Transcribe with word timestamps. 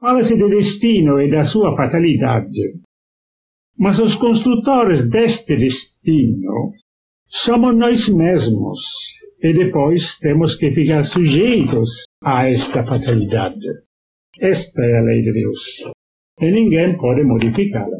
Fala-se 0.00 0.36
de 0.36 0.48
destino 0.48 1.20
e 1.20 1.28
da 1.28 1.42
sua 1.42 1.76
fatalidade. 1.76 2.80
Mas 3.76 3.98
os 3.98 4.14
construtores 4.14 5.08
deste 5.10 5.56
destino 5.56 6.72
somos 7.26 7.76
nós 7.76 8.08
mesmos, 8.08 8.80
e 9.42 9.52
depois 9.52 10.16
temos 10.18 10.54
que 10.54 10.70
ficar 10.72 11.02
sujeitos 11.04 12.04
a 12.22 12.48
esta 12.48 12.84
fatalidade. 12.84 13.66
Esta 14.40 14.82
é 14.82 14.98
a 14.98 15.02
lei 15.02 15.22
de 15.22 15.32
Deus, 15.32 15.60
e 16.40 16.50
ninguém 16.50 16.96
pode 16.96 17.24
modificá-la. 17.24 17.98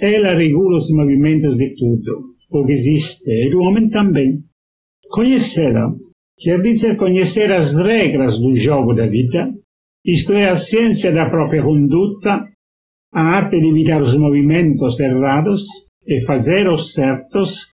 Ela 0.00 0.34
regula 0.34 0.76
os 0.76 0.90
movimentos 0.90 1.56
de 1.56 1.74
tudo, 1.76 2.34
o 2.50 2.64
que 2.64 2.72
existe, 2.72 3.28
e 3.28 3.50
do 3.50 3.60
homem 3.60 3.90
também. 3.90 4.44
Conhecê-la 5.10 5.92
quer 6.38 6.62
dizer 6.62 6.96
conhecer 6.96 7.52
as 7.52 7.74
regras 7.74 8.38
do 8.38 8.56
jogo 8.56 8.94
da 8.94 9.06
vida, 9.06 9.52
isto 10.04 10.32
é, 10.34 10.48
a 10.48 10.56
ciência 10.56 11.12
da 11.12 11.30
própria 11.30 11.62
conduta, 11.62 12.46
a 13.12 13.22
arte 13.22 13.60
de 13.60 13.68
evitar 13.68 14.02
os 14.02 14.14
movimentos 14.16 15.00
errados 15.00 15.62
e 16.06 16.20
fazer 16.26 16.68
os 16.68 16.92
certos 16.92 17.72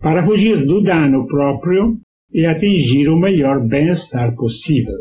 para 0.00 0.24
fugir 0.24 0.66
do 0.66 0.82
dano 0.82 1.26
próprio 1.26 1.98
e 2.32 2.44
atingir 2.44 3.08
o 3.08 3.18
melhor 3.18 3.66
bem-estar 3.66 4.34
possível. 4.34 4.96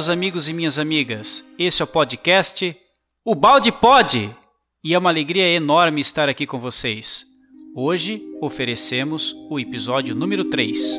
Meus 0.00 0.08
amigos 0.08 0.48
e 0.48 0.54
minhas 0.54 0.78
amigas. 0.78 1.44
Esse 1.58 1.82
é 1.82 1.84
o 1.84 1.86
podcast 1.86 2.74
O 3.22 3.34
Balde 3.34 3.70
Pode 3.70 4.34
e 4.82 4.94
é 4.94 4.98
uma 4.98 5.10
alegria 5.10 5.46
enorme 5.46 6.00
estar 6.00 6.26
aqui 6.26 6.46
com 6.46 6.58
vocês. 6.58 7.26
Hoje 7.76 8.22
oferecemos 8.40 9.36
o 9.50 9.60
episódio 9.60 10.14
número 10.14 10.46
3. 10.46 10.98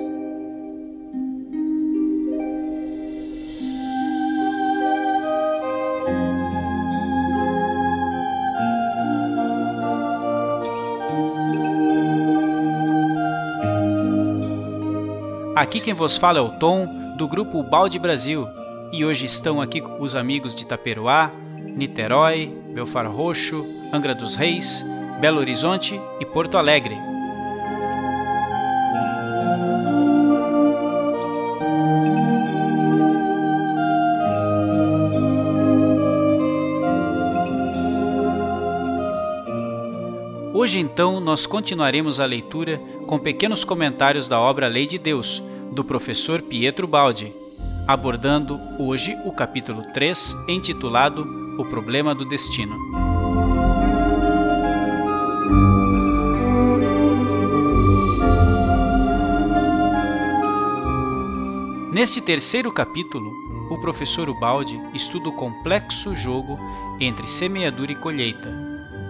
Aqui 15.56 15.79
quem 15.79 15.95
vos 15.95 16.18
fala 16.18 16.38
é 16.38 16.41
o 16.41 16.51
Tom 16.59 17.16
do 17.18 17.28
grupo 17.28 17.63
Balde 17.63 17.97
Brasil 17.97 18.47
e 18.91 19.06
hoje 19.06 19.25
estão 19.25 19.62
aqui 19.62 19.81
os 20.00 20.16
amigos 20.16 20.53
de 20.53 20.66
Taperoá, 20.66 21.31
Niterói, 21.57 22.52
Belfar 22.74 23.09
Roxo, 23.09 23.66
Angra 23.94 24.13
dos 24.13 24.35
Reis, 24.35 24.84
Belo 25.19 25.40
Horizonte 25.40 26.00
e 26.19 26.25
Porto 26.25 26.57
Alegre. 26.57 26.97
Hoje 40.53 40.80
então 40.80 41.19
nós 41.19 41.47
continuaremos 41.47 42.19
a 42.19 42.25
leitura 42.25 42.80
com 43.07 43.18
pequenos 43.18 43.63
comentários 43.63 44.28
da 44.28 44.40
obra 44.40 44.68
Lei 44.68 44.85
de 44.85 45.00
Deus, 45.00 45.41
do 45.72 45.84
professor 45.84 46.41
Pietro 46.41 46.85
Baldi, 46.85 47.34
abordando 47.88 48.59
hoje 48.78 49.18
o 49.25 49.31
capítulo 49.31 49.84
3, 49.94 50.36
intitulado 50.47 51.25
O 51.58 51.66
Problema 51.66 52.14
do 52.14 52.25
Destino. 52.25 52.75
Neste 61.92 62.22
terceiro 62.22 62.72
capítulo, 62.72 63.30
o 63.69 63.78
professor 63.78 64.30
Ubaldi 64.30 64.81
estuda 64.94 65.30
o 65.30 65.34
complexo 65.34 66.16
jogo 66.16 66.58
entre 67.00 67.28
semeadura 67.28 67.92
e 67.92 67.96
colheita, 67.96 68.50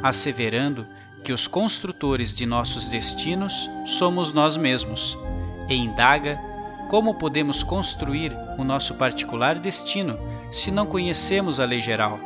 asseverando 0.02 0.88
que 1.24 1.32
os 1.32 1.46
construtores 1.46 2.34
de 2.34 2.46
nossos 2.46 2.90
destinos 2.90 3.70
somos 3.86 4.34
nós 4.34 4.58
mesmos, 4.58 5.18
e 5.70 5.76
indaga 5.76 6.40
como 6.92 7.14
podemos 7.14 7.64
construir 7.64 8.36
o 8.58 8.66
nosso 8.66 8.96
particular 8.96 9.58
destino 9.58 10.20
se 10.52 10.70
não 10.70 10.86
conhecemos 10.86 11.58
a 11.58 11.64
lei 11.64 11.80
geral? 11.80 12.20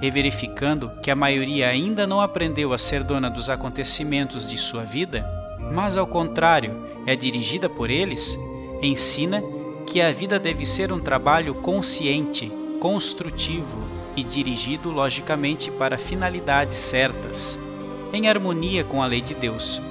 E 0.00 0.10
verificando 0.10 0.90
que 1.02 1.10
a 1.10 1.14
maioria 1.14 1.68
ainda 1.68 2.06
não 2.06 2.22
aprendeu 2.22 2.72
a 2.72 2.78
ser 2.78 3.04
dona 3.04 3.28
dos 3.28 3.50
acontecimentos 3.50 4.48
de 4.48 4.56
sua 4.56 4.82
vida, 4.82 5.26
mas 5.74 5.94
ao 5.94 6.06
contrário 6.06 6.74
é 7.06 7.14
dirigida 7.14 7.68
por 7.68 7.90
eles, 7.90 8.34
ensina 8.80 9.42
que 9.86 10.00
a 10.00 10.10
vida 10.10 10.38
deve 10.38 10.64
ser 10.64 10.90
um 10.90 10.98
trabalho 10.98 11.54
consciente, 11.56 12.50
construtivo 12.80 13.78
e 14.16 14.24
dirigido 14.24 14.90
logicamente 14.90 15.70
para 15.70 15.98
finalidades 15.98 16.78
certas, 16.78 17.58
em 18.10 18.26
harmonia 18.26 18.84
com 18.84 19.02
a 19.02 19.06
lei 19.06 19.20
de 19.20 19.34
Deus. 19.34 19.82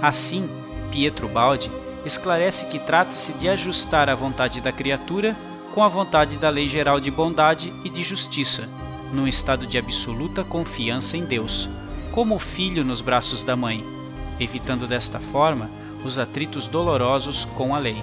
Assim, 0.00 0.48
Pietro 0.90 1.28
Baldi 1.28 1.70
esclarece 2.04 2.66
que 2.66 2.78
trata-se 2.78 3.32
de 3.34 3.48
ajustar 3.48 4.08
a 4.08 4.14
vontade 4.14 4.60
da 4.60 4.72
criatura 4.72 5.36
com 5.72 5.82
a 5.82 5.88
vontade 5.88 6.36
da 6.36 6.48
lei 6.48 6.66
geral 6.66 6.98
de 6.98 7.10
bondade 7.10 7.72
e 7.84 7.90
de 7.90 8.02
justiça, 8.02 8.68
num 9.12 9.26
estado 9.26 9.66
de 9.66 9.78
absoluta 9.78 10.42
confiança 10.42 11.16
em 11.16 11.24
Deus, 11.24 11.68
como 12.12 12.34
o 12.34 12.40
filho 12.40 12.84
nos 12.84 13.00
braços 13.00 13.44
da 13.44 13.54
mãe, 13.54 13.84
evitando 14.38 14.86
desta 14.86 15.18
forma 15.18 15.70
os 16.04 16.18
atritos 16.18 16.66
dolorosos 16.66 17.44
com 17.56 17.74
a 17.74 17.78
lei. 17.78 18.02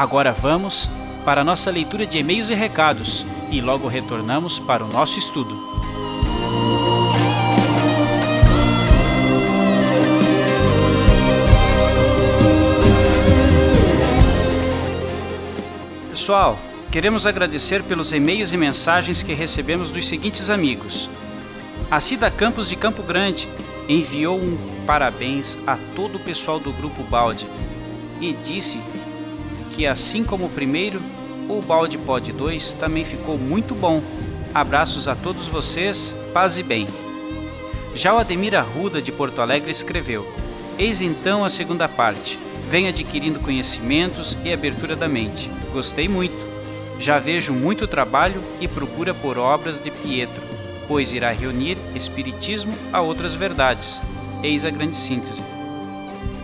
Agora 0.00 0.32
vamos 0.32 0.90
para 1.26 1.42
a 1.42 1.44
nossa 1.44 1.70
leitura 1.70 2.06
de 2.06 2.16
e-mails 2.16 2.48
e 2.48 2.54
recados 2.54 3.26
e 3.52 3.60
logo 3.60 3.86
retornamos 3.86 4.58
para 4.58 4.82
o 4.82 4.88
nosso 4.88 5.18
estudo. 5.18 5.54
Pessoal, 16.08 16.58
queremos 16.90 17.26
agradecer 17.26 17.82
pelos 17.82 18.14
e-mails 18.14 18.54
e 18.54 18.56
mensagens 18.56 19.22
que 19.22 19.34
recebemos 19.34 19.90
dos 19.90 20.08
seguintes 20.08 20.48
amigos. 20.48 21.10
A 21.90 22.00
Cida 22.00 22.30
Campos 22.30 22.70
de 22.70 22.76
Campo 22.76 23.02
Grande 23.02 23.46
enviou 23.86 24.38
um 24.38 24.56
parabéns 24.86 25.58
a 25.66 25.76
todo 25.94 26.16
o 26.16 26.20
pessoal 26.20 26.58
do 26.58 26.72
Grupo 26.72 27.02
Balde 27.02 27.46
e 28.18 28.32
disse 28.32 28.80
que, 29.70 29.86
assim 29.86 30.24
como 30.24 30.46
o 30.46 30.50
primeiro, 30.50 31.00
o 31.48 31.60
Balde 31.60 31.98
Pod 31.98 32.32
2 32.32 32.74
também 32.74 33.04
ficou 33.04 33.36
muito 33.36 33.74
bom. 33.74 34.02
Abraços 34.54 35.08
a 35.08 35.14
todos 35.14 35.46
vocês, 35.46 36.14
paz 36.32 36.58
e 36.58 36.62
bem. 36.62 36.86
Já 37.94 38.14
o 38.14 38.18
Ademir 38.18 38.54
Arruda, 38.54 39.02
de 39.02 39.10
Porto 39.10 39.40
Alegre, 39.40 39.70
escreveu: 39.70 40.26
Eis 40.78 41.00
então 41.00 41.44
a 41.44 41.50
segunda 41.50 41.88
parte. 41.88 42.38
Vem 42.68 42.86
adquirindo 42.86 43.40
conhecimentos 43.40 44.38
e 44.44 44.52
abertura 44.52 44.94
da 44.94 45.08
mente. 45.08 45.50
Gostei 45.72 46.08
muito. 46.08 46.38
Já 47.00 47.18
vejo 47.18 47.52
muito 47.52 47.86
trabalho 47.86 48.40
e 48.60 48.68
procura 48.68 49.12
por 49.12 49.38
obras 49.38 49.80
de 49.80 49.90
Pietro, 49.90 50.42
pois 50.86 51.12
irá 51.12 51.32
reunir 51.32 51.76
Espiritismo 51.94 52.72
a 52.92 53.00
outras 53.00 53.34
verdades. 53.34 54.00
Eis 54.42 54.64
a 54.64 54.70
grande 54.70 54.96
síntese. 54.96 55.42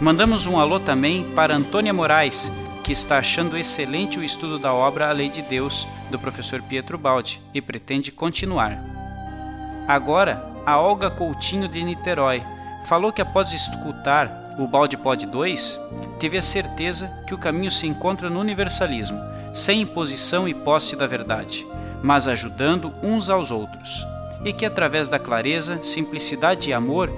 Mandamos 0.00 0.46
um 0.46 0.58
alô 0.58 0.80
também 0.80 1.24
para 1.34 1.56
Antônia 1.56 1.92
Moraes, 1.92 2.50
que 2.86 2.92
está 2.92 3.18
achando 3.18 3.58
excelente 3.58 4.16
o 4.16 4.22
estudo 4.22 4.60
da 4.60 4.72
obra 4.72 5.08
A 5.08 5.12
Lei 5.12 5.28
de 5.28 5.42
Deus, 5.42 5.88
do 6.08 6.20
professor 6.20 6.62
Pietro 6.62 6.96
Baldi, 6.96 7.42
e 7.52 7.60
pretende 7.60 8.12
continuar. 8.12 8.78
Agora, 9.88 10.54
a 10.64 10.78
Olga 10.78 11.10
Coutinho 11.10 11.66
de 11.66 11.82
Niterói 11.82 12.44
falou 12.84 13.12
que 13.12 13.20
após 13.20 13.52
escutar 13.52 14.54
o 14.56 14.68
Balde 14.68 14.96
Pod 14.96 15.26
2, 15.26 15.80
teve 16.20 16.38
a 16.38 16.42
certeza 16.42 17.08
que 17.26 17.34
o 17.34 17.38
caminho 17.38 17.72
se 17.72 17.88
encontra 17.88 18.30
no 18.30 18.38
universalismo, 18.38 19.18
sem 19.52 19.80
imposição 19.80 20.46
e 20.46 20.54
posse 20.54 20.94
da 20.94 21.08
verdade, 21.08 21.66
mas 22.04 22.28
ajudando 22.28 22.94
uns 23.02 23.28
aos 23.28 23.50
outros, 23.50 24.06
e 24.44 24.52
que 24.52 24.64
através 24.64 25.08
da 25.08 25.18
clareza, 25.18 25.82
simplicidade 25.82 26.70
e 26.70 26.72
amor, 26.72 27.10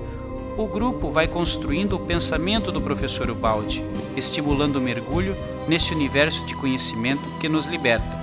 o 0.58 0.66
grupo 0.66 1.08
vai 1.08 1.28
construindo 1.28 1.94
o 1.94 2.00
pensamento 2.00 2.72
do 2.72 2.81
professor 2.81 3.31
Ubaldi, 3.31 3.84
estimulando 4.16 4.76
o 4.76 4.81
mergulho 4.81 5.37
nesse 5.69 5.94
universo 5.94 6.44
de 6.44 6.55
conhecimento 6.55 7.22
que 7.38 7.49
nos 7.49 7.66
liberta. 7.66 8.19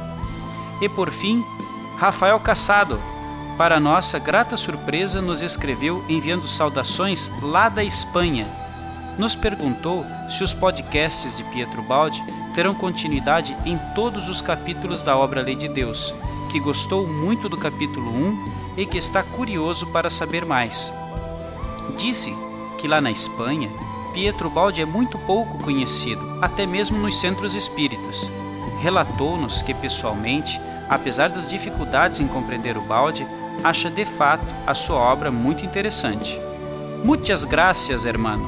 E 0.82 0.90
por 0.90 1.10
fim, 1.12 1.42
Rafael 1.98 2.38
Cassado, 2.42 3.00
para 3.58 3.80
nossa 3.80 4.20
grata 4.20 4.58
surpresa, 4.58 5.22
nos 5.22 5.42
escreveu 5.42 6.04
enviando 6.10 6.46
saudações 6.46 7.32
lá 7.42 7.70
da 7.70 7.86
Espanha. 7.86 8.46
Nos 9.18 9.34
perguntou 9.34 10.06
se 10.30 10.44
os 10.44 10.54
podcasts 10.54 11.38
de 11.38 11.44
Pietro 11.46 11.82
Baldi 11.84 12.22
terão 12.54 12.76
continuidade 12.76 13.56
em 13.66 13.80
todos 13.96 14.28
os 14.28 14.42
capítulos 14.42 15.02
da 15.02 15.16
obra 15.16 15.42
Lei 15.42 15.56
de 15.56 15.70
Deus, 15.70 16.14
que 16.52 16.60
gostou 16.60 17.08
muito 17.08 17.48
do 17.48 17.56
capítulo 17.56 18.12
1 18.12 18.76
e 18.76 18.86
que 18.86 18.98
está 18.98 19.24
curioso 19.24 19.88
para 19.88 20.10
saber 20.10 20.44
mais. 20.44 20.92
Disse 21.98 22.36
que 22.78 22.88
lá 22.88 23.00
na 23.00 23.12
Espanha, 23.12 23.70
Pietro 24.14 24.50
Baldi 24.50 24.82
é 24.82 24.86
muito 24.86 25.18
pouco 25.20 25.58
conhecido, 25.58 26.40
até 26.42 26.66
mesmo 26.66 26.98
nos 26.98 27.20
centros 27.20 27.56
espíritas. 27.56 28.30
Relatou-nos 28.80 29.62
que, 29.62 29.74
pessoalmente, 29.74 30.60
apesar 30.90 31.30
das 31.30 31.50
dificuldades 31.50 32.20
em 32.20 32.28
compreender 32.28 32.78
o 32.78 32.82
Baldi, 32.82 33.28
acha 33.64 33.90
de 33.90 34.06
fato 34.06 34.48
a 34.66 34.74
sua 34.74 34.98
obra 34.98 35.32
muito 35.32 35.66
interessante. 35.66 36.40
Muitas 37.04 37.44
graças, 37.44 38.06
hermano, 38.06 38.48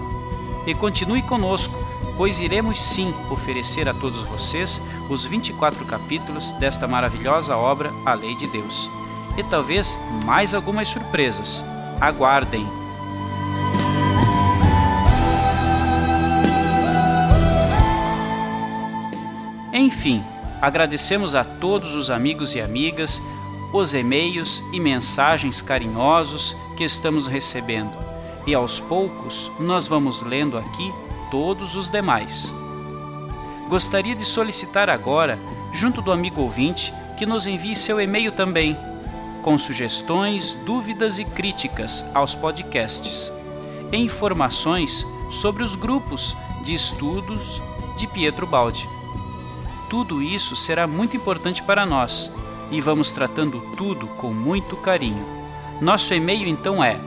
e 0.65 0.73
continue 0.73 1.21
conosco, 1.21 1.75
pois 2.15 2.39
iremos 2.39 2.81
sim 2.81 3.13
oferecer 3.29 3.87
a 3.87 3.93
todos 3.93 4.21
vocês 4.23 4.81
os 5.09 5.25
24 5.25 5.85
capítulos 5.85 6.51
desta 6.53 6.87
maravilhosa 6.87 7.55
obra, 7.55 7.91
A 8.05 8.13
Lei 8.13 8.35
de 8.35 8.47
Deus. 8.47 8.89
E 9.37 9.43
talvez 9.43 9.99
mais 10.25 10.53
algumas 10.53 10.87
surpresas. 10.87 11.63
Aguardem! 12.01 12.76
Enfim, 19.87 20.21
agradecemos 20.61 21.33
a 21.33 21.45
todos 21.45 21.95
os 21.95 22.11
amigos 22.11 22.55
e 22.55 22.59
amigas 22.59 23.21
os 23.71 23.93
e-mails 23.93 24.61
e 24.73 24.81
mensagens 24.81 25.61
carinhosos 25.61 26.53
que 26.75 26.83
estamos 26.83 27.25
recebendo, 27.25 27.93
e 28.45 28.53
aos 28.53 28.81
poucos 28.81 29.49
nós 29.57 29.87
vamos 29.87 30.23
lendo 30.23 30.57
aqui 30.57 30.93
todos 31.31 31.77
os 31.77 31.89
demais. 31.89 32.53
Gostaria 33.69 34.13
de 34.13 34.25
solicitar 34.25 34.89
agora, 34.89 35.39
junto 35.71 36.01
do 36.01 36.11
amigo 36.11 36.41
ouvinte, 36.41 36.93
que 37.17 37.25
nos 37.25 37.47
envie 37.47 37.73
seu 37.73 38.01
e-mail 38.01 38.33
também, 38.33 38.77
com 39.41 39.57
sugestões, 39.57 40.53
dúvidas 40.65 41.17
e 41.17 41.23
críticas 41.23 42.05
aos 42.13 42.35
podcasts, 42.35 43.31
e 43.89 43.95
informações 43.95 45.05
sobre 45.31 45.63
os 45.63 45.77
grupos 45.77 46.35
de 46.61 46.73
estudos 46.73 47.61
de 47.95 48.05
Pietro 48.05 48.45
Baldi. 48.45 48.96
Tudo 49.89 50.21
isso 50.21 50.55
será 50.55 50.85
muito 50.85 51.15
importante 51.15 51.63
para 51.63 51.85
nós 51.85 52.29
e 52.69 52.81
vamos 52.81 53.11
tratando 53.11 53.61
tudo 53.77 54.07
com 54.07 54.33
muito 54.33 54.75
carinho. 54.77 55.25
Nosso 55.79 56.13
e-mail 56.13 56.47
então 56.47 56.83
é 56.83 56.97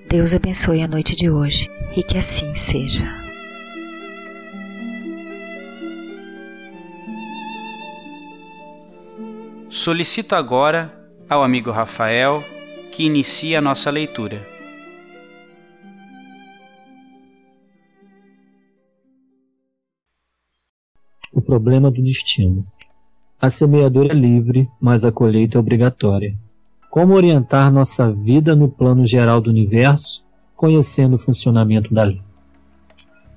Deus 0.07 0.33
abençoe 0.33 0.83
a 0.83 0.87
noite 0.87 1.15
de 1.15 1.29
hoje 1.29 1.69
e 1.95 2.03
que 2.03 2.17
assim 2.17 2.53
seja. 2.53 3.24
Solicito 9.75 10.35
agora 10.35 10.89
ao 11.29 11.43
amigo 11.43 11.69
Rafael 11.69 12.41
que 12.93 13.03
inicie 13.03 13.57
a 13.57 13.61
nossa 13.61 13.91
leitura. 13.91 14.41
O 21.29 21.41
problema 21.41 21.91
do 21.91 22.01
destino. 22.01 22.65
A 23.39 23.49
semeadura 23.49 24.13
é 24.13 24.15
livre, 24.15 24.69
mas 24.79 25.03
a 25.03 25.11
colheita 25.11 25.57
é 25.57 25.59
obrigatória. 25.59 26.33
Como 26.89 27.13
orientar 27.13 27.69
nossa 27.69 28.09
vida 28.09 28.55
no 28.55 28.69
plano 28.69 29.05
geral 29.05 29.41
do 29.41 29.49
universo, 29.49 30.23
conhecendo 30.55 31.17
o 31.17 31.19
funcionamento 31.19 31.93
da 31.93 32.03
lei? 32.03 32.21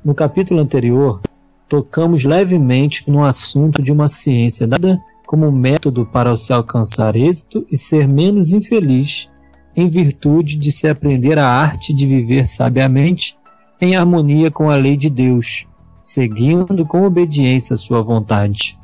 No 0.04 0.14
capítulo 0.14 0.60
anterior, 0.60 1.20
tocamos 1.68 2.22
levemente 2.22 3.10
no 3.10 3.24
assunto 3.24 3.82
de 3.82 3.90
uma 3.90 4.06
ciência 4.06 4.68
dada 4.68 5.02
como 5.28 5.52
método 5.52 6.06
para 6.06 6.34
se 6.38 6.54
alcançar 6.54 7.14
êxito 7.14 7.66
e 7.70 7.76
ser 7.76 8.08
menos 8.08 8.54
infeliz, 8.54 9.28
em 9.76 9.86
virtude 9.86 10.56
de 10.56 10.72
se 10.72 10.88
aprender 10.88 11.38
a 11.38 11.46
arte 11.46 11.92
de 11.92 12.06
viver 12.06 12.48
sabiamente 12.48 13.36
em 13.78 13.94
harmonia 13.94 14.50
com 14.50 14.70
a 14.70 14.76
lei 14.76 14.96
de 14.96 15.10
Deus, 15.10 15.66
seguindo 16.02 16.82
com 16.86 17.02
obediência 17.02 17.74
a 17.74 17.76
sua 17.76 18.00
vontade. 18.00 18.78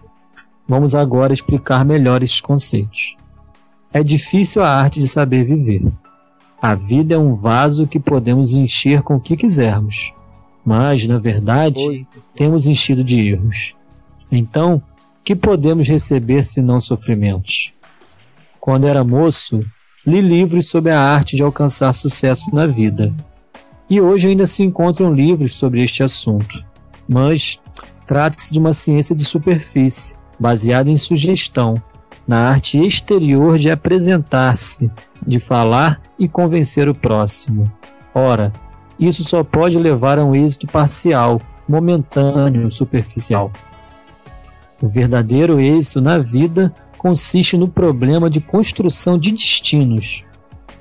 Vamos 0.69 0.95
agora 0.95 1.33
explicar 1.33 1.83
melhor 1.83 2.23
estes 2.23 2.43
conceitos. 2.43 3.17
É 3.91 4.03
difícil 4.03 4.63
a 4.63 4.69
arte 4.69 5.01
de 5.01 5.09
saber 5.09 5.47
viver. 5.47 5.91
A 6.61 6.75
vida 6.75 7.15
é 7.15 7.19
um 7.19 7.35
vaso 7.35 7.87
que 7.87 7.99
podemos 7.99 8.53
encher 8.53 9.01
com 9.01 9.17
o 9.17 9.21
que 9.21 9.35
quisermos, 9.35 10.13
mas, 10.63 11.07
na 11.09 11.19
verdade, 11.19 12.07
temos 12.35 12.67
enchido 12.67 13.03
de 13.03 13.19
erros. 13.19 13.75
Então, 14.31 14.83
que 15.25 15.35
podemos 15.35 15.89
receber 15.89 16.45
senão 16.45 16.81
sofrimentos? 16.81 17.73
Quando 18.61 18.87
era 18.87 19.03
moço, 19.03 19.61
li 20.07 20.21
livros 20.21 20.69
sobre 20.69 20.93
a 20.93 21.01
arte 21.01 21.35
de 21.35 21.43
alcançar 21.43 21.95
sucesso 21.95 22.55
na 22.55 22.67
vida. 22.67 23.13
E 23.89 24.01
hoje 24.01 24.29
ainda 24.29 24.47
se 24.47 24.63
encontram 24.63 25.15
livros 25.15 25.53
sobre 25.53 25.83
este 25.83 26.03
assunto. 26.03 26.63
Mas 27.09 27.59
trata-se 28.07 28.53
de 28.53 28.59
uma 28.59 28.75
ciência 28.75 29.15
de 29.17 29.25
superfície, 29.25 30.15
baseada 30.39 30.91
em 30.91 30.97
sugestão, 30.97 31.83
na 32.27 32.51
arte 32.51 32.79
exterior 32.79 33.59
de 33.59 33.71
apresentar-se, 33.71 34.91
de 35.27 35.41
falar 35.41 36.03
e 36.19 36.29
convencer 36.29 36.89
o 36.89 36.95
próximo. 36.95 37.71
Ora, 38.15 38.53
isso 38.99 39.25
só 39.25 39.43
pode 39.43 39.79
levar 39.79 40.19
a 40.19 40.25
um 40.25 40.35
êxito 40.35 40.67
parcial, 40.67 41.41
momentâneo, 41.67 42.71
superficial. 42.71 43.51
O 44.85 44.89
verdadeiro 44.89 45.59
êxito 45.59 45.99
na 45.99 46.19
vida 46.19 46.71
consiste 46.99 47.57
no 47.57 47.67
problema 47.67 48.29
de 48.29 48.39
construção 48.39 49.19
de 49.19 49.33
destinos, 49.33 50.27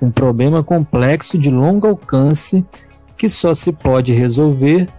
um 0.02 0.12
problema 0.12 0.62
complexo 0.62 1.38
de 1.38 1.50
longo 1.50 1.88
alcance 1.88 2.66
que 3.18 3.30
só 3.30 3.54
se 3.54 3.72
pode 3.72 4.12
resolver 4.12 4.90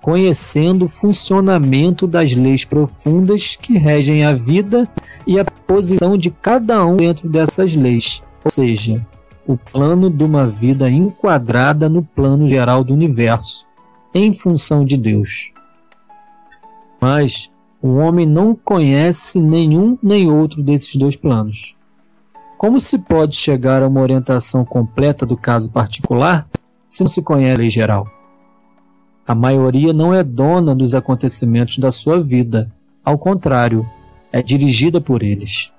conhecendo 0.00 0.86
o 0.86 0.88
funcionamento 0.88 2.06
das 2.06 2.34
leis 2.34 2.64
profundas 2.64 3.54
que 3.54 3.76
regem 3.76 4.24
a 4.24 4.32
vida 4.32 4.88
e 5.26 5.38
a 5.38 5.44
posição 5.44 6.16
de 6.16 6.30
cada 6.30 6.86
um 6.86 6.96
dentro 6.96 7.28
dessas 7.28 7.76
leis, 7.76 8.22
ou 8.42 8.50
seja, 8.50 9.06
o 9.46 9.58
plano 9.58 10.08
de 10.08 10.24
uma 10.24 10.46
vida 10.46 10.88
enquadrada 10.88 11.86
no 11.86 12.02
plano 12.02 12.48
geral 12.48 12.82
do 12.82 12.94
universo, 12.94 13.66
em 14.14 14.32
função 14.32 14.86
de 14.86 14.96
Deus. 14.96 15.52
Mas 16.98 17.52
o 17.84 17.96
homem 17.96 18.24
não 18.24 18.54
conhece 18.54 19.38
nenhum 19.38 19.98
nem 20.02 20.32
outro 20.32 20.62
desses 20.62 20.96
dois 20.96 21.14
planos. 21.14 21.76
Como 22.56 22.80
se 22.80 22.96
pode 22.96 23.36
chegar 23.36 23.82
a 23.82 23.88
uma 23.88 24.00
orientação 24.00 24.64
completa 24.64 25.26
do 25.26 25.36
caso 25.36 25.70
particular 25.70 26.48
se 26.86 27.02
não 27.02 27.10
se 27.10 27.20
conhece 27.20 27.60
a 27.60 27.68
geral? 27.68 28.08
A 29.28 29.34
maioria 29.34 29.92
não 29.92 30.14
é 30.14 30.24
dona 30.24 30.74
dos 30.74 30.94
acontecimentos 30.94 31.76
da 31.76 31.92
sua 31.92 32.22
vida, 32.22 32.72
ao 33.04 33.18
contrário, 33.18 33.86
é 34.32 34.40
dirigida 34.40 34.98
por 34.98 35.22
eles. 35.22 35.70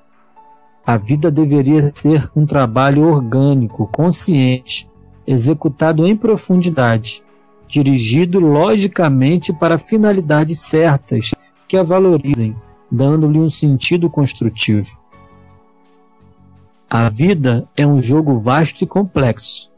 A 0.85 0.97
vida 0.97 1.31
deveria 1.31 1.91
ser 1.95 2.29
um 2.35 2.45
trabalho 2.45 3.01
orgânico, 3.01 3.87
consciente, 3.87 4.87
executado 5.25 6.05
em 6.05 6.15
profundidade, 6.15 7.23
dirigido 7.67 8.39
logicamente 8.39 9.51
para 9.51 9.79
finalidades 9.79 10.59
certas 10.59 11.33
que 11.67 11.77
a 11.77 11.83
valorizem, 11.83 12.55
dando-lhe 12.91 13.39
um 13.39 13.49
sentido 13.49 14.09
construtivo. 14.09 14.97
A 16.89 17.09
vida 17.09 17.67
é 17.75 17.85
um 17.85 17.99
jogo 17.99 18.39
vasto 18.39 18.83
e 18.83 18.87
complexo. 18.87 19.71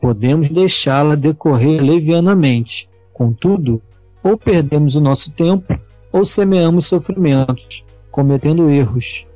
Podemos 0.00 0.48
deixá-la 0.50 1.14
decorrer 1.14 1.82
levianamente, 1.82 2.88
contudo, 3.12 3.82
ou 4.22 4.36
perdemos 4.36 4.94
o 4.94 5.00
nosso 5.00 5.32
tempo 5.32 5.78
ou 6.12 6.24
semeamos 6.24 6.86
sofrimentos, 6.86 7.84
cometendo 8.10 8.70
erros. 8.70 9.26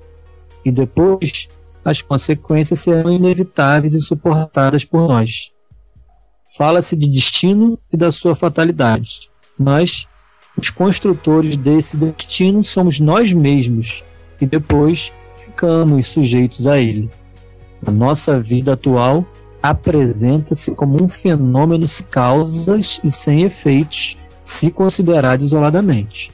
E 0.64 0.70
depois, 0.70 1.48
as 1.84 2.02
consequências 2.02 2.80
serão 2.80 3.10
inevitáveis 3.10 3.94
e 3.94 4.00
suportadas 4.00 4.84
por 4.84 5.08
nós. 5.08 5.52
Fala-se 6.56 6.96
de 6.96 7.08
destino 7.08 7.78
e 7.92 7.96
da 7.96 8.10
sua 8.10 8.34
fatalidade. 8.34 9.30
Nós, 9.58 10.07
os 10.60 10.70
construtores 10.70 11.56
desse 11.56 11.96
destino 11.96 12.64
somos 12.64 12.98
nós 12.98 13.32
mesmos 13.32 14.02
e 14.40 14.46
depois 14.46 15.12
ficamos 15.44 16.08
sujeitos 16.08 16.66
a 16.66 16.78
ele. 16.78 17.08
A 17.86 17.90
nossa 17.90 18.40
vida 18.40 18.72
atual 18.72 19.24
apresenta-se 19.62 20.74
como 20.74 20.96
um 21.02 21.08
fenômeno 21.08 21.86
sem 21.86 22.04
causas 22.04 23.00
e 23.04 23.12
sem 23.12 23.42
efeitos, 23.42 24.16
se 24.42 24.70
considerada 24.70 25.44
isoladamente. 25.44 26.32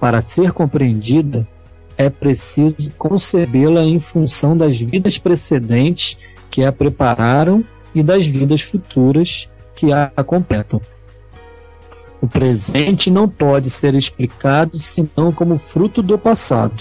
Para 0.00 0.20
ser 0.20 0.52
compreendida, 0.52 1.46
é 1.96 2.10
preciso 2.10 2.90
concebê-la 2.98 3.84
em 3.84 4.00
função 4.00 4.56
das 4.56 4.80
vidas 4.80 5.18
precedentes 5.18 6.18
que 6.50 6.64
a 6.64 6.72
prepararam 6.72 7.64
e 7.94 8.02
das 8.02 8.26
vidas 8.26 8.62
futuras 8.62 9.48
que 9.76 9.92
a 9.92 10.10
completam. 10.24 10.80
O 12.22 12.28
presente 12.28 13.10
não 13.10 13.28
pode 13.28 13.68
ser 13.68 13.96
explicado 13.96 14.78
senão 14.78 15.32
como 15.32 15.58
fruto 15.58 16.00
do 16.00 16.16
passado. 16.16 16.72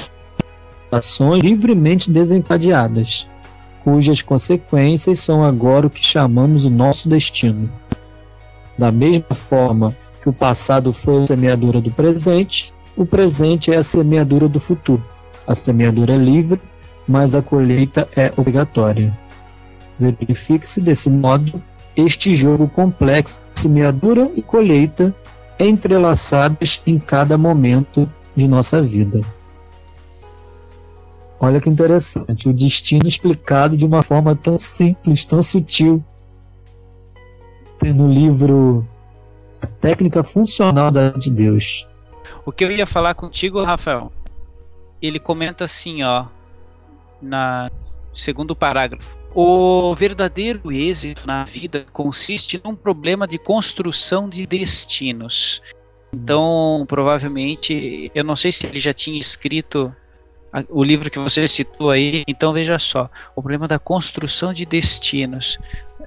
Ações 0.92 1.44
livremente 1.44 2.12
desencadeadas, 2.12 3.28
cujas 3.84 4.22
consequências 4.22 5.20
são 5.20 5.44
agora 5.44 5.88
o 5.88 5.90
que 5.90 6.06
chamamos 6.06 6.64
o 6.64 6.70
nosso 6.70 7.10
destino. 7.10 7.72
Da 8.78 8.92
mesma 8.92 9.34
forma 9.34 9.98
que 10.22 10.30
o 10.30 10.34
passado 10.34 10.94
foi 10.94 11.24
a 11.24 11.28
semeadura 11.28 11.82
do 11.82 11.90
presente, 11.90 12.72
o 12.96 13.04
presente 13.04 13.74
é 13.74 13.78
a 13.78 13.84
semeadura 13.84 14.48
do 14.48 14.60
futuro. 14.60 15.04
A 15.48 15.56
semeadura 15.56 16.14
é 16.14 16.18
livre, 16.18 16.62
mas 17.08 17.34
a 17.34 17.42
colheita 17.42 18.08
é 18.16 18.32
obrigatória. 18.38 19.18
Verifique-se 20.00 20.80
desse 20.82 21.10
modo 21.10 21.60
este 21.96 22.36
jogo 22.36 22.68
complexo, 22.68 23.42
semeadura 23.56 24.30
e 24.36 24.42
colheita, 24.42 25.16
entrelaçadas 25.68 26.82
em 26.86 26.98
cada 26.98 27.38
momento 27.38 28.10
de 28.36 28.48
nossa 28.48 28.82
vida. 28.82 29.22
Olha 31.40 31.60
que 31.60 31.70
interessante, 31.70 32.48
o 32.48 32.54
destino 32.54 33.08
explicado 33.08 33.76
de 33.76 33.86
uma 33.86 34.04
forma 34.04 34.36
tão 34.36 34.60
simples, 34.60 35.26
tão 35.26 35.42
sutil. 35.42 36.04
Tem 37.80 37.92
no 37.92 38.08
livro 38.08 38.88
A 39.60 39.66
Técnica 39.66 40.24
Funcional 40.24 40.92
da 40.92 41.10
de 41.10 41.32
Deus. 41.32 41.88
O 42.46 42.52
que 42.52 42.64
eu 42.64 42.72
ia 42.72 42.86
falar 42.86 43.16
contigo, 43.16 43.64
Rafael, 43.64 44.12
ele 45.02 45.20
comenta 45.20 45.64
assim, 45.64 46.04
ó, 46.04 46.26
na 47.20 47.72
segundo 48.14 48.56
parágrafo. 48.56 49.18
O 49.34 49.96
verdadeiro 49.96 50.72
êxito 50.72 51.26
na 51.26 51.46
vida 51.46 51.86
consiste 51.94 52.62
num 52.64 52.76
problema 52.76 53.28
de 53.28 53.38
construção 53.38 54.28
de 54.28 54.46
destinos. 54.46 55.62
Então, 56.14 56.86
provavelmente, 56.88 58.12
eu 58.14 58.24
não 58.24 58.36
sei 58.36 58.52
se 58.52 58.68
ele 58.68 58.80
já 58.80 58.94
tinha 58.94 59.18
escrito 59.18 59.96
o 60.70 60.84
livro 60.84 61.10
que 61.10 61.18
você 61.18 61.48
citou 61.48 61.90
aí. 61.90 62.24
Então, 62.28 62.52
veja 62.52 62.78
só: 62.78 63.10
o 63.36 63.42
problema 63.42 63.68
da 63.68 63.80
construção 63.80 64.54
de 64.54 64.66
destinos 64.66 65.58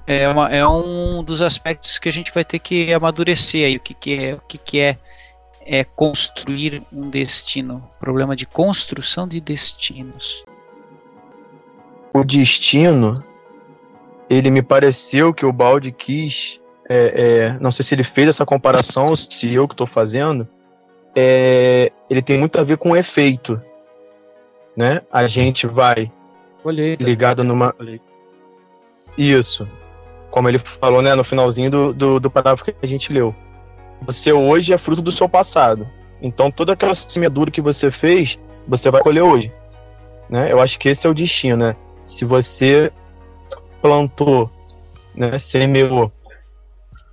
é, 0.05 0.29
uma, 0.29 0.49
é 0.53 0.65
um 0.67 1.23
dos 1.23 1.41
aspectos 1.41 1.97
que 1.97 2.07
a 2.07 2.11
gente 2.11 2.31
vai 2.31 2.45
ter 2.45 2.59
que 2.59 2.93
amadurecer 2.93 3.65
aí. 3.65 3.77
O 3.77 3.79
que, 3.79 3.95
que 3.95 4.13
é, 4.13 4.33
o 4.35 4.41
que, 4.41 4.57
que 4.59 4.79
é, 4.79 4.99
é 5.65 5.83
construir 5.83 6.83
um 6.93 7.09
destino? 7.09 7.89
Problema 7.99 8.35
de 8.35 8.45
construção 8.45 9.27
de 9.27 9.41
destinos 9.41 10.45
o 12.15 12.23
destino, 12.23 13.21
ele 14.29 14.49
me 14.49 14.61
pareceu 14.61 15.33
que 15.33 15.45
o 15.45 15.51
Balde 15.51 15.91
quis, 15.91 16.61
é, 16.89 16.95
é, 16.95 17.57
não 17.59 17.71
sei 17.71 17.83
se 17.83 17.93
ele 17.93 18.05
fez 18.05 18.29
essa 18.29 18.45
comparação 18.45 19.07
ou 19.07 19.17
se 19.17 19.53
eu 19.53 19.67
que 19.67 19.73
estou 19.73 19.85
fazendo, 19.85 20.47
é, 21.13 21.91
ele 22.09 22.21
tem 22.21 22.39
muito 22.39 22.57
a 22.57 22.63
ver 22.63 22.77
com 22.77 22.91
o 22.91 22.95
efeito, 22.95 23.61
né? 24.77 25.01
A 25.11 25.27
gente 25.27 25.67
vai 25.67 26.09
ligado 27.01 27.43
numa 27.43 27.75
isso, 29.17 29.67
como 30.31 30.47
ele 30.47 30.57
falou, 30.57 31.01
né, 31.01 31.15
no 31.15 31.23
finalzinho 31.23 31.69
do, 31.69 31.93
do, 31.93 32.19
do 32.21 32.31
parágrafo 32.31 32.63
que 32.63 32.75
a 32.81 32.87
gente 32.87 33.11
leu. 33.11 33.35
Você 34.05 34.31
hoje 34.31 34.73
é 34.73 34.77
fruto 34.77 35.01
do 35.01 35.11
seu 35.11 35.27
passado. 35.27 35.85
Então 36.21 36.49
toda 36.49 36.71
aquela 36.71 36.93
semeadura 36.93 37.51
que 37.51 37.61
você 37.61 37.91
fez, 37.91 38.39
você 38.65 38.89
vai 38.89 39.01
colher 39.01 39.21
hoje. 39.21 39.53
Né? 40.29 40.49
Eu 40.49 40.61
acho 40.61 40.79
que 40.79 40.87
esse 40.87 41.05
é 41.05 41.09
o 41.09 41.13
destino, 41.13 41.57
né? 41.57 41.75
Se 42.05 42.23
você 42.23 42.91
plantou, 43.81 44.49
né, 45.15 45.37
semeou 45.39 46.11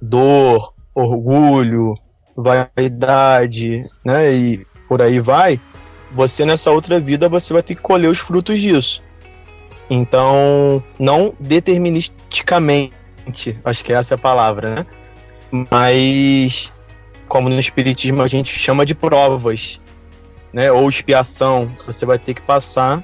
dor, 0.01 0.73
orgulho, 0.95 1.95
vaidade, 2.37 3.81
né, 4.05 4.33
e 4.33 4.59
por 4.89 5.01
aí 5.03 5.21
vai, 5.21 5.61
você 6.11 6.45
nessa 6.45 6.71
outra 6.71 7.01
vida 7.01 7.29
você 7.29 7.53
vai 7.53 7.63
ter 7.63 7.75
que 7.75 7.83
colher 7.83 8.09
os 8.09 8.19
frutos 8.19 8.61
disso. 8.61 9.03
Então, 9.89 10.83
não 10.99 11.35
deterministicamente, 11.39 12.93
acho 13.65 13.85
que 13.85 13.93
essa 13.93 14.15
é 14.15 14.17
a 14.17 14.19
palavra, 14.19 14.75
né? 14.75 14.87
Mas 15.71 16.73
como 17.29 17.49
no 17.49 17.59
espiritismo 17.59 18.23
a 18.23 18.27
gente 18.27 18.59
chama 18.59 18.85
de 18.85 18.95
provas, 18.95 19.81
né, 20.53 20.71
ou 20.71 20.89
expiação, 20.89 21.71
você 21.75 22.05
vai 22.05 22.19
ter 22.19 22.35
que 22.35 22.43
passar 22.43 23.03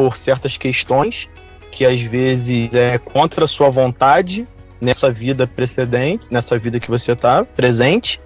por 0.00 0.16
certas 0.16 0.56
questões 0.56 1.28
que 1.70 1.84
às 1.84 2.00
vezes 2.00 2.74
é 2.74 2.96
contra 2.96 3.44
a 3.44 3.46
sua 3.46 3.68
vontade 3.68 4.48
nessa 4.80 5.12
vida 5.12 5.46
precedente, 5.46 6.26
nessa 6.30 6.58
vida 6.58 6.80
que 6.80 6.88
você 6.88 7.12
está 7.12 7.44
presente, 7.44 8.18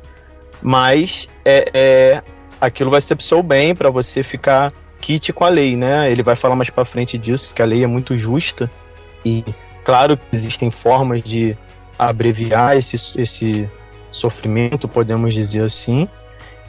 mas 0.62 1.37
é, 1.45 1.69
é 1.75 2.16
aquilo 2.61 2.93
vai 2.93 3.00
ser 3.00 3.16
pro 3.16 3.25
seu 3.25 3.43
bem 3.43 3.75
para 3.75 3.90
você 3.90 4.23
ficar 4.23 4.73
quite 5.00 5.33
com 5.33 5.45
a 5.45 5.49
lei, 5.49 5.76
né? 5.76 6.09
Ele 6.12 6.23
vai 6.23 6.37
falar 6.37 6.54
mais 6.54 6.71
para 6.71 6.85
frente 6.85 7.19
disso, 7.19 7.52
que 7.52 7.61
a 7.61 7.64
lei 7.64 7.83
é 7.83 7.88
muito 7.88 8.16
justa 8.16 8.71
e 9.25 9.45
claro 9.83 10.16
que 10.16 10.23
existem 10.33 10.71
formas 10.71 11.25
de 11.25 11.59
abreviar 11.99 12.76
esse, 12.76 12.95
esse 13.21 13.69
sofrimento, 14.12 14.87
podemos 14.87 15.35
dizer 15.35 15.64
assim. 15.64 16.09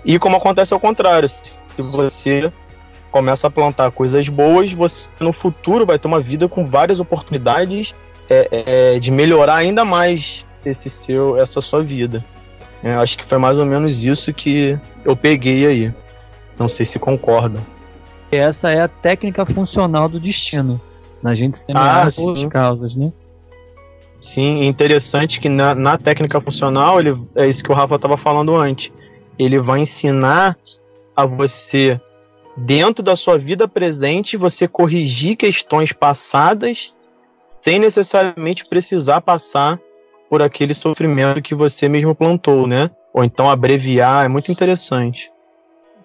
E 0.04 0.18
como 0.18 0.36
acontece 0.36 0.74
ao 0.74 0.80
contrário, 0.80 1.30
se 1.30 1.60
você 1.78 2.52
começa 3.16 3.48
a 3.48 3.50
plantar 3.50 3.92
coisas 3.92 4.28
boas, 4.28 4.74
você 4.74 5.10
no 5.22 5.32
futuro 5.32 5.86
vai 5.86 5.98
ter 5.98 6.06
uma 6.06 6.20
vida 6.20 6.50
com 6.50 6.66
várias 6.66 7.00
oportunidades 7.00 7.96
é, 8.30 8.50
é, 8.96 9.00
de 9.00 9.10
melhorar 9.10 9.56
ainda 9.56 9.86
mais 9.86 10.46
esse 10.66 10.90
seu, 10.90 11.38
essa 11.38 11.62
sua 11.62 11.82
vida. 11.82 12.26
É, 12.84 12.94
acho 12.96 13.18
que 13.18 13.24
foi 13.24 13.38
mais 13.38 13.58
ou 13.58 13.66
menos 13.66 14.04
isso 14.04 14.34
que 14.34 14.78
eu 15.06 15.16
peguei 15.16 15.66
aí. 15.66 15.94
Não 16.60 16.68
sei 16.68 16.86
se 16.86 17.00
concordam. 17.00 17.66
Essa 18.30 18.70
é 18.70 18.82
a 18.82 18.90
técnica 18.90 19.46
funcional 19.46 20.10
do 20.10 20.20
destino. 20.20 20.82
Na 21.24 21.34
gente 21.34 21.58
semear 21.58 22.08
ah, 22.08 22.10
duas 22.10 22.46
causas, 22.48 22.98
né? 22.98 23.14
Sim, 24.20 24.66
interessante 24.66 25.40
que 25.40 25.48
na, 25.48 25.74
na 25.74 25.98
técnica 25.98 26.42
funcional, 26.42 27.00
ele, 27.00 27.18
é 27.34 27.48
isso 27.48 27.64
que 27.64 27.72
o 27.72 27.76
Rafa 27.76 27.96
estava 27.96 28.18
falando 28.18 28.54
antes. 28.58 28.92
Ele 29.40 29.58
vai 29.62 29.80
ensinar 29.80 30.58
a 31.16 31.26
você, 31.26 31.98
dentro 32.56 33.04
da 33.04 33.16
sua 33.16 33.38
vida 33.38 33.68
presente, 33.68 34.38
você 34.38 34.68
corrigir 34.68 35.36
questões 35.36 35.92
passadas 35.92 37.02
sem 37.44 37.80
necessariamente 37.80 38.68
precisar 38.68 39.22
passar 39.22 39.80
por 40.30 40.42
aquele 40.42 40.74
sofrimento 40.74 41.42
que 41.42 41.54
você 41.54 41.88
mesmo 41.88 42.16
plantou, 42.16 42.66
né? 42.66 42.90
Ou 43.14 43.24
então 43.24 43.50
abreviar, 43.50 44.26
é 44.26 44.28
muito 44.28 44.52
interessante. 44.52 45.30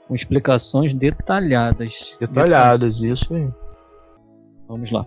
Com 0.07 0.15
explicações 0.15 0.95
detalhadas. 0.95 2.15
Detalhadas, 2.21 3.03
isso 3.03 3.35
aí. 3.35 3.49
Vamos 4.69 4.91
lá. 4.91 5.07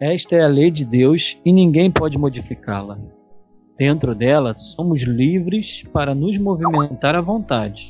Esta 0.00 0.36
é 0.36 0.42
a 0.42 0.48
lei 0.48 0.70
de 0.70 0.84
Deus 0.84 1.38
e 1.44 1.52
ninguém 1.52 1.90
pode 1.90 2.18
modificá-la. 2.18 2.98
Dentro 3.78 4.14
dela, 4.14 4.54
somos 4.54 5.02
livres 5.02 5.84
para 5.92 6.14
nos 6.14 6.36
movimentar 6.36 7.14
à 7.14 7.20
vontade. 7.20 7.88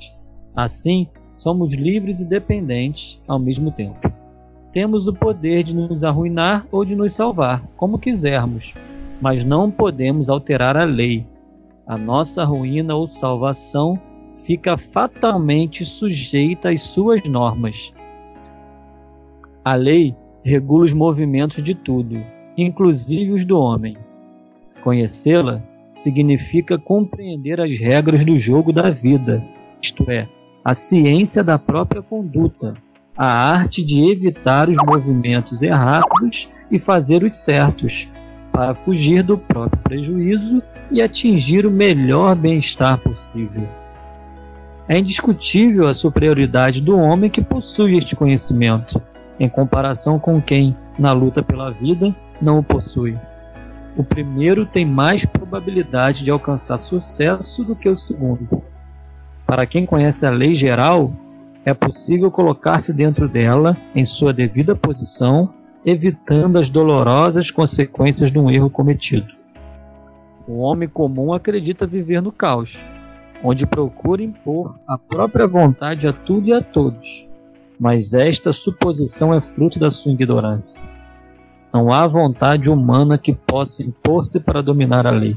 Assim, 0.55 1.09
somos 1.41 1.73
livres 1.73 2.21
e 2.21 2.29
dependentes 2.29 3.19
ao 3.27 3.39
mesmo 3.39 3.73
tempo. 3.73 4.13
Temos 4.75 5.09
o 5.09 5.15
poder 5.15 5.65
de 5.65 5.75
nos 5.75 6.05
arruinar 6.05 6.67
ou 6.71 6.85
de 6.85 6.95
nos 6.95 7.15
salvar, 7.15 7.67
como 7.79 7.99
quisermos, 7.99 8.75
mas 9.23 9.43
não 9.43 9.71
podemos 9.71 10.29
alterar 10.29 10.77
a 10.77 10.85
lei. 10.85 11.27
A 11.87 11.97
nossa 11.97 12.45
ruína 12.45 12.95
ou 12.95 13.09
salvação 13.09 13.99
fica 14.45 14.77
fatalmente 14.77 15.83
sujeita 15.83 16.69
às 16.69 16.83
suas 16.83 17.27
normas. 17.27 17.95
A 19.65 19.75
lei 19.75 20.15
regula 20.45 20.85
os 20.85 20.93
movimentos 20.93 21.63
de 21.63 21.75
tudo, 21.75 22.23
inclusive 22.55 23.33
os 23.33 23.47
do 23.47 23.59
homem. 23.59 23.97
Conhecê-la 24.85 25.63
significa 25.91 26.79
compreender 26.79 27.63
as 27.63 27.79
regras 27.79 28.27
do 28.27 28.37
jogo 28.37 28.75
da 28.75 28.91
vida, 28.91 29.43
isto 29.81 30.09
é, 30.11 30.29
a 30.65 30.75
ciência 30.75 31.43
da 31.43 31.59
própria 31.59 32.03
conduta, 32.03 32.75
a 33.17 33.27
arte 33.27 33.83
de 33.83 34.11
evitar 34.11 34.69
os 34.69 34.77
movimentos 34.77 35.63
errados 35.63 36.51
e 36.71 36.79
fazer 36.79 37.23
os 37.25 37.37
certos, 37.37 38.09
para 38.53 38.75
fugir 38.75 39.23
do 39.23 39.39
próprio 39.39 39.83
prejuízo 39.83 40.63
e 40.91 41.01
atingir 41.01 41.65
o 41.65 41.71
melhor 41.71 42.35
bem-estar 42.35 42.99
possível. 42.99 43.67
É 44.89 44.99
indiscutível 44.99 45.87
a 45.87 45.95
superioridade 45.95 46.81
do 46.81 46.99
homem 46.99 47.31
que 47.31 47.43
possui 47.43 47.97
este 47.97 48.17
conhecimento, 48.17 49.01
em 49.39 49.49
comparação 49.49 50.19
com 50.19 50.43
quem, 50.43 50.77
na 50.99 51.13
luta 51.13 51.43
pela 51.43 51.71
vida, 51.71 52.15
não 52.43 52.59
o 52.59 52.63
possui. 52.63 53.17
O 53.97 54.05
primeiro 54.05 54.67
tem 54.67 54.85
mais 54.85 55.25
probabilidade 55.25 56.25
de 56.25 56.31
alcançar 56.31 56.79
sucesso 56.79 57.65
do 57.65 57.75
que 57.75 57.89
o 57.89 57.97
segundo. 57.97 58.63
Para 59.51 59.67
quem 59.67 59.85
conhece 59.85 60.25
a 60.25 60.31
lei 60.31 60.55
geral, 60.55 61.13
é 61.65 61.75
possível 61.75 62.31
colocar-se 62.31 62.93
dentro 62.93 63.29
dela, 63.29 63.77
em 63.97 64.07
sua 64.07 64.33
devida 64.33 64.77
posição, 64.77 65.53
evitando 65.85 66.57
as 66.57 66.71
dolorosas 66.71 67.51
consequências 67.51 68.31
de 68.31 68.39
um 68.39 68.49
erro 68.49 68.71
cometido. 68.71 69.27
O 70.47 70.59
homem 70.59 70.89
comum 70.89 71.33
acredita 71.33 71.85
viver 71.85 72.23
no 72.23 72.31
caos, 72.31 72.87
onde 73.43 73.67
procura 73.67 74.23
impor 74.23 74.79
a 74.87 74.97
própria 74.97 75.49
vontade 75.49 76.07
a 76.07 76.13
tudo 76.13 76.47
e 76.47 76.53
a 76.53 76.63
todos, 76.63 77.29
mas 77.77 78.15
esta 78.15 78.53
suposição 78.53 79.35
é 79.35 79.43
fruto 79.43 79.81
da 79.81 79.91
sua 79.91 80.13
ignorância. 80.13 80.81
Não 81.75 81.93
há 81.93 82.07
vontade 82.07 82.71
humana 82.71 83.19
que 83.19 83.35
possa 83.35 83.83
impor-se 83.83 84.39
para 84.39 84.63
dominar 84.63 85.09
a 85.09 85.11
lei. 85.11 85.35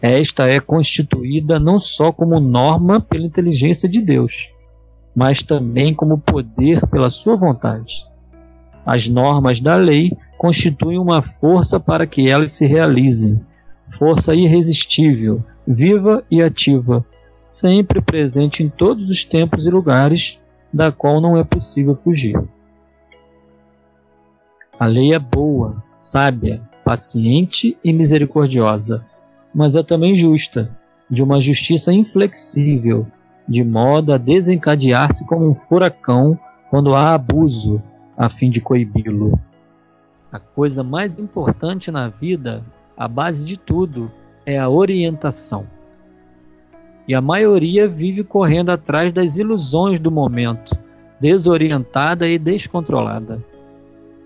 Esta 0.00 0.48
é 0.48 0.60
constituída 0.60 1.58
não 1.58 1.80
só 1.80 2.12
como 2.12 2.38
norma 2.38 3.00
pela 3.00 3.26
inteligência 3.26 3.88
de 3.88 4.00
Deus, 4.00 4.52
mas 5.14 5.42
também 5.42 5.92
como 5.92 6.18
poder 6.18 6.86
pela 6.86 7.10
sua 7.10 7.36
vontade. 7.36 8.06
As 8.86 9.08
normas 9.08 9.60
da 9.60 9.76
lei 9.76 10.16
constituem 10.38 10.98
uma 10.98 11.20
força 11.20 11.80
para 11.80 12.06
que 12.06 12.28
elas 12.28 12.52
se 12.52 12.64
realizem, 12.64 13.44
força 13.90 14.34
irresistível, 14.34 15.42
viva 15.66 16.24
e 16.30 16.40
ativa, 16.42 17.04
sempre 17.42 18.00
presente 18.00 18.62
em 18.62 18.68
todos 18.68 19.10
os 19.10 19.24
tempos 19.24 19.66
e 19.66 19.70
lugares 19.70 20.40
da 20.72 20.92
qual 20.92 21.20
não 21.20 21.36
é 21.36 21.42
possível 21.42 21.98
fugir. 22.04 22.38
A 24.78 24.86
lei 24.86 25.12
é 25.12 25.18
boa, 25.18 25.82
sábia, 25.92 26.62
paciente 26.84 27.76
e 27.82 27.92
misericordiosa, 27.92 29.04
mas 29.54 29.76
é 29.76 29.82
também 29.82 30.14
justa, 30.14 30.70
de 31.10 31.22
uma 31.22 31.40
justiça 31.40 31.92
inflexível, 31.92 33.06
de 33.48 33.64
modo 33.64 34.12
a 34.12 34.18
desencadear-se 34.18 35.26
como 35.26 35.48
um 35.48 35.54
furacão 35.54 36.38
quando 36.70 36.94
há 36.94 37.14
abuso, 37.14 37.82
a 38.16 38.28
fim 38.28 38.50
de 38.50 38.60
coibi-lo. 38.60 39.38
A 40.30 40.38
coisa 40.38 40.84
mais 40.84 41.18
importante 41.18 41.90
na 41.90 42.08
vida, 42.08 42.62
a 42.96 43.08
base 43.08 43.46
de 43.46 43.58
tudo, 43.58 44.10
é 44.44 44.58
a 44.58 44.68
orientação 44.68 45.66
e 47.08 47.14
a 47.14 47.22
maioria 47.22 47.88
vive 47.88 48.22
correndo 48.22 48.68
atrás 48.68 49.10
das 49.10 49.38
ilusões 49.38 49.98
do 49.98 50.10
momento, 50.10 50.78
desorientada 51.18 52.28
e 52.28 52.38
descontrolada. 52.38 53.42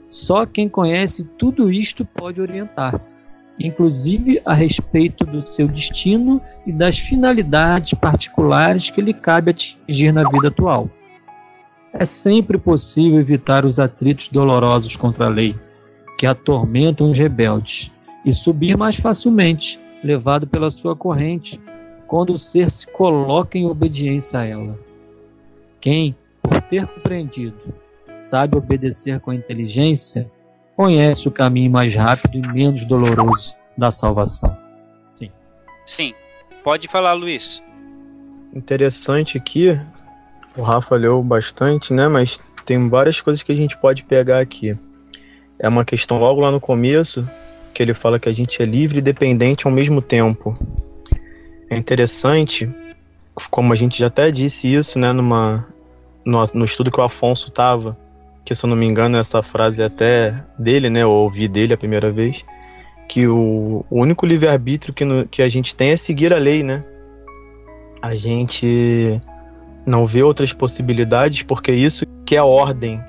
Só 0.09 0.45
quem 0.45 0.69
conhece 0.69 1.23
tudo 1.25 1.71
isto 1.71 2.05
pode 2.05 2.41
orientar-se, 2.41 3.25
inclusive 3.59 4.41
a 4.45 4.55
respeito 4.55 5.25
do 5.25 5.47
seu 5.47 5.69
destino 5.69 6.41
e 6.67 6.73
das 6.73 6.99
finalidades 6.99 7.95
particulares 7.95 8.91
que 8.91 9.01
lhe 9.01 9.15
cabe 9.15 9.51
atingir 9.51 10.13
na 10.13 10.29
vida 10.29 10.49
atual. 10.49 10.89
É 11.93 12.05
sempre 12.05 12.57
possível 12.57 13.21
evitar 13.21 13.65
os 13.65 13.79
atritos 13.79 14.29
dolorosos 14.29 14.97
contra 14.97 15.27
a 15.27 15.29
lei, 15.29 15.55
que 16.19 16.27
atormentam 16.27 17.11
os 17.11 17.19
rebeldes, 17.19 17.93
e 18.25 18.33
subir 18.33 18.77
mais 18.77 18.97
facilmente, 18.97 19.81
levado 20.03 20.47
pela 20.47 20.71
sua 20.71 20.97
corrente, 20.97 21.61
quando 22.07 22.33
o 22.33 22.39
ser 22.39 22.71
se 22.71 22.87
coloca 22.87 23.59
em 23.59 23.67
obediência 23.67 24.41
a 24.41 24.45
ela. 24.45 24.79
Quem, 25.81 26.17
por 26.43 26.61
ter 26.63 26.87
compreendido, 26.87 27.75
sabe 28.17 28.57
obedecer 28.57 29.21
com 29.21 29.33
inteligência, 29.33 30.31
conhece 30.77 31.29
o 31.29 31.31
caminho 31.31 31.71
mais 31.71 31.95
rápido 31.95 32.37
e 32.37 32.53
menos 32.53 32.85
doloroso 32.85 33.55
da 33.77 33.91
salvação. 33.91 34.57
Sim. 35.09 35.31
Sim. 35.87 36.15
Pode 36.65 36.89
falar, 36.89 37.13
Luiz. 37.15 37.63
Interessante 38.55 39.39
aqui, 39.39 39.79
o 40.57 40.63
Rafa 40.63 40.95
leu 40.97 41.23
bastante, 41.23 41.93
né? 41.93 42.09
Mas 42.09 42.39
tem 42.65 42.89
várias 42.89 43.21
coisas 43.21 43.43
que 43.43 43.53
a 43.53 43.57
gente 43.57 43.77
pode 43.77 44.05
pegar 44.05 44.41
aqui. 44.41 44.79
É 45.59 45.69
uma 45.69 45.85
questão 45.85 46.19
logo 46.19 46.41
lá 46.41 46.51
no 46.51 46.61
começo, 46.61 47.29
que 47.73 47.83
ele 47.83 47.95
fala 47.95 48.19
que 48.19 48.29
a 48.29 48.33
gente 48.33 48.63
é 48.63 48.67
livre 48.67 48.99
e 48.99 49.03
dependente 49.03 49.67
ao 49.67 49.73
mesmo 49.73 50.03
tempo. 50.03 50.57
É 51.71 51.77
interessante, 51.77 52.71
como 53.51 53.73
a 53.73 53.77
gente 53.77 53.99
já 53.99 54.09
até 54.09 54.31
disse 54.31 54.73
isso, 54.73 54.99
né, 54.99 55.13
numa, 55.13 55.67
no, 56.25 56.45
no 56.53 56.65
estudo 56.65 56.91
que 56.91 57.01
o 57.01 57.05
Afonso 57.05 57.51
tava, 57.51 57.97
que 58.45 58.55
se 58.55 58.65
eu 58.65 58.71
não 58.71 58.77
me 58.77 58.87
engano 58.87 59.17
essa 59.17 59.43
frase 59.43 59.83
é 59.83 59.87
até 59.87 60.35
dele, 60.59 60.91
né, 60.91 61.03
eu 61.03 61.11
ouvi 61.11 61.49
dele 61.49 61.75
a 61.75 61.79
primeira 61.79 62.11
vez, 62.11 62.45
que 63.09 63.27
o, 63.27 63.85
o 63.91 64.01
único 64.01 64.27
livre-arbítrio 64.27 64.95
que, 64.95 65.05
que 65.31 65.43
a 65.43 65.49
gente 65.49 65.75
tem 65.75 65.91
é 65.91 65.97
seguir 65.97 66.33
a 66.33 66.39
lei, 66.39 66.63
né? 66.63 66.83
A 68.01 68.15
gente 68.15 69.21
não 69.87 70.07
vê 70.07 70.23
outras 70.23 70.53
possibilidades 70.53 71.43
porque 71.43 71.73
isso 71.73 72.07
que 72.25 72.37
é 72.37 72.43
ordem, 72.43 73.03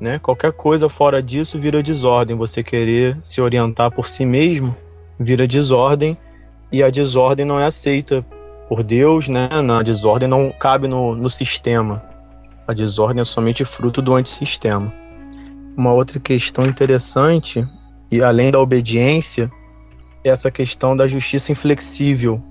né? 0.00 0.18
Qualquer 0.18 0.52
coisa 0.52 0.88
fora 0.88 1.22
disso 1.22 1.58
vira 1.58 1.82
desordem. 1.82 2.36
Você 2.36 2.62
querer 2.62 3.16
se 3.20 3.40
orientar 3.40 3.90
por 3.90 4.08
si 4.08 4.24
mesmo 4.24 4.76
vira 5.18 5.46
desordem 5.46 6.16
e 6.72 6.82
a 6.82 6.90
desordem 6.90 7.46
não 7.46 7.60
é 7.60 7.66
aceita 7.66 8.24
por 8.68 8.82
Deus, 8.82 9.28
né? 9.28 9.48
Na 9.62 9.82
desordem 9.82 10.28
não 10.28 10.52
cabe 10.58 10.88
no, 10.88 11.14
no 11.14 11.28
sistema. 11.28 12.02
A 12.66 12.72
desordem 12.72 13.20
é 13.20 13.24
somente 13.24 13.64
fruto 13.64 14.02
do 14.02 14.14
antissistema. 14.14 14.92
Uma 15.76 15.92
outra 15.92 16.18
questão 16.18 16.66
interessante, 16.66 17.66
e 18.10 18.22
além 18.22 18.50
da 18.50 18.58
obediência, 18.58 19.50
é 20.24 20.30
essa 20.30 20.50
questão 20.50 20.96
da 20.96 21.06
justiça 21.06 21.52
inflexível, 21.52 22.42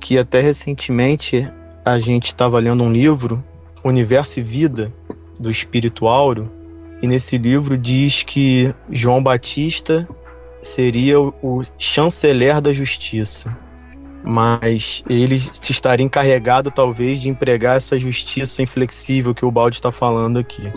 que 0.00 0.18
até 0.18 0.40
recentemente 0.40 1.48
a 1.84 1.98
gente 1.98 2.26
estava 2.26 2.58
lendo 2.58 2.84
um 2.84 2.92
livro, 2.92 3.42
Universo 3.82 4.40
e 4.40 4.42
Vida, 4.42 4.92
do 5.40 5.50
Espírito 5.50 6.06
Áureo, 6.06 6.50
e 7.00 7.06
nesse 7.06 7.38
livro 7.38 7.78
diz 7.78 8.22
que 8.22 8.74
João 8.90 9.22
Batista 9.22 10.06
seria 10.60 11.18
o 11.18 11.64
chanceler 11.78 12.60
da 12.60 12.72
justiça, 12.72 13.56
mas 14.22 15.02
ele 15.08 15.38
se 15.38 15.72
estaria 15.72 16.04
encarregado 16.04 16.70
talvez 16.70 17.20
de 17.20 17.28
empregar 17.28 17.76
essa 17.76 17.98
justiça 17.98 18.62
inflexível 18.62 19.34
que 19.34 19.44
o 19.44 19.50
Balde 19.50 19.76
está 19.76 19.90
falando 19.90 20.38
aqui, 20.38 20.72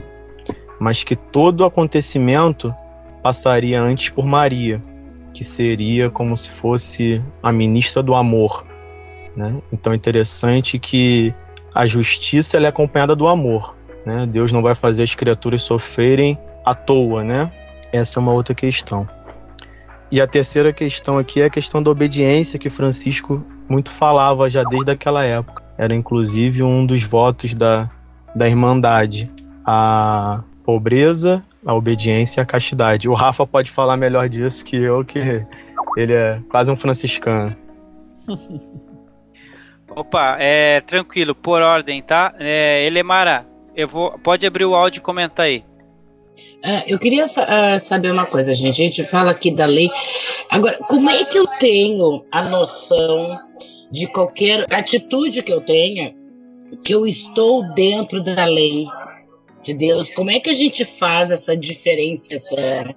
mas 0.80 1.04
que 1.04 1.16
todo 1.16 1.66
acontecimento 1.66 2.74
passaria 3.22 3.82
antes 3.82 4.10
por 4.10 4.26
Maria, 4.26 4.82
que 5.34 5.44
seria 5.44 6.10
como 6.10 6.36
se 6.38 6.50
fosse 6.50 7.22
a 7.42 7.52
ministra 7.52 8.04
do 8.04 8.14
amor, 8.16 8.66
né? 9.36 9.56
Então 9.72 9.94
é 9.94 9.96
interessante 9.96 10.78
que 10.78 11.34
a 11.74 11.86
justiça 11.86 12.58
é 12.58 12.68
acompanhada 12.68 13.16
do 13.16 13.28
amor, 13.28 13.76
né? 14.06 14.28
Deus 14.28 14.52
não 14.52 14.62
vai 14.62 14.76
fazer 14.76 15.04
as 15.04 15.16
criaturas 15.16 15.64
sofrerem 15.64 16.38
à 16.66 16.76
toa, 16.76 17.24
né? 17.24 17.52
Essa 17.92 18.20
é 18.20 18.22
uma 18.22 18.34
outra 18.34 18.54
questão. 18.54 19.08
E 20.14 20.22
a 20.22 20.28
terceira 20.28 20.72
questão 20.72 21.18
aqui 21.18 21.42
é 21.42 21.46
a 21.46 21.50
questão 21.50 21.82
da 21.82 21.90
obediência 21.90 22.60
que 22.60 22.70
Francisco 22.70 23.44
muito 23.68 23.90
falava 23.90 24.48
já 24.48 24.64
desde 24.64 24.92
aquela 24.92 25.26
época. 25.26 25.64
Era 25.76 25.96
inclusive 25.96 26.62
um 26.62 26.86
dos 26.86 27.02
votos 27.02 27.56
da, 27.56 27.90
da 28.36 28.48
Irmandade. 28.48 29.28
A 29.66 30.44
pobreza, 30.64 31.42
a 31.66 31.74
obediência 31.74 32.40
e 32.40 32.44
a 32.44 32.46
castidade. 32.46 33.10
O 33.10 33.16
Rafa 33.16 33.48
pode 33.48 33.72
falar 33.72 33.98
melhor 33.98 34.30
disso 34.30 34.64
que 34.64 34.76
eu, 34.76 35.04
que 35.04 35.44
ele 35.98 36.14
é 36.14 36.40
quase 36.48 36.70
um 36.70 36.76
franciscano. 36.76 37.56
Opa, 39.90 40.38
é 40.40 40.80
tranquilo, 40.82 41.34
por 41.34 41.60
ordem, 41.60 42.04
tá? 42.04 42.36
É, 42.38 42.86
Elemara, 42.86 43.48
eu 43.76 43.88
vou, 43.88 44.12
pode 44.20 44.46
abrir 44.46 44.66
o 44.66 44.76
áudio 44.76 45.00
e 45.00 45.02
comentar 45.02 45.48
aí. 45.48 45.66
Uh, 46.66 46.84
eu 46.88 46.98
queria 46.98 47.26
uh, 47.26 47.80
saber 47.80 48.12
uma 48.12 48.26
coisa, 48.26 48.54
gente. 48.54 48.82
A 48.82 48.86
gente 48.86 49.04
fala 49.04 49.32
aqui 49.32 49.52
da 49.52 49.66
lei. 49.66 49.90
Agora, 50.50 50.78
como 50.88 51.10
é 51.10 51.24
que 51.26 51.38
eu 51.38 51.46
tenho 51.60 52.26
a 52.32 52.44
noção 52.44 53.38
de 53.92 54.08
qualquer 54.08 54.66
atitude 54.74 55.44
que 55.44 55.54
eu 55.54 55.62
tenha 55.62 56.16
que 56.84 56.94
eu 56.94 57.06
estou 57.06 57.74
dentro 57.74 58.24
da 58.24 58.46
lei 58.46 58.86
de 59.62 59.74
Deus? 59.74 60.10
Como 60.12 60.32
é 60.32 60.40
que 60.40 60.50
a 60.50 60.56
gente 60.56 60.86
faz 60.86 61.32
essa 61.32 61.56
diferenciação? 61.56 62.96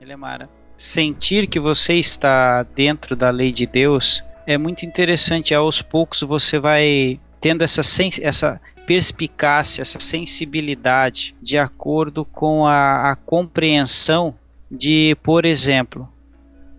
Elemara, 0.00 0.48
sentir 0.76 1.48
que 1.48 1.58
você 1.58 1.94
está 1.94 2.62
dentro 2.62 3.16
da 3.16 3.30
lei 3.30 3.50
de 3.50 3.66
Deus 3.66 4.22
é 4.46 4.56
muito 4.56 4.86
interessante. 4.86 5.54
Aos 5.54 5.82
poucos 5.82 6.22
você 6.22 6.58
vai 6.58 7.18
tendo 7.40 7.62
essa, 7.62 7.80
essa 8.22 8.60
perspicácia, 8.88 9.82
essa 9.82 10.00
sensibilidade 10.00 11.36
de 11.42 11.58
acordo 11.58 12.24
com 12.24 12.66
a, 12.66 13.10
a 13.10 13.16
compreensão 13.16 14.34
de, 14.70 15.14
por 15.22 15.44
exemplo, 15.44 16.08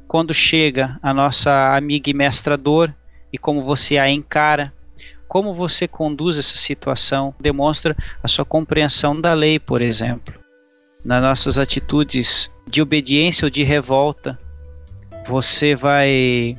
quando 0.07 0.33
chega 0.33 0.97
a 1.03 1.13
nossa 1.13 1.75
amiga 1.75 2.09
e 2.09 2.13
mestra 2.15 2.57
dor 2.57 2.91
e 3.31 3.37
como 3.37 3.63
você 3.63 3.99
a 3.99 4.09
encara, 4.09 4.73
como 5.27 5.53
você 5.53 5.87
conduz 5.87 6.39
essa 6.39 6.57
situação, 6.57 7.35
demonstra 7.39 7.95
a 8.23 8.27
sua 8.27 8.43
compreensão 8.43 9.21
da 9.21 9.35
lei, 9.35 9.59
por 9.59 9.79
exemplo. 9.79 10.33
Nas 11.05 11.21
nossas 11.21 11.59
atitudes 11.59 12.51
de 12.65 12.81
obediência 12.81 13.45
ou 13.45 13.51
de 13.51 13.61
revolta, 13.61 14.39
você 15.27 15.75
vai 15.75 16.57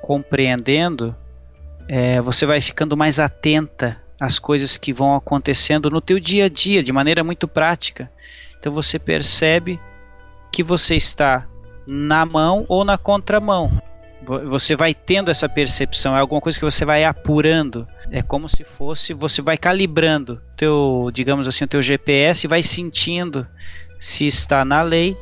compreendendo, 0.00 1.16
é, 1.88 2.20
você 2.20 2.46
vai 2.46 2.60
ficando 2.60 2.96
mais 2.96 3.18
atenta 3.18 4.03
às 4.20 4.38
coisas 4.38 4.76
que 4.76 4.92
vão 4.92 5.14
acontecendo 5.14 5.90
no 5.90 6.00
teu 6.00 6.18
dia 6.18 6.46
a 6.46 6.48
dia, 6.48 6.82
de 6.82 6.92
maneira 6.92 7.24
muito 7.24 7.48
prática. 7.48 8.10
Então 8.58 8.72
você 8.72 8.98
percebe 8.98 9.80
que 10.52 10.62
você 10.62 10.96
está 10.96 11.46
na 11.86 12.24
mão 12.24 12.64
ou 12.68 12.84
na 12.84 12.96
contramão. 12.96 13.70
Você 14.48 14.74
vai 14.74 14.94
tendo 14.94 15.30
essa 15.30 15.48
percepção, 15.48 16.16
é 16.16 16.20
alguma 16.20 16.40
coisa 16.40 16.58
que 16.58 16.64
você 16.64 16.84
vai 16.84 17.04
apurando. 17.04 17.86
É 18.10 18.22
como 18.22 18.48
se 18.48 18.64
fosse, 18.64 19.12
você 19.12 19.42
vai 19.42 19.58
calibrando 19.58 20.40
teu, 20.56 21.10
digamos 21.12 21.46
assim, 21.46 21.64
o 21.64 21.68
teu 21.68 21.82
GPS 21.82 22.46
e 22.46 22.48
vai 22.48 22.62
sentindo 22.62 23.46
se 23.98 24.26
está 24.26 24.64
na 24.64 24.80
lei 24.80 25.14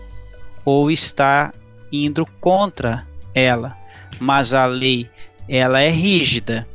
ou 0.65 0.89
está 0.89 1.53
indo 1.91 2.25
contra 2.41 3.05
ela 3.35 3.83
mas 4.21 4.55
a 4.55 4.67
lei 4.67 5.09
ela 5.49 5.81
é 5.81 5.89
rígida, 5.89 6.67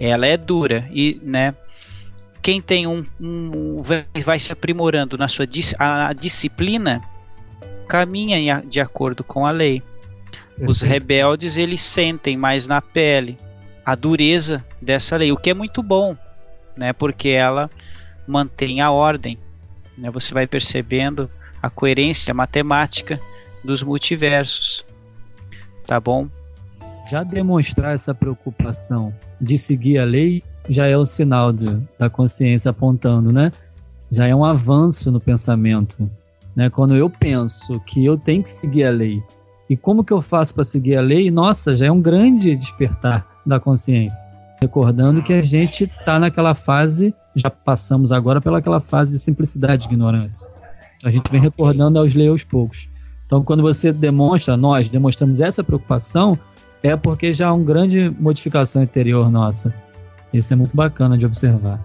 ela 0.00 0.26
é 0.26 0.36
dura 0.36 0.88
e, 0.90 1.20
né? 1.22 1.54
Quem 2.42 2.60
tem 2.60 2.86
um, 2.86 3.04
um 3.20 3.82
vai 4.24 4.38
se 4.38 4.52
aprimorando 4.52 5.18
na 5.18 5.26
sua 5.26 5.46
a, 5.78 6.08
a 6.08 6.12
disciplina 6.12 7.00
caminha 7.88 8.62
de 8.62 8.80
acordo 8.80 9.24
com 9.24 9.46
a 9.46 9.50
lei. 9.50 9.82
Os 10.66 10.80
rebeldes 10.80 11.58
eles 11.58 11.82
sentem 11.82 12.36
mais 12.36 12.66
na 12.66 12.80
pele 12.80 13.38
a 13.84 13.94
dureza 13.94 14.64
dessa 14.80 15.16
lei, 15.16 15.32
o 15.32 15.36
que 15.36 15.50
é 15.50 15.54
muito 15.54 15.82
bom, 15.82 16.16
né? 16.76 16.92
Porque 16.92 17.30
ela 17.30 17.70
mantém 18.26 18.80
a 18.80 18.90
ordem. 18.90 19.38
Né? 19.98 20.10
Você 20.10 20.32
vai 20.32 20.46
percebendo 20.46 21.30
a 21.62 21.68
coerência 21.70 22.32
matemática 22.32 23.20
dos 23.64 23.82
multiversos, 23.82 24.84
tá 25.86 25.98
bom? 25.98 26.28
já 27.06 27.22
demonstrar 27.22 27.94
essa 27.94 28.14
preocupação 28.14 29.14
de 29.40 29.58
seguir 29.58 29.98
a 29.98 30.04
lei 30.04 30.42
já 30.68 30.86
é 30.86 30.96
o 30.96 31.06
sinal 31.06 31.52
de, 31.52 31.78
da 31.98 32.10
consciência 32.10 32.70
apontando, 32.70 33.32
né? 33.32 33.52
Já 34.10 34.26
é 34.26 34.34
um 34.34 34.44
avanço 34.44 35.10
no 35.10 35.20
pensamento, 35.20 36.10
né? 36.54 36.70
Quando 36.70 36.94
eu 36.96 37.08
penso 37.08 37.80
que 37.80 38.04
eu 38.04 38.16
tenho 38.16 38.42
que 38.42 38.50
seguir 38.50 38.84
a 38.84 38.90
lei 38.90 39.22
e 39.68 39.76
como 39.76 40.04
que 40.04 40.12
eu 40.12 40.22
faço 40.22 40.54
para 40.54 40.64
seguir 40.64 40.96
a 40.96 41.00
lei, 41.00 41.30
nossa, 41.30 41.74
já 41.74 41.86
é 41.86 41.90
um 41.90 42.00
grande 42.00 42.56
despertar 42.56 43.26
da 43.44 43.58
consciência. 43.58 44.26
Recordando 44.60 45.22
que 45.22 45.32
a 45.32 45.42
gente 45.42 45.84
está 45.84 46.18
naquela 46.18 46.54
fase, 46.54 47.14
já 47.34 47.50
passamos 47.50 48.10
agora 48.10 48.40
pelaquela 48.40 48.80
fase 48.80 49.12
de 49.12 49.18
simplicidade 49.18 49.84
e 49.84 49.86
ignorância. 49.88 50.48
A 51.04 51.10
gente 51.10 51.30
vem 51.30 51.40
recordando 51.40 51.98
aos 51.98 52.14
ler 52.14 52.28
aos 52.28 52.42
poucos. 52.42 52.88
Então, 53.26 53.42
quando 53.42 53.62
você 53.62 53.92
demonstra, 53.92 54.56
nós 54.56 54.88
demonstramos 54.88 55.40
essa 55.40 55.62
preocupação, 55.62 56.38
é 56.86 56.96
porque 56.96 57.32
já 57.32 57.48
há 57.48 57.52
uma 57.52 57.64
grande 57.64 58.14
modificação 58.18 58.82
interior 58.82 59.30
nossa. 59.30 59.74
Isso 60.32 60.52
é 60.52 60.56
muito 60.56 60.76
bacana 60.76 61.18
de 61.18 61.26
observar. 61.26 61.80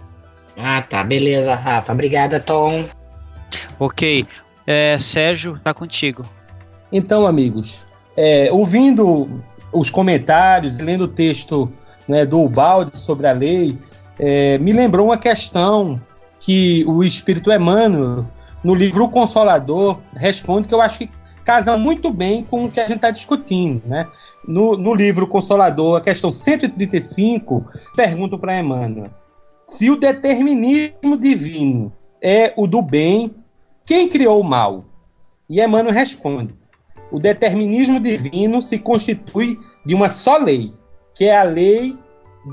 Ah, 0.58 0.82
tá. 0.82 1.04
Beleza, 1.04 1.56
Rafa. 1.56 1.92
Obrigada, 1.92 2.40
Tom. 2.40 2.86
Ok. 3.80 4.26
É, 4.68 4.98
Sérgio, 5.00 5.60
tá 5.64 5.74
contigo. 5.74 6.24
Então, 6.92 7.26
amigos, 7.26 7.80
é, 8.16 8.52
ouvindo 8.52 9.42
os 9.74 9.90
comentários 9.90 10.80
e 10.80 10.84
lendo 10.84 11.06
o 11.06 11.08
texto 11.08 11.72
né, 12.08 12.26
do 12.26 12.40
Ubaldi 12.42 12.98
sobre 12.98 13.28
a 13.28 13.32
lei, 13.32 13.78
é, 14.20 14.58
me 14.60 14.72
lembrou 14.72 15.08
uma 15.08 15.18
questão 15.18 16.00
que 16.40 16.84
o 16.88 17.04
Espírito 17.04 17.52
Emmanuel, 17.52 18.26
no 18.64 18.76
livro 18.76 19.06
O 19.06 19.10
Consolador, 19.10 20.00
responde 20.16 20.68
que 20.68 20.74
eu 20.74 20.82
acho 20.82 21.00
que 21.00 21.10
casa 21.44 21.78
muito 21.78 22.12
bem 22.12 22.44
com 22.44 22.66
o 22.66 22.72
que 22.72 22.80
a 22.80 22.84
gente 22.84 22.98
está 22.98 23.10
discutindo, 23.10 23.82
né? 23.86 24.08
No, 24.48 24.76
no 24.76 24.94
livro 24.94 25.28
Consolador, 25.28 25.98
a 25.98 26.02
questão 26.02 26.32
135, 26.32 27.66
pergunto 27.96 28.40
para 28.40 28.60
Emmanuel: 28.60 29.12
se 29.60 29.90
o 29.90 29.96
determinismo 29.96 31.16
divino 31.18 31.94
é 32.22 32.54
o 32.58 32.66
do 32.66 32.82
bem, 32.82 33.36
quem 33.86 34.10
criou 34.10 34.40
o 34.40 34.44
mal? 34.44 34.86
E 35.50 35.62
Emmanuel 35.62 35.94
responde: 35.94 36.56
o 37.12 37.20
determinismo 37.20 38.00
divino 38.00 38.62
se 38.62 38.80
constitui 38.80 39.60
de 39.86 39.94
uma 39.94 40.10
só 40.10 40.38
lei, 40.38 40.72
que 41.14 41.26
é 41.26 41.38
a 41.38 41.44
lei 41.44 41.98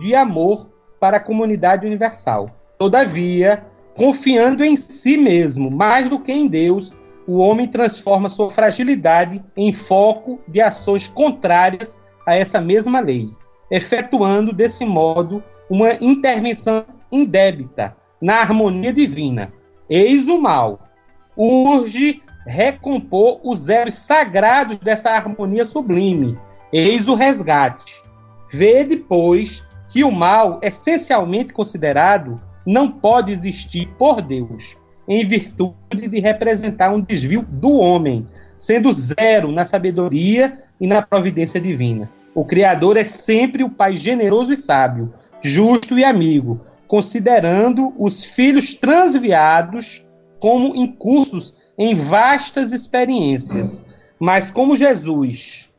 de 0.01 0.15
amor 0.15 0.69
para 0.99 1.19
a 1.19 1.21
comunidade 1.21 1.87
universal. 1.87 2.51
Todavia, 2.77 3.65
confiando 3.97 4.65
em 4.65 4.77
si 4.77 5.17
mesmo 5.17 5.71
mais 5.71 6.11
do 6.11 6.19
que 6.19 6.33
em 6.33 6.47
Deus, 6.47 6.93
o 7.29 7.41
homem 7.41 7.69
transforma 7.69 8.31
sua 8.31 8.51
fragilidade 8.51 9.45
em 9.55 9.71
foco 9.71 10.41
de 10.49 10.63
ações 10.63 11.07
contrárias 11.07 12.01
a 12.27 12.35
essa 12.35 12.59
mesma 12.59 13.01
lei, 13.01 13.29
efetuando 13.71 14.51
desse 14.51 14.87
modo 14.87 15.45
uma 15.69 15.93
intervenção 16.01 16.87
indébita 17.13 17.95
na 18.19 18.37
harmonia 18.37 18.91
divina. 18.95 19.53
Eis 19.91 20.27
o 20.27 20.41
mal. 20.41 20.81
Urge 21.37 22.23
recompor 22.47 23.41
os 23.45 23.69
eros 23.69 23.97
sagrados 23.97 24.79
dessa 24.79 25.11
harmonia 25.11 25.67
sublime. 25.67 26.39
Eis 26.73 27.09
o 27.09 27.15
resgate. 27.15 28.03
Vê 28.51 28.85
depois 28.85 29.63
que 29.91 30.03
o 30.03 30.11
mal, 30.11 30.59
essencialmente 30.63 31.53
considerado, 31.53 32.41
não 32.67 32.91
pode 32.91 33.31
existir 33.33 33.87
por 33.99 34.23
Deus, 34.23 34.79
em 35.09 35.27
virtude 35.27 36.07
de 36.07 36.21
representar 36.21 36.91
um 36.91 37.01
desvio 37.01 37.43
do 37.43 37.79
homem, 37.79 38.27
sendo 38.57 38.93
zero 38.93 39.51
na 39.51 39.65
sabedoria 39.65 40.59
e 40.79 40.87
na 40.87 41.01
providência 41.01 41.59
divina. 41.59 42.11
O 42.35 42.45
Criador 42.45 42.97
é 42.97 43.05
sempre 43.05 43.65
o 43.65 43.71
Pai 43.71 43.97
generoso 43.97 44.53
e 44.53 44.57
sábio, 44.57 45.13
justo 45.41 45.99
e 45.99 46.05
amigo, 46.05 46.61
considerando 46.87 47.95
os 47.99 48.23
filhos 48.23 48.75
transviados 48.75 50.07
como 50.39 50.77
incursos 50.77 51.55
em 51.77 51.95
vastas 51.95 52.71
experiências. 52.73 53.87
Mas 54.21 54.51
como 54.51 54.77
Jesus 54.77 55.71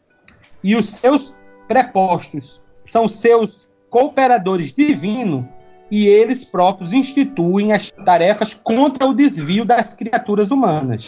e 0.63 0.75
os 0.75 0.89
seus 0.89 1.35
prepostos 1.67 2.59
são 2.77 3.07
seus 3.07 3.69
cooperadores 3.89 4.73
divinos, 4.73 5.45
e 5.91 6.07
eles 6.07 6.43
próprios 6.43 6.93
instituem 6.93 7.73
as 7.73 7.91
tarefas 8.05 8.53
contra 8.53 9.05
o 9.05 9.13
desvio 9.13 9.65
das 9.65 9.93
criaturas 9.93 10.51
humanas. 10.51 11.07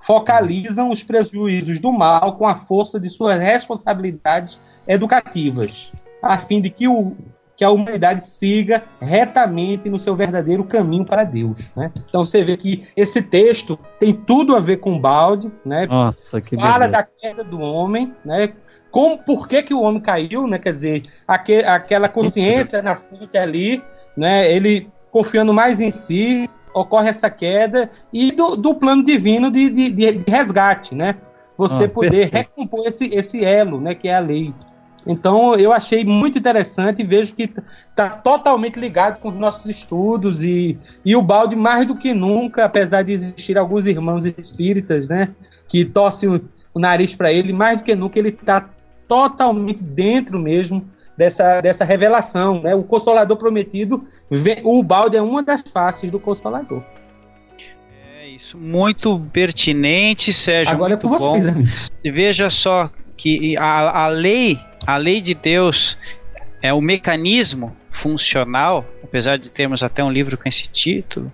Focalizam 0.00 0.90
os 0.90 1.02
prejuízos 1.02 1.80
do 1.80 1.92
mal 1.92 2.34
com 2.34 2.46
a 2.46 2.56
força 2.56 2.98
de 2.98 3.08
suas 3.08 3.38
responsabilidades 3.38 4.58
educativas, 4.86 5.92
a 6.20 6.36
fim 6.36 6.60
de 6.60 6.70
que, 6.70 6.88
o, 6.88 7.14
que 7.56 7.64
a 7.64 7.70
humanidade 7.70 8.24
siga 8.24 8.82
retamente 9.00 9.88
no 9.88 10.00
seu 10.00 10.16
verdadeiro 10.16 10.64
caminho 10.64 11.04
para 11.04 11.22
Deus. 11.22 11.70
Né? 11.76 11.92
Então 12.08 12.24
você 12.24 12.42
vê 12.42 12.56
que 12.56 12.84
esse 12.96 13.22
texto 13.22 13.78
tem 14.00 14.12
tudo 14.12 14.56
a 14.56 14.60
ver 14.60 14.78
com 14.78 14.98
balde, 14.98 15.52
né? 15.64 15.86
Nossa, 15.86 16.40
que 16.40 16.56
fala 16.56 16.86
beleza. 16.86 16.92
da 16.98 17.02
queda 17.04 17.44
do 17.44 17.60
homem, 17.60 18.12
né? 18.24 18.52
Como, 18.90 19.16
por 19.16 19.48
que, 19.48 19.62
que 19.62 19.72
o 19.72 19.80
homem 19.80 20.02
caiu, 20.02 20.46
né? 20.46 20.58
Quer 20.58 20.72
dizer, 20.72 21.02
aquele, 21.26 21.64
aquela 21.64 22.08
consciência 22.08 22.82
nascente 22.82 23.38
ali, 23.38 23.82
né? 24.16 24.50
Ele 24.52 24.88
confiando 25.10 25.52
mais 25.52 25.80
em 25.80 25.90
si, 25.90 26.48
ocorre 26.74 27.08
essa 27.08 27.28
queda 27.28 27.90
e 28.12 28.32
do, 28.32 28.56
do 28.56 28.74
plano 28.74 29.04
divino 29.04 29.50
de, 29.50 29.68
de, 29.68 29.90
de, 29.90 30.24
resgate, 30.30 30.94
né? 30.94 31.16
Você 31.56 31.84
ah, 31.84 31.88
poder 31.88 32.30
perfeito. 32.30 32.34
recompor 32.34 32.86
esse, 32.86 33.14
esse 33.14 33.44
elo, 33.44 33.80
né? 33.80 33.94
Que 33.94 34.08
é 34.08 34.14
a 34.14 34.20
lei. 34.20 34.54
Então 35.06 35.54
eu 35.56 35.72
achei 35.72 36.04
muito 36.04 36.38
interessante 36.38 37.02
e 37.02 37.04
vejo 37.04 37.34
que 37.34 37.52
está 37.90 38.08
totalmente 38.10 38.78
ligado 38.78 39.18
com 39.20 39.30
os 39.30 39.38
nossos 39.38 39.66
estudos 39.66 40.44
e, 40.44 40.78
e 41.04 41.16
o 41.16 41.22
balde 41.22 41.56
mais 41.56 41.86
do 41.86 41.96
que 41.96 42.14
nunca, 42.14 42.64
apesar 42.64 43.02
de 43.02 43.12
existir 43.12 43.58
alguns 43.58 43.86
irmãos 43.86 44.24
espíritas, 44.24 45.08
né? 45.08 45.28
Que 45.68 45.84
torcem 45.84 46.28
o, 46.28 46.40
o 46.72 46.78
nariz 46.78 47.14
para 47.14 47.32
ele, 47.32 47.52
mais 47.52 47.78
do 47.78 47.84
que 47.84 47.94
nunca 47.94 48.18
ele 48.18 48.28
está 48.28 48.70
totalmente 49.08 49.82
dentro 49.82 50.38
mesmo 50.38 50.88
dessa, 51.16 51.60
dessa 51.60 51.84
revelação. 51.84 52.60
Né? 52.62 52.74
O 52.74 52.82
Consolador 52.82 53.36
Prometido, 53.36 54.04
o 54.64 54.82
balde 54.82 55.16
é 55.16 55.22
uma 55.22 55.42
das 55.42 55.62
faces 55.62 56.10
do 56.10 56.18
Consolador. 56.18 56.82
É 58.18 58.28
isso, 58.28 58.58
muito 58.58 59.18
pertinente, 59.32 60.32
Sérgio. 60.32 60.74
Agora 60.74 60.94
é 60.94 60.96
com 60.96 61.08
vocês, 61.08 61.46
amigos. 61.46 62.00
Veja 62.04 62.50
só 62.50 62.90
que 63.16 63.56
a, 63.58 64.04
a 64.04 64.08
lei, 64.08 64.58
a 64.86 64.96
lei 64.96 65.20
de 65.20 65.34
Deus 65.34 65.96
é 66.60 66.72
o 66.72 66.80
mecanismo 66.80 67.76
funcional, 67.90 68.84
apesar 69.04 69.36
de 69.36 69.52
termos 69.52 69.82
até 69.82 70.02
um 70.02 70.10
livro 70.10 70.38
com 70.38 70.48
esse 70.48 70.68
título, 70.68 71.30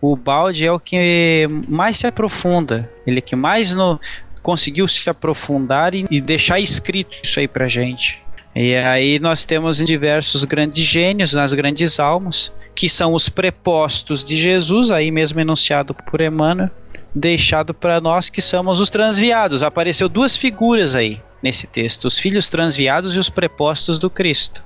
o 0.00 0.14
balde 0.14 0.66
é 0.66 0.70
o 0.70 0.78
que 0.78 1.48
mais 1.66 1.96
se 1.96 2.06
aprofunda, 2.06 2.88
ele 3.06 3.18
é 3.18 3.22
que 3.22 3.34
mais 3.34 3.74
no, 3.74 3.98
conseguiu 4.42 4.86
se 4.86 5.08
aprofundar 5.08 5.94
e, 5.94 6.04
e 6.10 6.20
deixar 6.20 6.60
escrito 6.60 7.18
isso 7.22 7.40
aí 7.40 7.48
pra 7.48 7.68
gente. 7.68 8.22
E 8.54 8.76
aí 8.76 9.18
nós 9.18 9.46
temos 9.46 9.78
diversos 9.78 10.44
grandes 10.44 10.84
gênios 10.84 11.32
nas 11.32 11.54
grandes 11.54 11.98
almas, 11.98 12.52
que 12.74 12.88
são 12.88 13.14
os 13.14 13.28
prepostos 13.28 14.22
de 14.22 14.36
Jesus, 14.36 14.90
aí 14.90 15.10
mesmo 15.10 15.40
enunciado 15.40 15.94
por 15.94 16.20
Emmanuel, 16.20 16.70
deixado 17.14 17.72
para 17.72 18.00
nós 18.00 18.28
que 18.28 18.42
somos 18.42 18.78
os 18.78 18.90
transviados. 18.90 19.62
Apareceu 19.62 20.08
duas 20.08 20.36
figuras 20.36 20.94
aí 20.94 21.20
nesse 21.42 21.66
texto, 21.66 22.04
os 22.04 22.18
filhos 22.18 22.50
transviados 22.50 23.16
e 23.16 23.18
os 23.18 23.30
prepostos 23.30 23.98
do 23.98 24.10
Cristo. 24.10 24.62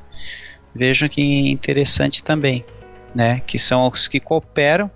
Vejam 0.74 1.08
que 1.08 1.22
interessante 1.22 2.22
também, 2.22 2.64
né? 3.14 3.40
Que 3.46 3.58
são 3.58 3.86
os 3.86 4.08
que 4.08 4.20
cooperam 4.20 4.90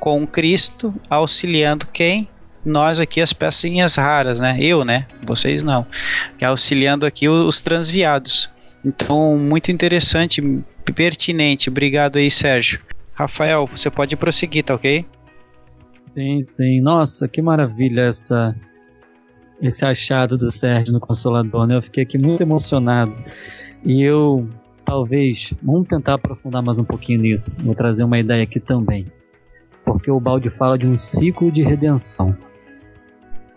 com 0.00 0.26
Cristo, 0.26 0.92
auxiliando 1.08 1.86
quem? 1.86 2.28
Nós 2.64 3.00
aqui 3.00 3.20
as 3.20 3.32
pecinhas 3.32 3.96
raras, 3.96 4.40
né? 4.40 4.56
Eu, 4.60 4.84
né? 4.84 5.06
Vocês 5.22 5.62
não. 5.62 5.86
Auxiliando 6.42 7.06
aqui 7.06 7.28
os 7.28 7.60
transviados. 7.60 8.50
Então, 8.84 9.36
muito 9.38 9.70
interessante, 9.70 10.42
pertinente. 10.94 11.68
Obrigado 11.68 12.16
aí, 12.16 12.30
Sérgio. 12.30 12.80
Rafael, 13.14 13.66
você 13.66 13.90
pode 13.90 14.16
prosseguir, 14.16 14.64
tá 14.64 14.74
ok? 14.74 15.04
Sim, 16.04 16.44
sim. 16.44 16.80
Nossa, 16.80 17.28
que 17.28 17.40
maravilha 17.40 18.02
essa 18.02 18.54
esse 19.60 19.84
achado 19.84 20.38
do 20.38 20.50
Sérgio 20.50 20.92
no 20.92 21.00
Consolador, 21.00 21.66
né? 21.66 21.76
Eu 21.76 21.82
fiquei 21.82 22.02
aqui 22.02 22.16
muito 22.16 22.42
emocionado. 22.42 23.12
E 23.84 24.02
eu, 24.02 24.48
talvez, 24.86 25.52
vamos 25.62 25.86
tentar 25.86 26.14
aprofundar 26.14 26.62
mais 26.62 26.78
um 26.78 26.84
pouquinho 26.84 27.20
nisso. 27.20 27.54
Vou 27.62 27.74
trazer 27.74 28.04
uma 28.04 28.18
ideia 28.18 28.42
aqui 28.42 28.58
também. 28.58 29.06
Porque 29.84 30.10
o 30.10 30.18
balde 30.18 30.48
fala 30.48 30.78
de 30.78 30.86
um 30.86 30.98
ciclo 30.98 31.52
de 31.52 31.62
redenção 31.62 32.34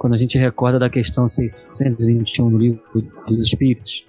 quando 0.04 0.16
a 0.16 0.18
gente 0.18 0.38
recorda 0.38 0.78
da 0.78 0.90
questão 0.90 1.30
621 1.30 2.50
do 2.50 2.58
livro 2.58 2.82
dos 3.26 3.40
Espíritos, 3.40 4.06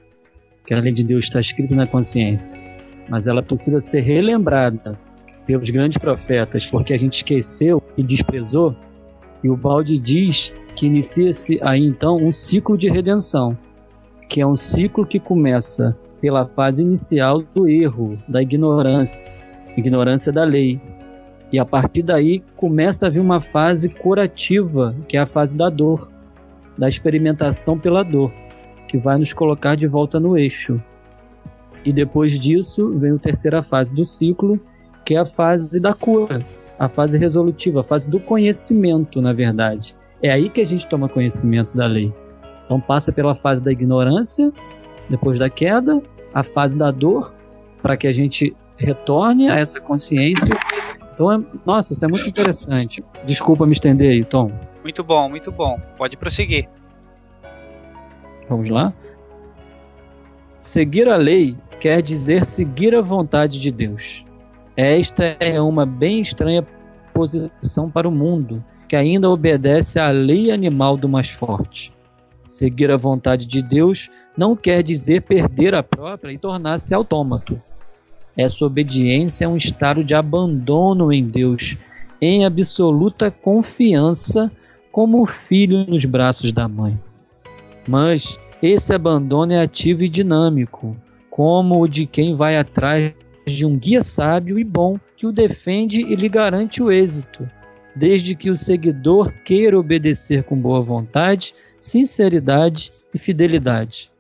que 0.67 0.75
a 0.75 0.81
lei 0.81 0.93
de 0.93 1.05
Deus 1.05 1.27
está 1.27 1.39
escrita 1.39 1.73
na 1.73 1.87
consciência, 1.87 2.61
mas 3.09 3.29
ela 3.29 3.41
precisa 3.41 3.79
ser 3.79 4.01
relembrada 4.01 4.99
pelos 5.47 5.71
grandes 5.71 5.97
profetas, 5.97 6.67
porque 6.67 6.93
a 6.93 6.99
gente 6.99 7.19
esqueceu 7.19 7.81
e 7.97 8.03
desprezou, 8.03 8.75
e 9.45 9.49
o 9.49 9.57
balde 9.57 9.97
diz 9.97 10.53
que 10.75 10.87
inicia-se 10.87 11.61
aí 11.63 11.85
então 11.87 12.17
um 12.17 12.33
ciclo 12.33 12.77
de 12.77 12.91
redenção, 12.91 13.57
que 14.29 14.41
é 14.41 14.47
um 14.47 14.57
ciclo 14.57 15.07
que 15.07 15.21
começa 15.21 15.97
pela 16.21 16.45
fase 16.45 16.83
inicial 16.83 17.41
do 17.55 17.69
erro, 17.69 18.19
da 18.27 18.43
ignorância, 18.43 19.39
ignorância 19.77 20.33
da 20.33 20.43
lei, 20.43 20.81
e 21.53 21.59
a 21.59 21.65
partir 21.65 22.03
daí 22.03 22.43
começa 22.57 23.07
a 23.07 23.11
vir 23.11 23.21
uma 23.21 23.41
fase 23.41 23.89
curativa, 23.89 24.95
que 25.09 25.17
é 25.17 25.21
a 25.21 25.27
fase 25.27 25.57
da 25.57 25.69
dor, 25.69 26.11
da 26.77 26.89
experimentação 26.89 27.79
pela 27.79 28.03
dor, 28.03 28.33
que 28.89 28.99
vai 28.99 29.19
nos 29.19 29.33
colocar 29.33 29.77
de 29.77 29.87
volta 29.87 30.19
no 30.19 30.37
eixo. 30.37 30.83
E 31.85 31.93
depois 31.93 32.39
disso 32.39 32.97
vem 32.99 33.13
a 33.13 33.19
terceira 33.19 33.63
fase 33.63 33.95
do 33.95 34.05
ciclo, 34.05 34.59
que 35.05 35.15
é 35.15 35.19
a 35.19 35.27
fase 35.27 35.79
da 35.81 35.93
cura, 35.93 36.45
a 36.79 36.89
fase 36.89 37.19
resolutiva, 37.19 37.81
a 37.81 37.85
fase 37.85 38.09
do 38.09 38.19
conhecimento, 38.19 39.21
na 39.21 39.33
verdade. 39.33 39.95
É 40.23 40.31
aí 40.31 40.49
que 40.49 40.61
a 40.61 40.67
gente 40.67 40.87
toma 40.87 41.09
conhecimento 41.09 41.77
da 41.77 41.87
lei. 41.87 42.13
Então 42.65 42.81
passa 42.81 43.13
pela 43.13 43.35
fase 43.35 43.63
da 43.63 43.71
ignorância, 43.71 44.51
depois 45.09 45.39
da 45.39 45.51
queda, 45.51 46.03
a 46.33 46.43
fase 46.43 46.77
da 46.77 46.91
dor, 46.91 47.35
para 47.83 47.97
que 47.97 48.07
a 48.07 48.13
gente 48.13 48.57
retorne 48.77 49.49
a 49.49 49.59
essa 49.59 49.81
consciência 49.81 50.55
então, 51.15 51.33
é, 51.33 51.41
nossa, 51.65 51.93
isso 51.93 52.05
é 52.05 52.09
muito 52.09 52.29
interessante. 52.29 53.03
Desculpa 53.25 53.65
me 53.65 53.73
estender 53.73 54.11
aí, 54.11 54.25
Tom. 54.25 54.53
Muito 54.83 55.03
bom, 55.05 55.29
muito 55.29 55.53
bom. 55.53 55.81
Pode 55.97 56.17
prosseguir. 56.17 56.69
Vamos 58.49 58.69
lá? 58.69 58.93
Seguir 60.59 61.09
a 61.09 61.17
lei 61.17 61.57
quer 61.81 62.03
dizer 62.03 62.45
seguir 62.45 62.95
a 62.95 63.01
vontade 63.01 63.61
de 63.61 63.71
Deus. 63.71 64.25
Esta 64.77 65.37
é 65.39 65.61
uma 65.61 65.87
bem 65.87 66.21
estranha 66.21 66.67
posição 67.13 67.89
para 67.89 68.09
o 68.09 68.13
mundo, 68.13 68.63
que 68.89 68.97
ainda 68.97 69.31
obedece 69.31 70.01
à 70.01 70.11
lei 70.11 70.51
animal 70.51 70.97
do 70.97 71.09
mais 71.09 71.31
forte. 71.31 71.93
Seguir 72.49 72.91
a 72.91 72.97
vontade 72.97 73.47
de 73.47 73.63
Deus 73.63 74.11
não 74.37 74.57
quer 74.57 74.83
dizer 74.83 75.23
perder 75.23 75.75
a 75.75 75.83
própria 75.83 76.33
e 76.33 76.39
tornar-se 76.39 76.93
autômato. 76.93 77.61
Essa 78.37 78.65
obediência 78.65 79.45
é 79.45 79.49
um 79.49 79.57
estado 79.57 80.03
de 80.03 80.15
abandono 80.15 81.13
em 81.13 81.25
Deus, 81.25 81.77
em 82.21 82.45
absoluta 82.45 83.31
confiança, 83.31 84.51
como 84.91 85.23
o 85.23 85.27
filho 85.27 85.87
nos 85.87 86.05
braços 86.05 86.51
da 86.51 86.67
mãe. 86.67 86.99
Mas 87.87 88.39
esse 88.61 88.93
abandono 88.93 89.53
é 89.53 89.61
ativo 89.61 90.03
e 90.03 90.09
dinâmico, 90.09 90.97
como 91.31 91.81
o 91.81 91.89
de 91.89 92.07
quem 92.07 92.35
vai 92.35 92.57
atrás 92.57 93.13
de 93.47 93.67
um 93.67 93.77
guia 93.77 94.03
sábio 94.03 94.59
e 94.59 94.65
bom 94.65 94.99
que 95.17 95.27
o 95.27 95.33
defende 95.33 96.01
e 96.01 96.15
lhe 96.17 96.29
garante 96.29 96.83
o 96.83 96.91
êxito, 96.91 97.49
desde 97.95 98.35
que 98.35 98.51
o 98.51 98.57
seguidor 98.57 99.33
queira 99.45 99.79
obedecer 99.79 100.43
com 100.43 100.57
boa 100.57 100.81
vontade, 100.81 101.55
sinceridade 101.79 102.93
e 103.13 103.19
fidelidade 103.19 104.14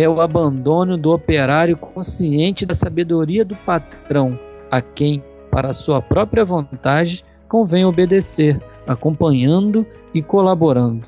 é 0.00 0.08
o 0.08 0.20
abandono 0.20 0.96
do 0.96 1.10
operário 1.10 1.76
consciente 1.76 2.64
da 2.64 2.72
sabedoria 2.72 3.44
do 3.44 3.56
patrão, 3.56 4.38
a 4.70 4.80
quem, 4.80 5.22
para 5.50 5.74
sua 5.74 6.00
própria 6.00 6.44
vontade, 6.44 7.24
convém 7.48 7.84
obedecer, 7.84 8.60
acompanhando 8.86 9.84
e 10.14 10.22
colaborando. 10.22 11.06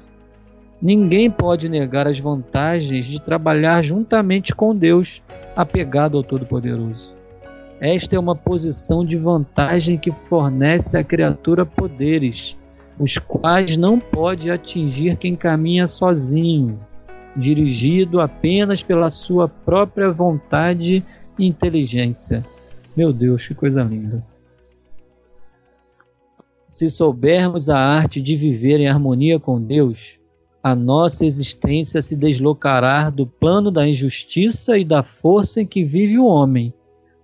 Ninguém 0.83 1.31
pode 1.31 1.69
negar 1.69 2.09
as 2.09 2.19
vantagens 2.19 3.07
de 3.07 3.21
trabalhar 3.21 3.83
juntamente 3.83 4.55
com 4.55 4.75
Deus, 4.75 5.23
apegado 5.55 6.17
ao 6.17 6.25
Todo-Poderoso. 6.25 7.15
Esta 7.81 8.17
é 8.17 8.19
uma 8.19 8.35
posição 8.35 9.05
de 9.05 9.17
vantagem 9.17 9.99
que 9.99 10.11
fornece 10.11 10.97
à 10.97 11.05
criatura 11.05 11.65
poderes, 11.65 12.59
os 12.99 13.19
quais 13.19 13.77
não 13.77 14.01
pode 14.01 14.51
atingir 14.51 15.17
quem 15.17 15.37
caminha 15.37 15.87
sozinho, 15.87 16.79
dirigido 17.37 18.21
apenas 18.21 18.83
pela 18.83 19.11
sua 19.11 19.49
própria 19.49 20.11
vontade 20.11 21.05
e 21.39 21.47
inteligência. 21.47 22.45
Meu 22.97 23.13
Deus, 23.13 23.47
que 23.47 23.55
coisa 23.55 23.83
linda! 23.83 24.25
Se 26.67 26.89
soubermos 26.89 27.69
a 27.69 27.79
arte 27.79 28.21
de 28.21 28.37
viver 28.37 28.79
em 28.81 28.89
harmonia 28.89 29.41
com 29.41 29.61
Deus, 29.61 30.21
a 30.63 30.75
nossa 30.75 31.25
existência 31.25 32.03
se 32.03 32.17
deslocará 32.17 33.11
do 33.11 33.27
plano 33.27 33.71
da 33.71 33.89
injustiça 33.89 34.77
e 34.77 34.85
da 34.85 35.03
força 35.03 35.63
em 35.63 35.67
que 35.67 35.83
vive 35.83 36.19
o 36.19 36.27
homem 36.27 36.73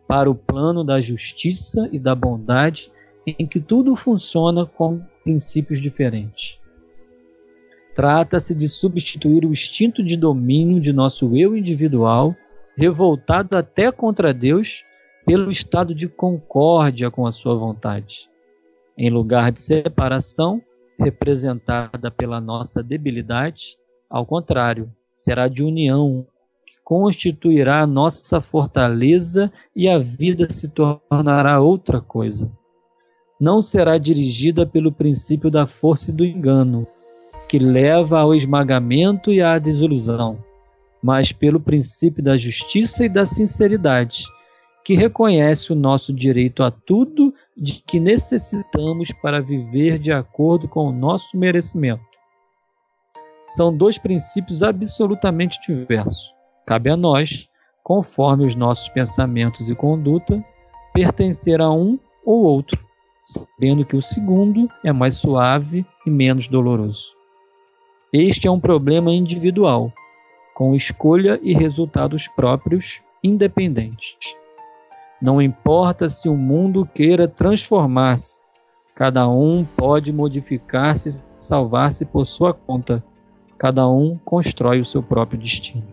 para 0.09 0.31
o 0.31 0.35
plano 0.35 0.83
da 0.83 1.01
justiça 1.01 1.89
e 1.93 1.99
da 1.99 2.15
bondade 2.15 2.91
em 3.27 3.47
que 3.47 3.61
tudo 3.61 3.95
funciona 3.95 4.65
com 4.65 5.01
princípios 5.23 5.81
diferentes. 5.81 6.59
Trata-se 7.97 8.55
de 8.55 8.69
substituir 8.69 9.45
o 9.45 9.51
instinto 9.51 10.05
de 10.05 10.17
domínio 10.17 10.81
de 10.81 10.93
nosso 10.93 11.37
eu 11.37 11.57
individual, 11.57 12.37
revoltado 12.77 13.57
até 13.59 13.91
contra 13.91 14.33
Deus, 14.33 14.85
pelo 15.25 15.51
estado 15.51 15.93
de 15.93 16.07
concórdia 16.07 17.11
com 17.11 17.27
a 17.27 17.33
sua 17.33 17.57
vontade 17.57 18.29
em 18.97 19.11
lugar 19.11 19.53
de 19.53 19.61
separação, 19.61 20.63
representada 20.99 22.11
pela 22.11 22.41
nossa 22.41 22.83
debilidade, 22.83 23.77
ao 24.09 24.25
contrário, 24.25 24.91
será 25.15 25.49
de 25.49 25.63
união, 25.63 26.27
que 26.67 26.75
constituirá 26.83 27.83
a 27.83 27.87
nossa 27.87 28.41
fortaleza 28.41 29.53
e 29.75 29.89
a 29.89 29.99
vida 29.99 30.49
se 30.49 30.69
tornará 30.69 31.61
outra 31.61 32.01
coisa. 32.01 32.51
Não 33.39 33.61
será 33.61 33.99
dirigida 33.99 34.65
pelo 34.65 34.91
princípio 34.91 35.51
da 35.51 35.67
força 35.67 36.11
e 36.11 36.15
do 36.15 36.25
engano, 36.25 36.87
que 37.49 37.59
leva 37.59 38.21
ao 38.21 38.35
esmagamento 38.35 39.33
e 39.33 39.41
à 39.41 39.59
desilusão, 39.59 40.39
mas 41.03 41.33
pelo 41.33 41.61
princípio 41.61 42.23
da 42.23 42.37
justiça 42.37 43.05
e 43.05 43.09
da 43.09 43.25
sinceridade, 43.25 44.25
que 44.85 44.95
reconhece 44.95 45.73
o 45.73 45.77
nosso 45.77 46.13
direito 46.13 46.63
a 46.63 46.71
tudo 46.71 47.35
de 47.57 47.81
que 47.81 47.99
necessitamos 47.99 49.11
para 49.23 49.41
viver 49.41 49.99
de 49.99 50.13
acordo 50.13 50.69
com 50.69 50.87
o 50.87 50.93
nosso 50.93 51.37
merecimento. 51.37 52.05
São 53.49 53.77
dois 53.77 53.99
princípios 53.99 54.63
absolutamente 54.63 55.59
diversos. 55.67 56.33
Cabe 56.67 56.91
a 56.91 56.97
nós, 56.97 57.49
conforme 57.83 58.45
os 58.45 58.55
nossos 58.55 58.89
pensamentos 58.89 59.71
e 59.71 59.75
conduta, 59.75 60.45
pertencer 60.93 61.61
a 61.61 61.71
um 61.71 61.99
ou 62.25 62.43
outro, 62.43 62.79
sabendo 63.25 63.85
que 63.85 63.97
o 63.97 64.03
segundo 64.03 64.69
é 64.85 64.93
mais 64.93 65.17
suave 65.17 65.87
e 66.05 66.11
menos 66.11 66.49
doloroso. 66.49 67.16
Este 68.19 68.49
é 68.49 68.51
um 68.51 68.59
problema 68.59 69.13
individual, 69.13 69.93
com 70.55 70.75
escolha 70.75 71.39
e 71.43 71.53
resultados 71.53 72.27
próprios 72.27 73.03
independentes. 73.23 74.17
Não 75.21 75.43
importa 75.43 76.09
se 76.09 76.27
o 76.27 76.35
mundo 76.35 76.89
queira 76.95 77.29
transformar-se, 77.29 78.47
cada 78.95 79.29
um 79.29 79.67
pode 79.77 80.15
modificar-se 80.15 81.11
e 81.11 81.45
salvar-se 81.45 82.07
por 82.07 82.25
sua 82.25 82.55
conta. 82.55 83.05
Cada 83.59 83.87
um 83.87 84.17
constrói 84.25 84.81
o 84.81 84.87
seu 84.87 85.03
próprio 85.03 85.39
destino. 85.39 85.85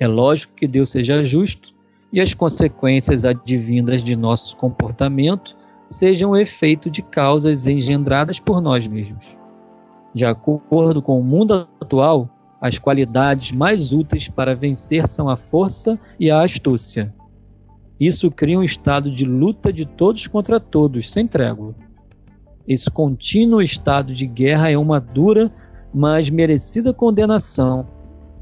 É 0.00 0.08
lógico 0.08 0.54
que 0.56 0.66
Deus 0.66 0.90
seja 0.90 1.22
justo 1.22 1.72
e 2.12 2.20
as 2.20 2.34
consequências 2.34 3.24
advindas 3.24 4.02
de 4.02 4.16
nosso 4.16 4.56
comportamento 4.56 5.56
sejam 5.88 6.36
efeito 6.36 6.90
de 6.90 7.00
causas 7.00 7.68
engendradas 7.68 8.40
por 8.40 8.60
nós 8.60 8.88
mesmos. 8.88 9.43
De 10.14 10.24
acordo 10.24 11.02
com 11.02 11.18
o 11.18 11.24
mundo 11.24 11.66
atual, 11.80 12.30
as 12.60 12.78
qualidades 12.78 13.52
mais 13.52 13.92
úteis 13.92 14.28
para 14.28 14.54
vencer 14.54 15.08
são 15.08 15.28
a 15.28 15.36
força 15.36 15.98
e 16.18 16.30
a 16.30 16.42
astúcia. 16.42 17.12
Isso 17.98 18.30
cria 18.30 18.58
um 18.58 18.62
estado 18.62 19.10
de 19.10 19.24
luta 19.24 19.72
de 19.72 19.84
todos 19.84 20.26
contra 20.26 20.60
todos, 20.60 21.10
sem 21.10 21.26
trégua. 21.26 21.74
Esse 22.66 22.90
contínuo 22.90 23.60
estado 23.60 24.14
de 24.14 24.26
guerra 24.26 24.70
é 24.70 24.78
uma 24.78 25.00
dura, 25.00 25.52
mas 25.92 26.30
merecida 26.30 26.92
condenação, 26.92 27.86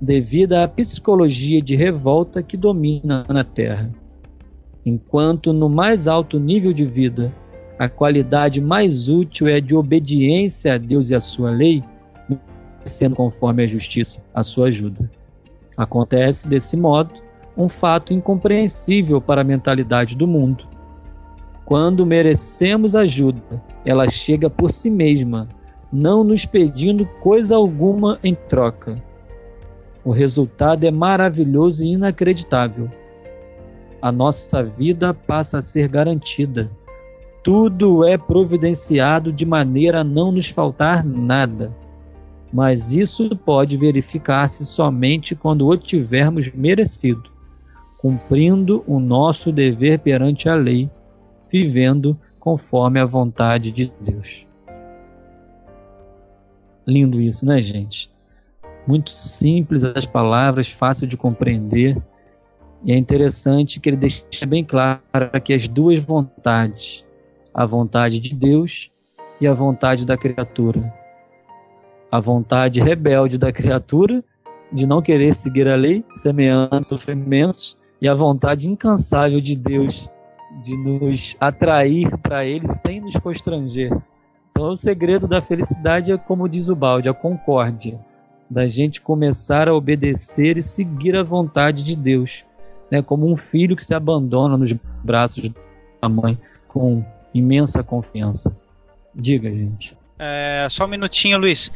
devido 0.00 0.54
à 0.54 0.68
psicologia 0.68 1.60
de 1.60 1.74
revolta 1.74 2.42
que 2.42 2.56
domina 2.56 3.24
na 3.28 3.44
Terra. 3.44 3.90
Enquanto 4.84 5.52
no 5.52 5.68
mais 5.68 6.06
alto 6.06 6.38
nível 6.38 6.72
de 6.72 6.84
vida, 6.84 7.32
a 7.82 7.88
qualidade 7.88 8.60
mais 8.60 9.08
útil 9.08 9.48
é 9.48 9.60
de 9.60 9.74
obediência 9.74 10.74
a 10.74 10.78
Deus 10.78 11.10
e 11.10 11.16
a 11.16 11.20
sua 11.20 11.50
lei, 11.50 11.82
sendo 12.84 13.16
conforme 13.16 13.64
a 13.64 13.66
justiça 13.66 14.22
a 14.32 14.44
sua 14.44 14.68
ajuda. 14.68 15.10
Acontece 15.76 16.48
desse 16.48 16.76
modo 16.76 17.10
um 17.56 17.68
fato 17.68 18.12
incompreensível 18.12 19.20
para 19.20 19.40
a 19.40 19.44
mentalidade 19.44 20.14
do 20.14 20.28
mundo. 20.28 20.64
Quando 21.64 22.06
merecemos 22.06 22.94
ajuda, 22.94 23.42
ela 23.84 24.08
chega 24.08 24.48
por 24.48 24.70
si 24.70 24.88
mesma, 24.88 25.48
não 25.92 26.22
nos 26.22 26.46
pedindo 26.46 27.04
coisa 27.20 27.56
alguma 27.56 28.16
em 28.22 28.36
troca. 28.36 28.96
O 30.04 30.12
resultado 30.12 30.84
é 30.84 30.90
maravilhoso 30.92 31.84
e 31.84 31.94
inacreditável. 31.94 32.88
A 34.00 34.12
nossa 34.12 34.62
vida 34.62 35.12
passa 35.12 35.58
a 35.58 35.60
ser 35.60 35.88
garantida. 35.88 36.70
Tudo 37.42 38.04
é 38.04 38.16
providenciado 38.16 39.32
de 39.32 39.44
maneira 39.44 40.00
a 40.00 40.04
não 40.04 40.30
nos 40.30 40.48
faltar 40.48 41.04
nada. 41.04 41.74
Mas 42.52 42.94
isso 42.94 43.34
pode 43.36 43.76
verificar-se 43.76 44.64
somente 44.66 45.34
quando 45.34 45.66
o 45.66 45.76
tivermos 45.76 46.52
merecido 46.52 47.32
cumprindo 48.02 48.82
o 48.84 48.98
nosso 48.98 49.52
dever 49.52 50.00
perante 50.00 50.48
a 50.48 50.56
lei, 50.56 50.90
vivendo 51.48 52.18
conforme 52.40 52.98
a 52.98 53.04
vontade 53.04 53.70
de 53.70 53.92
Deus. 54.00 54.44
Lindo 56.84 57.20
isso, 57.20 57.46
né, 57.46 57.62
gente? 57.62 58.10
Muito 58.88 59.12
simples 59.12 59.84
as 59.84 60.04
palavras, 60.04 60.68
fácil 60.68 61.06
de 61.06 61.16
compreender. 61.16 61.96
E 62.82 62.90
é 62.90 62.96
interessante 62.96 63.78
que 63.78 63.88
ele 63.88 63.96
deixa 63.96 64.44
bem 64.48 64.64
claro 64.64 65.00
que 65.44 65.52
as 65.52 65.68
duas 65.68 66.00
vontades, 66.00 67.06
a 67.54 67.66
vontade 67.66 68.18
de 68.18 68.34
Deus 68.34 68.90
e 69.40 69.46
a 69.46 69.52
vontade 69.52 70.06
da 70.06 70.16
criatura. 70.16 70.92
A 72.10 72.20
vontade 72.20 72.80
rebelde 72.80 73.38
da 73.38 73.52
criatura 73.52 74.22
de 74.72 74.86
não 74.86 75.02
querer 75.02 75.34
seguir 75.34 75.68
a 75.68 75.76
lei, 75.76 76.04
semeando 76.14 76.84
sofrimentos, 76.84 77.76
e 78.00 78.08
a 78.08 78.14
vontade 78.14 78.68
incansável 78.68 79.40
de 79.40 79.56
Deus 79.56 80.08
de 80.62 80.76
nos 80.76 81.36
atrair 81.40 82.16
para 82.18 82.44
Ele 82.44 82.68
sem 82.68 83.00
nos 83.00 83.16
constranger. 83.16 83.96
Então, 84.50 84.70
o 84.70 84.76
segredo 84.76 85.26
da 85.26 85.40
felicidade 85.40 86.12
é, 86.12 86.18
como 86.18 86.48
diz 86.48 86.68
o 86.68 86.76
balde, 86.76 87.08
a 87.08 87.14
concórdia, 87.14 87.98
da 88.50 88.68
gente 88.68 89.00
começar 89.00 89.68
a 89.68 89.74
obedecer 89.74 90.56
e 90.56 90.62
seguir 90.62 91.16
a 91.16 91.22
vontade 91.22 91.82
de 91.82 91.96
Deus, 91.96 92.44
né? 92.90 93.00
como 93.02 93.30
um 93.30 93.36
filho 93.36 93.74
que 93.74 93.84
se 93.84 93.94
abandona 93.94 94.56
nos 94.58 94.72
braços 95.02 95.50
da 96.00 96.08
mãe 96.08 96.38
com 96.68 97.02
imensa 97.34 97.82
confiança. 97.82 98.54
Diga, 99.14 99.50
gente. 99.50 99.96
É, 100.18 100.66
só 100.70 100.84
um 100.84 100.88
minutinho, 100.88 101.38
Luiz. 101.38 101.70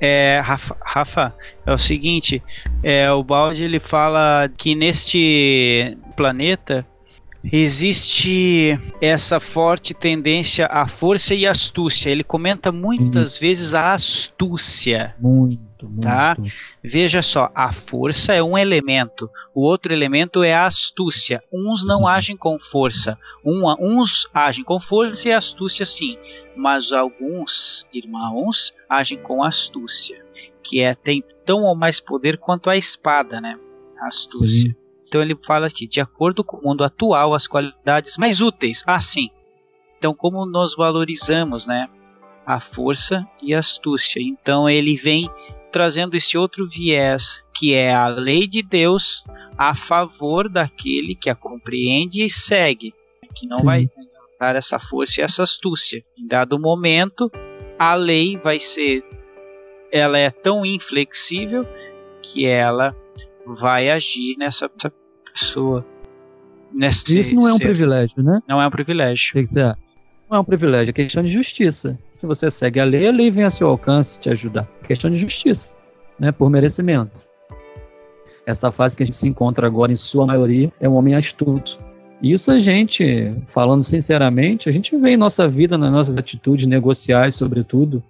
É, 0.00 0.40
Rafa, 0.44 0.76
Rafa, 0.84 1.34
é 1.64 1.72
o 1.72 1.78
seguinte, 1.78 2.42
é, 2.82 3.10
o 3.10 3.22
Balde 3.22 3.64
ele 3.64 3.78
fala 3.78 4.50
que 4.56 4.74
neste 4.74 5.96
planeta 6.16 6.84
existe 7.52 8.78
essa 9.00 9.38
forte 9.38 9.94
tendência 9.94 10.66
à 10.66 10.86
força 10.86 11.34
e 11.34 11.46
astúcia. 11.46 12.10
Ele 12.10 12.24
comenta 12.24 12.72
muitas 12.72 13.38
vezes 13.38 13.74
a 13.74 13.94
astúcia. 13.94 15.14
Muito, 15.20 15.62
muito. 15.88 16.02
Tá? 16.02 16.36
Veja 16.82 17.22
só, 17.22 17.50
a 17.54 17.72
força 17.72 18.32
é 18.34 18.42
um 18.42 18.56
elemento, 18.56 19.30
o 19.54 19.62
outro 19.62 19.92
elemento 19.92 20.42
é 20.42 20.54
a 20.54 20.66
astúcia. 20.66 21.42
Uns 21.52 21.84
não 21.84 22.06
agem 22.06 22.36
com 22.36 22.58
força, 22.58 23.18
um, 23.44 23.64
uns 23.78 24.28
agem 24.32 24.64
com 24.64 24.80
força 24.80 25.28
e 25.28 25.32
astúcia 25.32 25.86
sim, 25.86 26.18
mas 26.56 26.92
alguns 26.92 27.88
irmãos 27.92 28.72
agem 28.88 29.18
com 29.18 29.42
astúcia, 29.42 30.24
que 30.62 30.80
é 30.80 30.94
tem 30.94 31.22
tão 31.44 31.62
ou 31.62 31.74
mais 31.74 32.00
poder 32.00 32.38
quanto 32.38 32.70
a 32.70 32.76
espada, 32.76 33.40
né? 33.40 33.58
A 34.00 34.06
astúcia. 34.06 34.70
Sim. 34.70 34.76
Então 35.06 35.22
ele 35.22 35.36
fala 35.46 35.66
aqui, 35.66 35.86
de 35.86 36.00
acordo 36.00 36.42
com 36.42 36.56
o 36.56 36.64
mundo 36.64 36.82
atual, 36.82 37.34
as 37.34 37.46
qualidades 37.46 38.16
mais 38.16 38.40
úteis. 38.40 38.82
Ah, 38.86 39.00
sim. 39.00 39.30
Então 39.98 40.14
como 40.14 40.44
nós 40.44 40.74
valorizamos, 40.74 41.66
né, 41.66 41.88
a 42.46 42.60
força 42.60 43.26
e 43.40 43.54
a 43.54 43.58
astúcia. 43.58 44.20
Então 44.20 44.68
ele 44.68 44.96
vem 44.96 45.30
trazendo 45.74 46.14
esse 46.14 46.38
outro 46.38 46.68
viés, 46.68 47.44
que 47.52 47.74
é 47.74 47.92
a 47.92 48.06
lei 48.06 48.46
de 48.46 48.62
Deus 48.62 49.24
a 49.58 49.74
favor 49.74 50.48
daquele 50.48 51.16
que 51.16 51.28
a 51.28 51.34
compreende 51.34 52.24
e 52.24 52.30
segue, 52.30 52.94
que 53.34 53.44
não 53.48 53.56
Sim. 53.56 53.66
vai 53.66 53.90
dar 54.38 54.54
essa 54.54 54.78
força 54.78 55.20
e 55.20 55.24
essa 55.24 55.42
astúcia. 55.42 56.00
Em 56.16 56.28
dado 56.28 56.60
momento, 56.60 57.28
a 57.76 57.96
lei 57.96 58.36
vai 58.36 58.60
ser 58.60 59.02
ela 59.90 60.16
é 60.16 60.30
tão 60.30 60.64
inflexível 60.64 61.66
que 62.22 62.46
ela 62.46 62.96
vai 63.44 63.90
agir 63.90 64.36
nessa 64.38 64.70
pessoa. 65.32 65.84
Nesse 66.72 67.18
Isso 67.18 67.34
não 67.34 67.48
é 67.48 67.52
um 67.52 67.56
ser. 67.56 67.64
privilégio, 67.64 68.22
né? 68.22 68.40
Não 68.48 68.62
é 68.62 68.66
um 68.66 68.70
privilégio. 68.70 69.40
O 69.40 69.44
que 69.44 69.60
acha? 69.60 69.93
Não 70.30 70.38
é 70.38 70.40
um 70.40 70.44
privilégio, 70.44 70.90
é 70.90 70.92
questão 70.92 71.22
de 71.22 71.28
justiça. 71.28 71.98
Se 72.10 72.26
você 72.26 72.50
segue 72.50 72.80
a 72.80 72.84
lei, 72.84 73.06
a 73.06 73.12
lei 73.12 73.30
vem 73.30 73.44
a 73.44 73.50
seu 73.50 73.68
alcance 73.68 74.20
te 74.20 74.30
ajudar. 74.30 74.68
É 74.82 74.86
questão 74.86 75.10
de 75.10 75.16
justiça, 75.16 75.74
né? 76.18 76.32
Por 76.32 76.48
merecimento. 76.48 77.28
Essa 78.46 78.70
fase 78.70 78.96
que 78.96 79.02
a 79.02 79.06
gente 79.06 79.16
se 79.16 79.28
encontra 79.28 79.66
agora, 79.66 79.92
em 79.92 79.96
sua 79.96 80.26
maioria, 80.26 80.72
é 80.80 80.88
um 80.88 80.94
homem 80.94 81.14
astuto. 81.14 81.78
Isso 82.22 82.50
a 82.50 82.58
gente, 82.58 83.34
falando 83.46 83.82
sinceramente, 83.82 84.68
a 84.68 84.72
gente 84.72 84.96
vê 84.96 85.10
em 85.10 85.16
nossa 85.16 85.46
vida, 85.46 85.76
nas 85.76 85.92
nossas 85.92 86.16
atitudes 86.16 86.66
negociais, 86.66 87.34
sobretudo. 87.34 88.02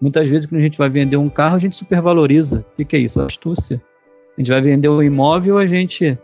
Muitas 0.00 0.28
vezes, 0.28 0.46
quando 0.46 0.60
a 0.60 0.64
gente 0.64 0.76
vai 0.76 0.90
vender 0.90 1.16
um 1.16 1.30
carro, 1.30 1.56
a 1.56 1.58
gente 1.58 1.76
supervaloriza. 1.76 2.64
O 2.72 2.76
que, 2.76 2.84
que 2.84 2.96
é 2.96 2.98
isso? 2.98 3.20
Astúcia. 3.20 3.80
A 4.36 4.40
gente 4.40 4.50
vai 4.50 4.60
vender 4.60 4.88
um 4.88 5.02
imóvel, 5.02 5.56
a 5.56 5.66
gente. 5.66 6.18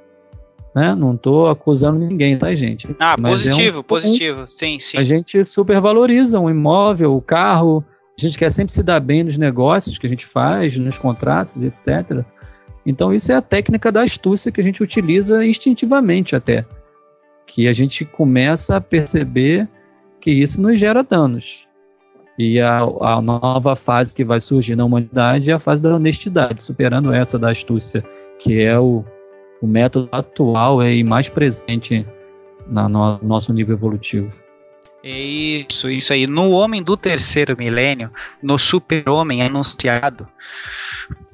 Né? 0.74 0.94
Não 0.94 1.14
estou 1.14 1.48
acusando 1.48 1.98
ninguém, 1.98 2.38
tá, 2.38 2.54
gente? 2.54 2.88
Ah, 2.98 3.16
Mas 3.18 3.46
é 3.46 3.50
um- 3.50 3.52
positivo, 3.52 3.82
positivo. 3.82 4.46
Sim, 4.46 4.78
sim. 4.78 4.98
a 4.98 5.02
gente 5.02 5.44
supervaloriza 5.44 6.38
um 6.38 6.48
imóvel, 6.48 7.16
o 7.16 7.20
carro. 7.20 7.84
A 8.16 8.20
gente 8.20 8.38
quer 8.38 8.50
sempre 8.50 8.72
se 8.72 8.82
dar 8.82 9.00
bem 9.00 9.24
nos 9.24 9.36
negócios 9.36 9.98
que 9.98 10.06
a 10.06 10.10
gente 10.10 10.26
faz, 10.26 10.76
nos 10.76 10.98
contratos, 10.98 11.62
etc. 11.62 12.24
Então, 12.86 13.12
isso 13.12 13.32
é 13.32 13.34
a 13.34 13.42
técnica 13.42 13.90
da 13.90 14.02
astúcia 14.02 14.52
que 14.52 14.60
a 14.60 14.64
gente 14.64 14.82
utiliza 14.82 15.44
instintivamente 15.44 16.36
até. 16.36 16.64
Que 17.46 17.66
a 17.66 17.72
gente 17.72 18.04
começa 18.04 18.76
a 18.76 18.80
perceber 18.80 19.68
que 20.20 20.30
isso 20.30 20.60
nos 20.62 20.78
gera 20.78 21.02
danos. 21.02 21.66
E 22.38 22.60
a, 22.60 22.78
a 22.80 23.20
nova 23.20 23.74
fase 23.74 24.14
que 24.14 24.24
vai 24.24 24.40
surgir 24.40 24.76
na 24.76 24.84
humanidade 24.84 25.50
é 25.50 25.54
a 25.54 25.58
fase 25.58 25.82
da 25.82 25.94
honestidade, 25.94 26.62
superando 26.62 27.12
essa 27.12 27.38
da 27.38 27.50
astúcia, 27.50 28.04
que 28.38 28.60
é 28.62 28.78
o, 28.78 29.04
o 29.60 29.66
método 29.66 30.08
atual 30.10 30.82
e 30.82 31.04
mais 31.04 31.28
presente 31.28 32.06
na, 32.66 32.88
no 32.88 33.18
nosso 33.22 33.52
nível 33.52 33.76
evolutivo. 33.76 34.32
Isso, 35.02 35.90
isso 35.90 36.12
aí. 36.12 36.26
No 36.26 36.50
homem 36.50 36.82
do 36.82 36.96
terceiro 36.96 37.56
milênio, 37.56 38.10
no 38.42 38.58
super-homem 38.58 39.42
anunciado 39.42 40.28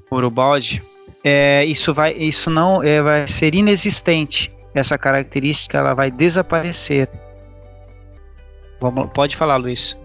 por 0.09 0.25
o 0.25 0.31
Balde, 0.31 0.83
é, 1.25 1.65
isso, 1.65 1.93
vai, 1.93 2.13
isso 2.13 2.49
não 2.49 2.83
é, 2.83 3.03
vai 3.03 3.27
ser 3.27 3.55
inexistente. 3.55 4.55
Essa 4.75 4.97
característica 4.97 5.79
ela 5.79 5.95
vai 5.95 6.11
desaparecer. 6.11 7.09
Vamos, 8.81 9.09
pode 9.13 9.35
falar, 9.37 9.57
Luiz. 9.57 9.99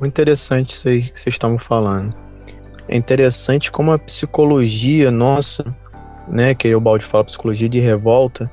Muito 0.00 0.12
interessante 0.12 0.74
isso 0.74 0.88
aí 0.88 1.02
que 1.02 1.20
vocês 1.20 1.34
estavam 1.34 1.58
falando. 1.58 2.16
É 2.88 2.96
interessante 2.96 3.70
como 3.70 3.92
a 3.92 3.98
psicologia 3.98 5.10
nossa, 5.10 5.64
né, 6.28 6.54
que 6.54 6.74
o 6.74 6.80
Balde 6.80 7.04
fala 7.04 7.24
psicologia 7.24 7.68
de 7.68 7.78
revolta, 7.78 8.50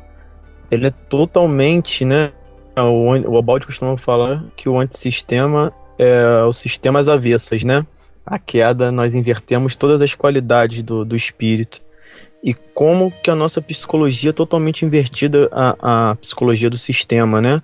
ele 0.69 0.87
é 0.87 0.91
totalmente, 0.91 2.05
né, 2.05 2.31
o, 2.75 3.37
o 3.37 3.41
Balde 3.41 3.65
costuma 3.65 3.97
falar 3.97 4.43
que 4.55 4.67
o 4.67 4.79
antissistema 4.79 5.73
é 5.97 6.43
o 6.43 6.53
sistema 6.53 6.99
às 6.99 7.07
avessas, 7.07 7.63
né? 7.63 7.85
A 8.25 8.39
queda, 8.39 8.91
nós 8.91 9.15
invertemos 9.15 9.75
todas 9.75 10.01
as 10.01 10.15
qualidades 10.15 10.81
do, 10.81 11.05
do 11.05 11.15
espírito. 11.15 11.81
E 12.43 12.53
como 12.53 13.11
que 13.23 13.29
a 13.29 13.35
nossa 13.35 13.61
psicologia 13.61 14.31
é 14.31 14.33
totalmente 14.33 14.85
invertida 14.85 15.49
a, 15.51 16.09
a 16.11 16.15
psicologia 16.15 16.69
do 16.69 16.77
sistema, 16.77 17.41
né? 17.41 17.61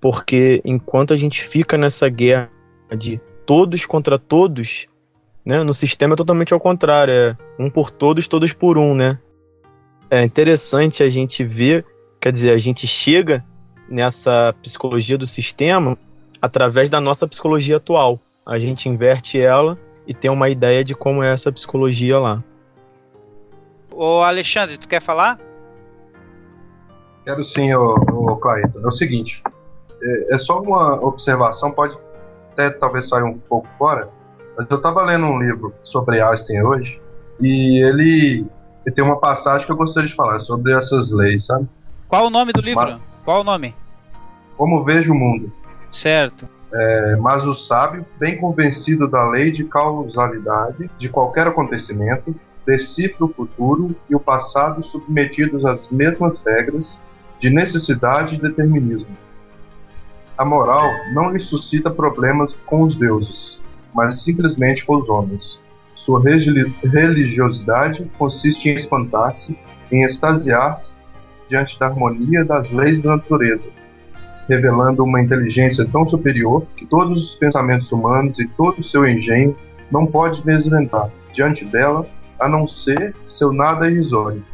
Porque 0.00 0.60
enquanto 0.64 1.14
a 1.14 1.16
gente 1.16 1.42
fica 1.42 1.78
nessa 1.78 2.08
guerra 2.08 2.50
de 2.96 3.20
todos 3.46 3.86
contra 3.86 4.18
todos, 4.18 4.86
né? 5.46 5.62
No 5.62 5.72
sistema 5.72 6.14
é 6.14 6.16
totalmente 6.16 6.52
ao 6.52 6.58
contrário, 6.58 7.14
é 7.14 7.36
um 7.56 7.70
por 7.70 7.92
todos, 7.92 8.26
todos 8.26 8.52
por 8.52 8.76
um, 8.76 8.96
né? 8.96 9.16
É 10.10 10.24
interessante 10.24 11.04
a 11.04 11.08
gente 11.08 11.44
ver, 11.44 11.86
quer 12.20 12.32
dizer, 12.32 12.50
a 12.50 12.58
gente 12.58 12.86
chega 12.86 13.44
nessa 13.88 14.52
psicologia 14.60 15.16
do 15.16 15.26
sistema 15.26 15.96
através 16.42 16.90
da 16.90 17.00
nossa 17.00 17.28
psicologia 17.28 17.76
atual. 17.76 18.18
A 18.44 18.58
gente 18.58 18.88
inverte 18.88 19.40
ela 19.40 19.78
e 20.06 20.12
tem 20.12 20.30
uma 20.30 20.48
ideia 20.48 20.84
de 20.84 20.94
como 20.94 21.22
é 21.22 21.32
essa 21.32 21.52
psicologia 21.52 22.18
lá. 22.18 22.42
Ô 23.92 24.22
Alexandre, 24.22 24.76
tu 24.76 24.88
quer 24.88 25.00
falar? 25.00 25.38
Quero 27.24 27.42
sim, 27.42 27.72
ô, 27.74 27.94
ô 27.94 28.36
Clayton. 28.36 28.80
É 28.80 28.86
o 28.86 28.90
seguinte, 28.90 29.42
é, 30.02 30.34
é 30.34 30.38
só 30.38 30.60
uma 30.60 31.00
observação, 31.04 31.70
pode 31.72 31.96
até 32.52 32.70
talvez 32.70 33.08
sair 33.08 33.22
um 33.22 33.38
pouco 33.38 33.68
fora, 33.78 34.08
mas 34.56 34.66
eu 34.70 34.76
estava 34.76 35.02
lendo 35.02 35.26
um 35.26 35.38
livro 35.38 35.74
sobre 35.84 36.20
Einstein 36.20 36.62
hoje 36.62 37.00
e 37.40 37.82
ele, 37.84 38.46
ele 38.84 38.94
tem 38.94 39.04
uma 39.04 39.18
passagem 39.18 39.66
que 39.66 39.72
eu 39.72 39.76
gostaria 39.76 40.08
de 40.08 40.14
falar 40.14 40.38
sobre 40.38 40.72
essas 40.72 41.12
leis, 41.12 41.46
sabe? 41.46 41.68
Qual 42.08 42.26
o 42.26 42.30
nome 42.30 42.52
do 42.52 42.60
livro? 42.60 42.82
Mas- 42.82 43.00
Qual 43.24 43.40
o 43.40 43.44
nome? 43.44 43.74
Como 44.56 44.84
vejo 44.84 45.12
o 45.12 45.16
mundo. 45.16 45.52
Certo. 45.90 46.48
É, 46.72 47.16
mas 47.16 47.44
o 47.44 47.54
sábio, 47.54 48.04
bem 48.18 48.38
convencido 48.38 49.08
da 49.08 49.28
lei 49.28 49.50
de 49.50 49.64
causalidade 49.64 50.90
de 50.98 51.08
qualquer 51.08 51.46
acontecimento, 51.46 52.34
decifra 52.64 53.24
o 53.24 53.28
futuro 53.28 53.94
e 54.10 54.14
o 54.16 54.20
passado 54.20 54.84
submetidos 54.84 55.64
às 55.64 55.90
mesmas 55.90 56.42
regras 56.44 56.98
de 57.38 57.50
necessidade 57.50 58.34
e 58.34 58.40
determinismo. 58.40 59.16
A 60.36 60.44
moral 60.44 60.90
não 61.12 61.30
lhe 61.30 61.40
suscita 61.40 61.90
problemas 61.90 62.54
com 62.66 62.82
os 62.82 62.96
deuses, 62.96 63.60
mas 63.96 64.22
simplesmente 64.22 64.84
com 64.84 64.98
os 64.98 65.08
homens. 65.08 65.58
Sua 65.94 66.22
religiosidade 66.22 68.04
consiste 68.18 68.68
em 68.68 68.74
espantar-se, 68.74 69.58
em 69.90 70.04
extasiar-se 70.04 70.90
diante 71.48 71.78
da 71.78 71.86
harmonia 71.86 72.44
das 72.44 72.70
leis 72.70 73.00
da 73.00 73.16
natureza, 73.16 73.70
revelando 74.46 75.02
uma 75.02 75.22
inteligência 75.22 75.86
tão 75.86 76.06
superior 76.06 76.66
que 76.76 76.84
todos 76.84 77.30
os 77.30 77.34
pensamentos 77.34 77.90
humanos 77.90 78.38
e 78.38 78.46
todo 78.48 78.80
o 78.80 78.84
seu 78.84 79.08
engenho 79.08 79.56
não 79.90 80.06
pode 80.06 80.44
desvendar 80.44 81.10
diante 81.32 81.64
dela, 81.64 82.06
a 82.38 82.48
não 82.48 82.68
ser 82.68 83.14
seu 83.26 83.50
nada 83.50 83.90
irrisório. 83.90 84.44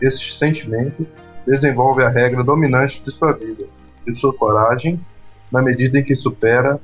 Este 0.00 0.36
sentimento 0.36 1.06
desenvolve 1.46 2.02
a 2.02 2.08
regra 2.08 2.42
dominante 2.42 3.00
de 3.02 3.12
sua 3.12 3.32
vida, 3.32 3.64
de 4.06 4.14
sua 4.14 4.34
coragem, 4.34 4.98
na 5.52 5.62
medida 5.62 5.98
em 6.00 6.02
que 6.02 6.16
supera 6.16 6.80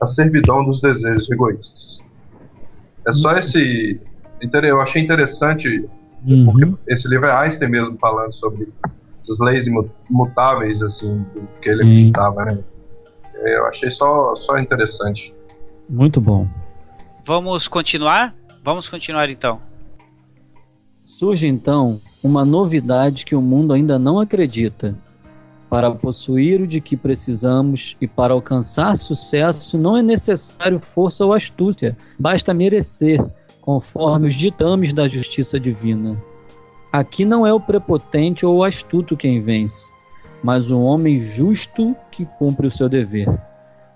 a 0.00 0.06
servidão 0.06 0.64
dos 0.64 0.80
desejos 0.80 1.30
egoístas. 1.30 2.04
É 3.06 3.12
só 3.12 3.32
esse. 3.36 4.00
inter- 4.42 4.64
Eu 4.64 4.80
achei 4.80 5.02
interessante, 5.02 5.88
porque 6.44 6.74
esse 6.88 7.08
livro 7.08 7.26
é 7.26 7.32
Einstein 7.32 7.70
mesmo 7.70 7.96
falando 7.98 8.32
sobre 8.34 8.68
essas 9.20 9.38
leis 9.40 9.66
imu- 9.66 9.90
imutáveis, 10.10 10.82
assim, 10.82 11.24
do 11.34 11.46
que 11.60 11.68
ele 11.70 11.78
Sim. 11.78 11.82
acreditava, 12.10 12.44
né? 12.44 12.58
Eu 13.44 13.66
achei 13.66 13.90
só, 13.90 14.34
só 14.36 14.58
interessante. 14.58 15.32
Muito 15.88 16.20
bom. 16.20 16.48
Vamos 17.24 17.68
continuar? 17.68 18.34
Vamos 18.62 18.88
continuar 18.88 19.28
então. 19.30 19.60
Surge 21.04 21.46
então 21.46 22.00
uma 22.22 22.44
novidade 22.44 23.24
que 23.24 23.34
o 23.34 23.40
mundo 23.40 23.72
ainda 23.72 23.98
não 23.98 24.18
acredita. 24.18 24.94
Para 25.68 25.90
possuir 25.90 26.60
o 26.60 26.66
de 26.66 26.80
que 26.80 26.96
precisamos 26.96 27.96
e 28.00 28.06
para 28.06 28.32
alcançar 28.32 28.96
sucesso 28.96 29.76
não 29.76 29.96
é 29.96 30.02
necessário 30.02 30.78
força 30.78 31.24
ou 31.24 31.32
astúcia, 31.32 31.96
basta 32.18 32.54
merecer, 32.54 33.24
conforme 33.60 34.28
os 34.28 34.34
ditames 34.34 34.92
da 34.92 35.08
justiça 35.08 35.58
divina. 35.58 36.16
Aqui 36.92 37.24
não 37.24 37.44
é 37.44 37.52
o 37.52 37.60
prepotente 37.60 38.46
ou 38.46 38.58
o 38.58 38.64
astuto 38.64 39.16
quem 39.16 39.42
vence, 39.42 39.92
mas 40.42 40.70
o 40.70 40.80
homem 40.80 41.18
justo 41.18 41.96
que 42.12 42.24
cumpre 42.38 42.68
o 42.68 42.70
seu 42.70 42.88
dever. 42.88 43.28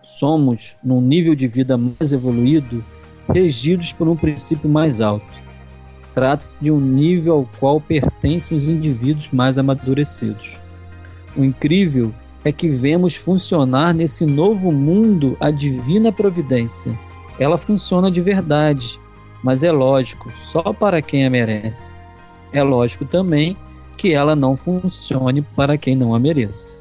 Somos, 0.02 0.76
num 0.82 1.00
nível 1.00 1.36
de 1.36 1.46
vida 1.46 1.78
mais 1.78 2.12
evoluído, 2.12 2.84
regidos 3.32 3.92
por 3.92 4.08
um 4.08 4.16
princípio 4.16 4.68
mais 4.68 5.00
alto. 5.00 5.24
Trata-se 6.12 6.64
de 6.64 6.70
um 6.72 6.80
nível 6.80 7.34
ao 7.34 7.48
qual 7.60 7.80
pertencem 7.80 8.56
os 8.56 8.68
indivíduos 8.68 9.30
mais 9.30 9.56
amadurecidos. 9.56 10.58
O 11.36 11.44
incrível 11.44 12.12
é 12.44 12.52
que 12.52 12.68
vemos 12.68 13.14
funcionar 13.16 13.94
nesse 13.94 14.24
novo 14.24 14.72
mundo 14.72 15.36
a 15.40 15.50
divina 15.50 16.10
providência. 16.10 16.98
Ela 17.38 17.58
funciona 17.58 18.10
de 18.10 18.20
verdade, 18.20 18.98
mas 19.42 19.62
é 19.62 19.70
lógico, 19.70 20.32
só 20.38 20.72
para 20.72 21.00
quem 21.00 21.26
a 21.26 21.30
merece. 21.30 21.96
É 22.52 22.62
lógico 22.62 23.04
também 23.04 23.56
que 23.96 24.12
ela 24.12 24.34
não 24.34 24.56
funcione 24.56 25.42
para 25.42 25.76
quem 25.76 25.94
não 25.94 26.14
a 26.14 26.18
mereça. 26.18 26.76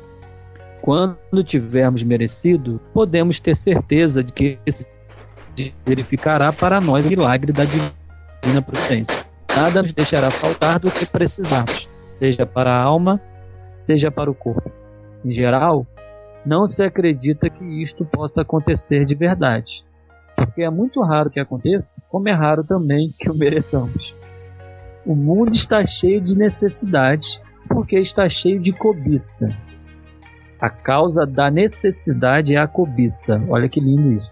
Quando 0.82 1.44
tivermos 1.44 2.04
merecido, 2.04 2.80
podemos 2.94 3.40
ter 3.40 3.56
certeza 3.56 4.24
de 4.24 4.32
que 4.32 4.58
esse 4.66 4.86
verificará 5.86 6.54
para 6.54 6.80
nós 6.80 7.06
o 7.06 7.10
milagre 7.10 7.52
da 7.52 7.66
divina 7.66 8.62
providência. 8.62 9.26
Nada 9.50 9.82
nos 9.82 9.92
deixará 9.92 10.32
faltar 10.32 10.80
do 10.80 10.90
que 10.92 11.06
precisarmos. 11.06 11.90
seja 12.02 12.46
para 12.46 12.72
a 12.72 12.82
alma, 12.82 13.20
seja 13.80 14.12
para 14.12 14.30
o 14.30 14.36
corpo. 14.36 14.72
Em 15.26 15.32
geral, 15.32 15.88
não 16.46 16.68
se 16.68 16.84
acredita 16.84 17.50
que 17.50 17.64
isto 17.82 18.06
possa 18.06 18.44
acontecer 18.44 19.06
de 19.06 19.16
verdade, 19.16 19.84
porque 20.36 20.62
é 20.62 20.70
muito 20.70 21.02
raro 21.02 21.32
que 21.32 21.40
aconteça, 21.40 22.02
como 22.10 22.30
é 22.30 22.34
raro 22.34 22.64
também 22.64 23.12
que 23.18 23.30
o 23.30 23.36
mereçamos. 23.36 24.16
O 25.06 25.16
mundo 25.16 25.50
está 25.52 25.84
cheio 25.86 26.22
de 26.22 26.38
necessidade, 26.38 27.42
porque 27.68 27.98
está 27.98 28.30
cheio 28.30 28.60
de 28.60 28.72
cobiça. 28.72 29.50
A 30.60 30.70
causa 30.70 31.26
da 31.26 31.50
necessidade 31.50 32.54
é 32.54 32.60
a 32.60 32.68
cobiça. 32.68 33.42
Olha 33.48 33.70
que 33.70 33.80
lindo 33.80 34.12
isso. 34.12 34.30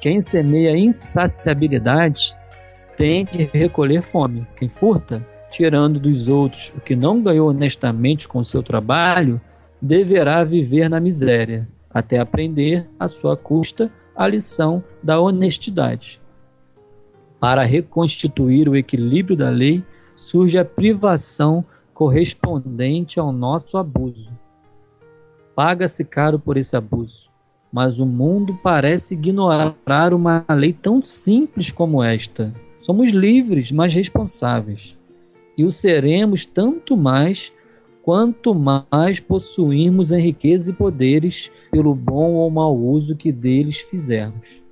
Quem 0.00 0.20
semeia 0.20 0.76
insaciabilidade 0.76 2.36
tem 2.96 3.24
de 3.24 3.44
recolher 3.44 4.02
fome. 4.02 4.46
Quem 4.56 4.68
furta, 4.68 5.24
tirando 5.50 5.98
dos 5.98 6.28
outros 6.28 6.72
o 6.76 6.80
que 6.80 6.94
não 6.94 7.22
ganhou 7.22 7.48
honestamente 7.48 8.28
com 8.28 8.44
seu 8.44 8.62
trabalho, 8.62 9.40
deverá 9.80 10.44
viver 10.44 10.88
na 10.88 11.00
miséria, 11.00 11.66
até 11.90 12.18
aprender, 12.18 12.88
à 12.98 13.08
sua 13.08 13.36
custa, 13.36 13.90
a 14.14 14.26
lição 14.26 14.82
da 15.02 15.20
honestidade. 15.20 16.20
Para 17.40 17.64
reconstituir 17.64 18.68
o 18.68 18.76
equilíbrio 18.76 19.36
da 19.36 19.48
lei, 19.48 19.82
surge 20.16 20.58
a 20.58 20.64
privação 20.64 21.64
correspondente 21.94 23.20
ao 23.20 23.32
nosso 23.32 23.78
abuso. 23.78 24.30
Paga-se 25.54 26.04
caro 26.04 26.38
por 26.38 26.56
esse 26.56 26.76
abuso, 26.76 27.28
mas 27.72 27.98
o 27.98 28.06
mundo 28.06 28.58
parece 28.62 29.14
ignorar 29.14 30.12
uma 30.12 30.44
lei 30.50 30.72
tão 30.72 31.04
simples 31.04 31.70
como 31.70 32.02
esta. 32.02 32.52
Somos 32.82 33.10
livres, 33.10 33.70
mas 33.70 33.94
responsáveis. 33.94 34.97
E 35.58 35.64
o 35.64 35.72
seremos 35.72 36.46
tanto 36.46 36.96
mais 36.96 37.52
quanto 38.04 38.54
mais 38.54 39.18
possuirmos 39.18 40.12
em 40.12 40.20
riqueza 40.20 40.70
e 40.70 40.74
poderes 40.74 41.50
pelo 41.72 41.96
bom 41.96 42.34
ou 42.34 42.48
mau 42.48 42.74
uso 42.74 43.16
que 43.16 43.32
deles 43.32 43.80
fizermos. 43.80 44.62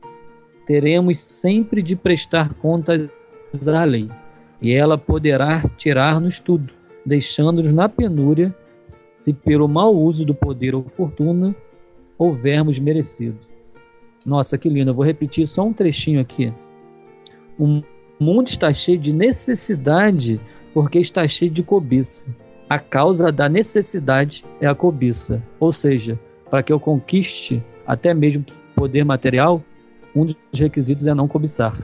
Teremos 0.64 1.18
sempre 1.18 1.82
de 1.82 1.96
prestar 1.96 2.54
contas 2.54 3.10
à 3.66 3.84
lei, 3.84 4.08
e 4.62 4.72
ela 4.72 4.96
poderá 4.96 5.64
tirar-nos 5.76 6.38
tudo, 6.38 6.72
deixando-nos 7.04 7.72
na 7.72 7.88
penúria, 7.88 8.54
se 8.84 9.32
pelo 9.32 9.68
mau 9.68 9.94
uso 9.94 10.24
do 10.24 10.34
poder 10.34 10.74
ou 10.74 10.84
fortuna 10.96 11.54
houvermos 12.16 12.78
merecido. 12.78 13.38
Nossa, 14.24 14.56
que 14.56 14.68
lindo! 14.68 14.90
Eu 14.90 14.94
vou 14.94 15.04
repetir 15.04 15.46
só 15.48 15.64
um 15.64 15.72
trechinho 15.72 16.20
aqui. 16.20 16.52
O 17.58 17.82
mundo 18.18 18.48
está 18.48 18.72
cheio 18.72 18.98
de 18.98 19.12
necessidade 19.12 20.40
porque 20.76 20.98
está 20.98 21.26
cheio 21.26 21.50
de 21.50 21.62
cobiça 21.62 22.26
a 22.68 22.78
causa 22.78 23.32
da 23.32 23.48
necessidade 23.48 24.44
é 24.60 24.66
a 24.66 24.74
cobiça. 24.74 25.42
Ou 25.58 25.72
seja, 25.72 26.18
para 26.50 26.62
que 26.62 26.72
eu 26.72 26.80
conquiste 26.80 27.62
até 27.86 28.12
mesmo 28.12 28.44
poder 28.74 29.04
material, 29.04 29.62
um 30.14 30.26
dos 30.26 30.36
requisitos 30.54 31.06
é 31.06 31.14
não 31.14 31.28
cobiçar. 31.28 31.76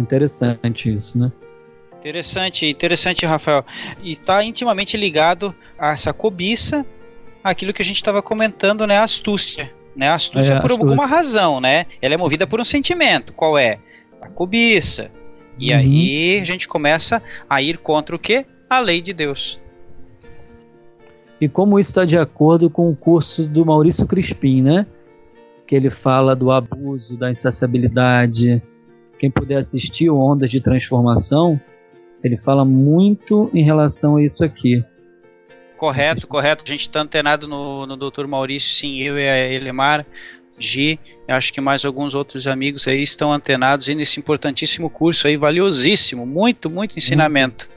Interessante 0.00 0.92
isso, 0.92 1.18
né? 1.18 1.32
Interessante, 1.98 2.66
interessante, 2.66 3.26
Rafael. 3.26 3.62
E 4.00 4.12
está 4.12 4.42
intimamente 4.44 4.96
ligado 4.96 5.54
a 5.76 5.90
essa 5.90 6.12
cobiça, 6.12 6.86
aquilo 7.42 7.72
que 7.72 7.82
a 7.82 7.84
gente 7.84 7.96
estava 7.96 8.22
comentando, 8.22 8.86
né? 8.86 8.96
A 8.96 9.02
astúcia. 9.02 9.70
Né? 9.96 10.06
A 10.06 10.14
astúcia 10.14 10.54
é, 10.54 10.60
por 10.60 10.70
astúcia. 10.70 10.84
alguma 10.84 11.06
razão, 11.06 11.60
né? 11.60 11.86
Ela 12.00 12.14
é 12.14 12.16
movida 12.16 12.46
por 12.46 12.60
um 12.60 12.64
sentimento. 12.64 13.32
Qual 13.32 13.58
é? 13.58 13.80
A 14.20 14.28
cobiça. 14.28 15.10
E 15.58 15.72
uhum. 15.72 15.78
aí 15.78 16.38
a 16.40 16.44
gente 16.44 16.68
começa 16.68 17.22
a 17.48 17.60
ir 17.60 17.78
contra 17.78 18.14
o 18.14 18.18
que? 18.18 18.46
A 18.68 18.80
lei 18.80 19.00
de 19.00 19.12
Deus 19.12 19.60
e 21.40 21.48
como 21.48 21.78
isso 21.78 21.90
está 21.90 22.04
de 22.04 22.18
acordo 22.18 22.68
com 22.68 22.90
o 22.90 22.96
curso 22.96 23.46
do 23.46 23.64
Maurício 23.64 24.06
Crispim, 24.06 24.62
né? 24.62 24.86
Que 25.66 25.74
ele 25.76 25.90
fala 25.90 26.34
do 26.34 26.50
abuso, 26.50 27.16
da 27.16 27.30
insaciabilidade. 27.30 28.62
Quem 29.18 29.30
puder 29.30 29.58
assistir 29.58 30.10
o 30.10 30.18
Ondas 30.18 30.50
de 30.50 30.60
Transformação, 30.60 31.60
ele 32.24 32.36
fala 32.36 32.64
muito 32.64 33.50
em 33.54 33.62
relação 33.62 34.16
a 34.16 34.24
isso 34.24 34.44
aqui. 34.44 34.84
Correto, 35.76 36.26
correto. 36.26 36.64
A 36.66 36.68
gente 36.68 36.80
está 36.80 37.00
antenado 37.00 37.46
no, 37.46 37.86
no 37.86 37.96
Dr. 37.96 38.26
Maurício, 38.26 38.70
sim, 38.70 38.98
eu 38.98 39.16
e 39.16 39.28
a 39.28 39.36
Elemar, 39.52 40.04
Gi, 40.58 40.98
acho 41.28 41.52
que 41.52 41.60
mais 41.60 41.84
alguns 41.84 42.14
outros 42.14 42.46
amigos 42.46 42.88
aí 42.88 43.02
estão 43.02 43.32
antenados 43.32 43.88
aí 43.88 43.94
nesse 43.94 44.18
importantíssimo 44.18 44.90
curso 44.90 45.28
aí, 45.28 45.36
valiosíssimo, 45.36 46.26
muito, 46.26 46.68
muito 46.68 46.96
ensinamento 46.96 47.68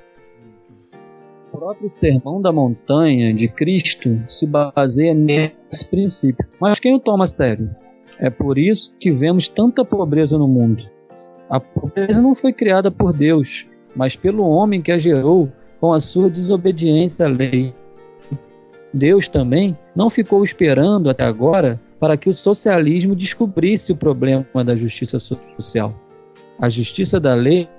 próprio 1.61 1.91
Sermão 1.91 2.41
da 2.41 2.51
Montanha 2.51 3.31
de 3.31 3.47
Cristo 3.47 4.19
se 4.27 4.47
baseia 4.47 5.13
nesse 5.13 5.85
princípio. 5.87 6.43
Mas 6.59 6.79
quem 6.79 6.95
o 6.95 6.99
toma 6.99 7.25
a 7.25 7.27
sério? 7.27 7.69
É 8.17 8.31
por 8.31 8.57
isso 8.57 8.91
que 8.99 9.11
vemos 9.11 9.47
tanta 9.47 9.85
pobreza 9.85 10.39
no 10.39 10.47
mundo. 10.47 10.83
A 11.47 11.59
pobreza 11.59 12.19
não 12.19 12.33
foi 12.33 12.51
criada 12.51 12.89
por 12.89 13.13
Deus, 13.13 13.67
mas 13.95 14.15
pelo 14.15 14.47
homem 14.49 14.81
que 14.81 14.91
a 14.91 14.97
gerou 14.97 15.51
com 15.79 15.93
a 15.93 15.99
sua 15.99 16.31
desobediência 16.31 17.27
à 17.27 17.29
lei. 17.29 17.71
Deus 18.91 19.27
também 19.27 19.77
não 19.95 20.09
ficou 20.09 20.43
esperando 20.43 21.11
até 21.11 21.23
agora 21.23 21.79
para 22.01 22.17
que 22.17 22.31
o 22.31 22.35
socialismo 22.35 23.15
descobrisse 23.15 23.91
o 23.91 23.95
problema 23.95 24.63
da 24.65 24.75
justiça 24.75 25.19
social. 25.19 25.93
A 26.59 26.67
justiça 26.67 27.19
da 27.19 27.35
lei 27.35 27.69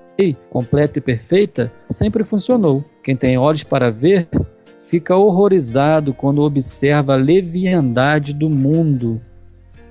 completa 0.48 1.00
e 1.00 1.02
perfeita 1.02 1.72
sempre 1.90 2.22
funcionou. 2.22 2.84
Quem 3.02 3.16
tem 3.16 3.36
olhos 3.36 3.64
para 3.64 3.90
ver 3.90 4.28
fica 4.82 5.16
horrorizado 5.16 6.14
quando 6.14 6.42
observa 6.42 7.14
a 7.14 7.16
leviandade 7.16 8.32
do 8.32 8.48
mundo, 8.48 9.20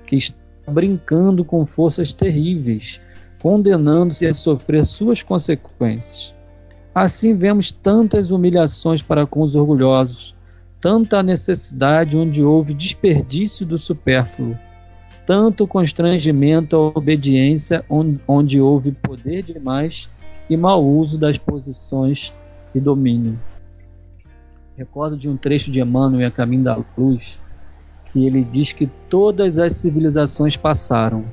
que 0.06 0.16
está 0.16 0.38
brincando 0.66 1.44
com 1.44 1.66
forças 1.66 2.14
terríveis, 2.14 3.02
condenando-se 3.38 4.26
a 4.26 4.32
sofrer 4.32 4.86
suas 4.86 5.22
consequências. 5.22 6.34
Assim 6.94 7.34
vemos 7.34 7.70
tantas 7.70 8.30
humilhações 8.30 9.02
para 9.02 9.26
com 9.26 9.42
os 9.42 9.54
orgulhosos, 9.54 10.34
tanta 10.82 11.22
necessidade 11.22 12.16
onde 12.16 12.42
houve 12.42 12.74
desperdício 12.74 13.64
do 13.64 13.78
supérfluo 13.78 14.54
tanto 15.26 15.66
constrangimento 15.66 16.76
à 16.76 16.80
obediência 16.98 17.84
onde 17.88 18.60
houve 18.60 18.92
poder 18.92 19.42
demais 19.42 20.10
e 20.50 20.56
mau 20.56 20.84
uso 20.84 21.18
das 21.18 21.38
posições 21.38 22.34
de 22.74 22.80
domínio. 22.80 23.38
Recordo 24.76 25.16
de 25.16 25.28
um 25.28 25.36
trecho 25.36 25.70
de 25.70 25.80
Emmanuel 25.80 26.26
a 26.26 26.30
Caminho 26.30 26.64
da 26.64 26.78
Luz, 26.96 27.38
que 28.06 28.26
ele 28.26 28.42
diz 28.42 28.72
que 28.72 28.88
todas 29.08 29.58
as 29.58 29.74
civilizações 29.74 30.56
passaram, 30.56 31.24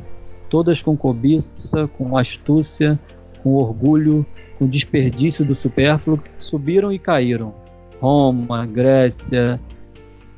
todas 0.50 0.82
com 0.82 0.96
cobiça, 0.96 1.88
com 1.98 2.16
astúcia, 2.18 3.00
com 3.42 3.56
orgulho, 3.56 4.26
com 4.58 4.68
desperdício 4.68 5.44
do 5.44 5.56
supérfluo, 5.56 6.22
subiram 6.38 6.92
e 6.92 7.00
caíram. 7.00 7.54
Roma, 8.00 8.66
Grécia 8.66 9.60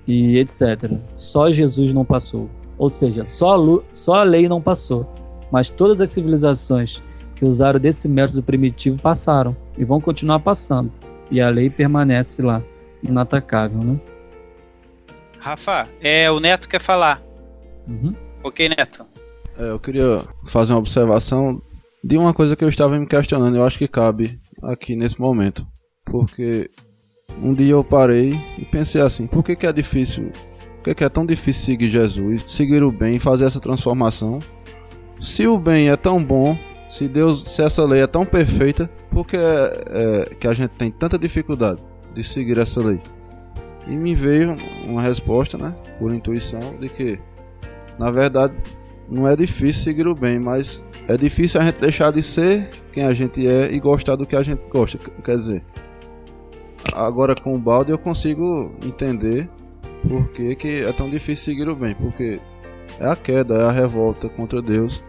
e 0.08 0.38
etc. 0.38 0.92
Só 1.16 1.52
Jesus 1.52 1.94
não 1.94 2.04
passou. 2.04 2.50
Ou 2.78 2.90
seja, 2.90 3.26
só 3.26 3.56
a, 3.56 3.84
só 3.94 4.16
a 4.16 4.24
lei 4.24 4.48
não 4.50 4.62
passou, 4.62 5.08
mas 5.52 5.70
todas 5.70 6.02
as 6.02 6.10
civilizações 6.10 7.02
que 7.36 7.46
usaram 7.46 7.80
desse 7.80 8.08
método 8.08 8.42
primitivo 8.42 9.02
passaram 9.02 9.56
e 9.78 9.86
vão 9.86 10.02
continuar 10.02 10.40
passando. 10.40 10.92
E 11.30 11.40
a 11.40 11.50
lei 11.50 11.70
permanece 11.70 12.42
lá, 12.42 12.64
inatacável, 13.04 13.80
né? 13.80 14.00
Rafa, 15.40 15.88
é, 16.02 16.30
o 16.30 16.40
Neto 16.40 16.70
quer 16.70 16.82
falar. 16.82 17.22
Uhum. 17.88 18.14
Ok, 18.44 18.70
Neto. 18.70 19.06
É, 19.58 19.70
eu 19.70 19.80
queria 19.80 20.24
fazer 20.48 20.74
uma 20.74 20.80
observação 20.80 21.62
de 22.04 22.18
uma 22.18 22.34
coisa 22.34 22.56
que 22.56 22.64
eu 22.64 22.70
estava 22.70 22.98
me 22.98 23.08
questionando. 23.08 23.56
Eu 23.56 23.66
acho 23.66 23.78
que 23.78 23.88
cabe 23.88 24.40
aqui 24.62 24.96
nesse 24.96 25.20
momento. 25.20 25.66
Porque 26.06 26.70
um 27.42 27.54
dia 27.54 27.72
eu 27.72 27.84
parei 27.84 28.40
e 28.58 28.66
pensei 28.66 29.02
assim: 29.02 29.28
por 29.28 29.44
que, 29.44 29.56
que 29.56 29.68
é 29.68 29.74
difícil 29.74 30.32
por 30.84 30.96
que 30.96 31.04
é 31.04 31.10
tão 31.10 31.26
difícil 31.26 31.64
seguir 31.64 31.90
Jesus, 31.90 32.44
seguir 32.48 32.82
o 32.82 32.92
bem 32.92 33.20
fazer 33.20 33.46
essa 33.46 33.60
transformação? 33.60 34.40
Se 35.20 35.46
o 35.46 35.60
bem 35.60 35.90
é 35.90 35.96
tão 35.96 36.24
bom, 36.24 36.58
se 36.90 37.08
Deus, 37.08 37.44
se 37.44 37.62
essa 37.62 37.86
lei 37.86 38.02
é 38.02 38.08
tão 38.08 38.26
perfeita, 38.26 38.90
por 39.12 39.28
que 39.28 39.38
é, 39.38 39.84
é, 39.90 40.36
que 40.40 40.48
a 40.48 40.54
gente 40.54 40.72
tem 40.72 40.90
tanta 40.90 41.20
dificuldade 41.20 41.80
de 42.16 42.24
seguir 42.24 42.58
essa 42.58 42.82
lei? 42.82 43.00
E 43.88 43.92
me 43.92 44.16
veio 44.16 44.58
uma 44.88 45.04
resposta, 45.04 45.56
né, 45.56 45.76
por 46.00 46.12
intuição, 46.12 46.76
de 46.80 46.90
que, 46.90 47.20
na 48.00 48.10
verdade, 48.10 48.56
não 49.08 49.28
é 49.28 49.36
difícil 49.36 49.84
seguir 49.84 50.08
o 50.08 50.16
bem, 50.16 50.40
mas 50.40 50.82
é 51.08 51.16
difícil 51.16 51.62
a 51.62 51.66
gente 51.66 51.80
deixar 51.80 52.12
de 52.12 52.24
ser 52.24 52.70
quem 52.92 53.04
a 53.04 53.14
gente 53.14 53.48
é 53.48 53.72
e 53.72 53.80
gostar 53.80 54.16
do 54.16 54.26
que 54.26 54.36
a 54.36 54.42
gente 54.42 54.68
gosta. 54.68 54.98
Quer 55.24 55.38
dizer, 55.38 55.64
agora 56.94 57.36
com 57.36 57.56
o 57.56 57.60
balde 57.60 57.92
eu 57.92 57.98
consigo 57.98 58.74
entender 58.84 59.50
por 60.08 60.30
que, 60.32 60.56
que 60.56 60.84
é 60.84 60.92
tão 60.92 61.10
difícil 61.10 61.46
seguir 61.46 61.70
o 61.70 61.76
bem? 61.76 61.94
Porque 61.96 62.40
é 63.00 63.08
a 63.08 63.16
queda, 63.16 63.56
é 63.56 63.66
a 63.66 63.72
revolta 63.72 64.28
contra 64.30 64.62
Deus. 64.62 65.04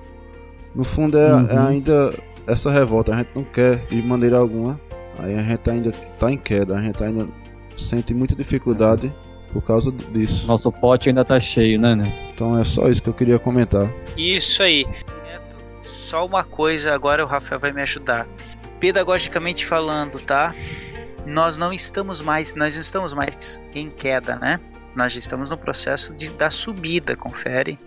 No 0.75 0.85
fundo, 0.85 1.19
é, 1.19 1.29
é 1.29 1.35
uhum. 1.35 1.47
é 1.49 1.59
ainda 1.59 2.15
essa 2.47 2.71
revolta. 2.71 3.15
A 3.15 3.19
gente 3.19 3.31
não 3.35 3.45
quer, 3.45 3.87
de 3.87 4.03
maneira 4.03 4.39
alguma, 4.39 4.79
Aí 5.19 5.37
a 5.37 5.43
gente 5.43 5.71
ainda 5.71 5.93
tá 6.19 6.31
em 6.31 6.37
queda, 6.37 6.77
a 6.77 6.83
gente 6.83 7.03
ainda 7.03 7.29
sente 7.77 8.15
muita 8.15 8.35
dificuldade 8.35 9.13
por 9.53 9.63
causa 9.63 9.93
disso. 9.93 10.47
Nosso 10.47 10.73
pote 10.73 11.11
ainda 11.11 11.25
tá 11.25 11.39
cheio, 11.39 11.81
né, 11.81 11.95
Neto? 11.95 12.31
Então 12.33 12.59
é 12.59 12.65
só 12.65 12.89
isso 12.89 13.03
que 13.03 13.09
eu 13.09 13.15
queria 13.15 13.39
comentar. 13.39 13.93
Isso 14.17 14.63
aí. 14.63 14.85
Neto, 14.85 15.57
só 15.83 16.25
uma 16.25 16.45
coisa, 16.45 16.95
agora 16.95 17.25
o 17.25 17.29
Rafael 17.29 17.61
vai 17.61 17.73
me 17.73 17.83
ajudar. 17.83 18.27
Pedagogicamente 18.81 19.67
falando, 19.67 20.19
tá? 20.19 20.55
Nós 21.27 21.57
não 21.57 21.73
estamos 21.73 22.21
mais, 22.21 22.55
nós 22.55 22.77
estamos 22.77 23.15
mais 23.15 23.61
em 23.75 23.91
queda, 23.91 24.37
né? 24.37 24.61
Nós 24.97 25.17
estamos 25.17 25.51
no 25.51 25.57
processo 25.57 26.15
de, 26.15 26.33
da 26.33 26.51
subida, 26.51 27.17
confere. 27.17 27.79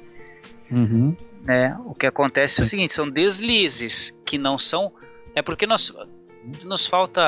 Uhum. 0.71 1.15
Né? 1.43 1.77
O 1.85 1.93
que 1.93 2.07
acontece 2.07 2.61
é 2.61 2.63
o 2.63 2.65
seguinte, 2.65 2.93
são 2.93 3.09
deslizes 3.09 4.17
que 4.25 4.37
não 4.37 4.57
são 4.57 4.91
é 5.35 5.41
porque 5.41 5.67
nós 5.67 5.93
nos 6.63 6.87
falta, 6.87 7.21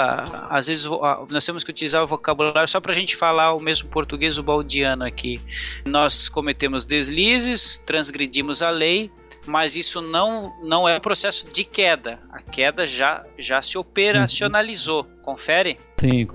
às 0.49 0.67
vezes, 0.67 0.85
nós 1.29 1.45
temos 1.45 1.63
que 1.63 1.71
utilizar 1.71 2.03
o 2.03 2.07
vocabulário 2.07 2.67
só 2.67 2.79
para 2.79 2.91
a 2.91 2.95
gente 2.95 3.15
falar 3.15 3.53
o 3.53 3.59
mesmo 3.59 3.89
português 3.89 4.37
o 4.37 4.43
baldiano 4.43 5.03
aqui. 5.03 5.41
Nós 5.87 6.29
cometemos 6.29 6.85
deslizes, 6.85 7.79
transgredimos 7.79 8.61
a 8.61 8.69
lei, 8.69 9.11
mas 9.47 9.75
isso 9.75 10.01
não, 10.01 10.53
não 10.61 10.87
é 10.87 10.99
processo 10.99 11.49
de 11.51 11.63
queda. 11.63 12.19
A 12.29 12.41
queda 12.41 12.85
já, 12.85 13.25
já 13.37 13.61
se 13.61 13.77
operacionalizou. 13.77 15.05
Confere? 15.23 15.77
Sim, 15.97 16.27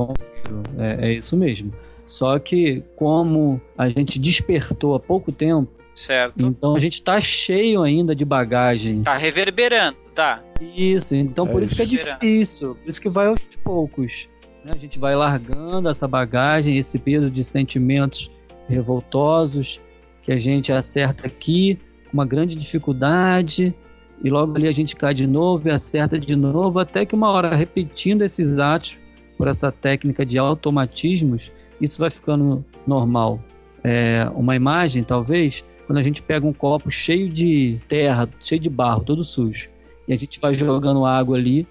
é, 0.78 1.08
é 1.08 1.12
isso 1.12 1.36
mesmo. 1.36 1.72
Só 2.06 2.38
que, 2.38 2.82
como 2.96 3.60
a 3.78 3.88
gente 3.88 4.18
despertou 4.18 4.94
há 4.94 5.00
pouco 5.00 5.30
tempo, 5.30 5.70
Certo. 5.94 6.46
Então 6.46 6.74
a 6.74 6.78
gente 6.78 6.94
está 6.94 7.20
cheio 7.20 7.82
ainda 7.82 8.14
de 8.14 8.24
bagagem. 8.24 8.96
Está 8.96 9.16
reverberando, 9.16 9.98
tá? 10.14 10.42
Isso, 10.74 11.14
então 11.14 11.46
por 11.46 11.60
é 11.60 11.64
isso 11.64 11.76
que 11.76 11.82
é 11.82 11.84
difícil, 11.84 12.74
por 12.76 12.88
isso 12.88 13.00
que 13.00 13.08
vai 13.10 13.26
aos 13.26 13.40
poucos. 13.62 14.28
Né? 14.64 14.72
A 14.74 14.78
gente 14.78 14.98
vai 14.98 15.14
largando 15.14 15.88
essa 15.88 16.08
bagagem, 16.08 16.78
esse 16.78 16.98
peso 16.98 17.30
de 17.30 17.44
sentimentos 17.44 18.30
revoltosos 18.68 19.80
que 20.22 20.32
a 20.32 20.38
gente 20.38 20.72
acerta 20.72 21.26
aqui 21.26 21.78
uma 22.12 22.26
grande 22.26 22.56
dificuldade 22.56 23.74
e 24.22 24.30
logo 24.30 24.56
ali 24.56 24.68
a 24.68 24.72
gente 24.72 24.94
cai 24.94 25.14
de 25.14 25.26
novo 25.26 25.68
e 25.68 25.70
acerta 25.70 26.18
de 26.18 26.36
novo 26.36 26.78
até 26.78 27.04
que 27.04 27.14
uma 27.14 27.30
hora 27.30 27.54
repetindo 27.54 28.22
esses 28.22 28.58
atos 28.58 28.98
por 29.36 29.48
essa 29.48 29.72
técnica 29.72 30.24
de 30.24 30.38
automatismos 30.38 31.52
isso 31.80 31.98
vai 31.98 32.10
ficando 32.10 32.64
normal. 32.86 33.40
É, 33.82 34.30
uma 34.34 34.54
imagem 34.54 35.02
talvez 35.02 35.66
quando 35.86 35.98
a 35.98 36.02
gente 36.02 36.22
pega 36.22 36.46
um 36.46 36.52
copo 36.52 36.90
cheio 36.90 37.28
de 37.28 37.80
terra, 37.88 38.28
cheio 38.40 38.60
de 38.60 38.70
barro, 38.70 39.04
todo 39.04 39.24
sujo, 39.24 39.68
e 40.06 40.12
a 40.12 40.16
gente 40.16 40.40
vai 40.40 40.54
jogando 40.54 41.04
água 41.04 41.36
ali, 41.36 41.66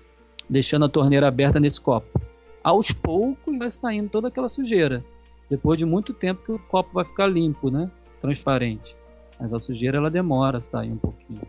deixando 0.50 0.86
a 0.86 0.90
torneira 0.90 1.28
aberta 1.28 1.60
nesse 1.60 1.80
copo. 1.80 2.22
Aos 2.64 2.92
poucos 2.92 3.58
vai 3.58 3.72
saindo 3.72 4.10
toda 4.10 4.28
aquela 4.28 4.50
sujeira. 4.50 5.04
Depois 5.50 5.78
de 5.80 5.86
muito 5.86 6.14
tempo 6.14 6.44
que 6.46 6.52
o 6.52 6.60
copo 6.60 6.94
vai 6.94 7.06
ficar 7.06 7.28
limpo, 7.28 7.72
né? 7.72 7.90
Transparente. 8.20 8.96
Mas 9.42 9.54
a 9.54 9.60
sujeira 9.60 9.98
ela 9.98 10.12
demora 10.12 10.60
a 10.60 10.62
sair 10.62 10.92
um 10.92 10.98
pouquinho 10.98 11.42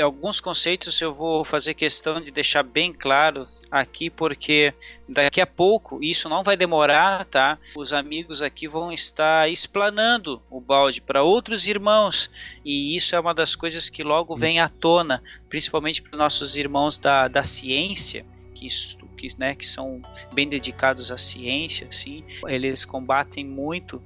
alguns 0.00 0.40
conceitos 0.40 1.00
eu 1.00 1.14
vou 1.14 1.44
fazer 1.44 1.74
questão 1.74 2.20
de 2.20 2.30
deixar 2.30 2.62
bem 2.62 2.92
claro 2.92 3.46
aqui, 3.70 4.10
porque 4.10 4.74
daqui 5.08 5.40
a 5.40 5.46
pouco, 5.46 6.02
isso 6.02 6.28
não 6.28 6.42
vai 6.42 6.56
demorar, 6.56 7.24
tá? 7.24 7.58
Os 7.76 7.92
amigos 7.92 8.42
aqui 8.42 8.68
vão 8.68 8.92
estar 8.92 9.50
explanando 9.50 10.42
o 10.50 10.60
balde 10.60 11.00
para 11.00 11.22
outros 11.22 11.66
irmãos, 11.66 12.58
e 12.64 12.94
isso 12.94 13.16
é 13.16 13.20
uma 13.20 13.34
das 13.34 13.56
coisas 13.56 13.88
que 13.88 14.02
logo 14.02 14.36
vem 14.36 14.60
à 14.60 14.68
tona, 14.68 15.22
principalmente 15.48 16.02
para 16.02 16.18
nossos 16.18 16.56
irmãos 16.56 16.98
da, 16.98 17.28
da 17.28 17.42
ciência, 17.42 18.26
que, 18.54 18.66
que, 19.16 19.28
né, 19.38 19.54
que 19.54 19.66
são 19.66 20.02
bem 20.32 20.48
dedicados 20.48 21.10
à 21.10 21.16
ciência, 21.16 21.88
assim, 21.88 22.24
eles 22.46 22.84
combatem 22.84 23.44
muito 23.44 24.02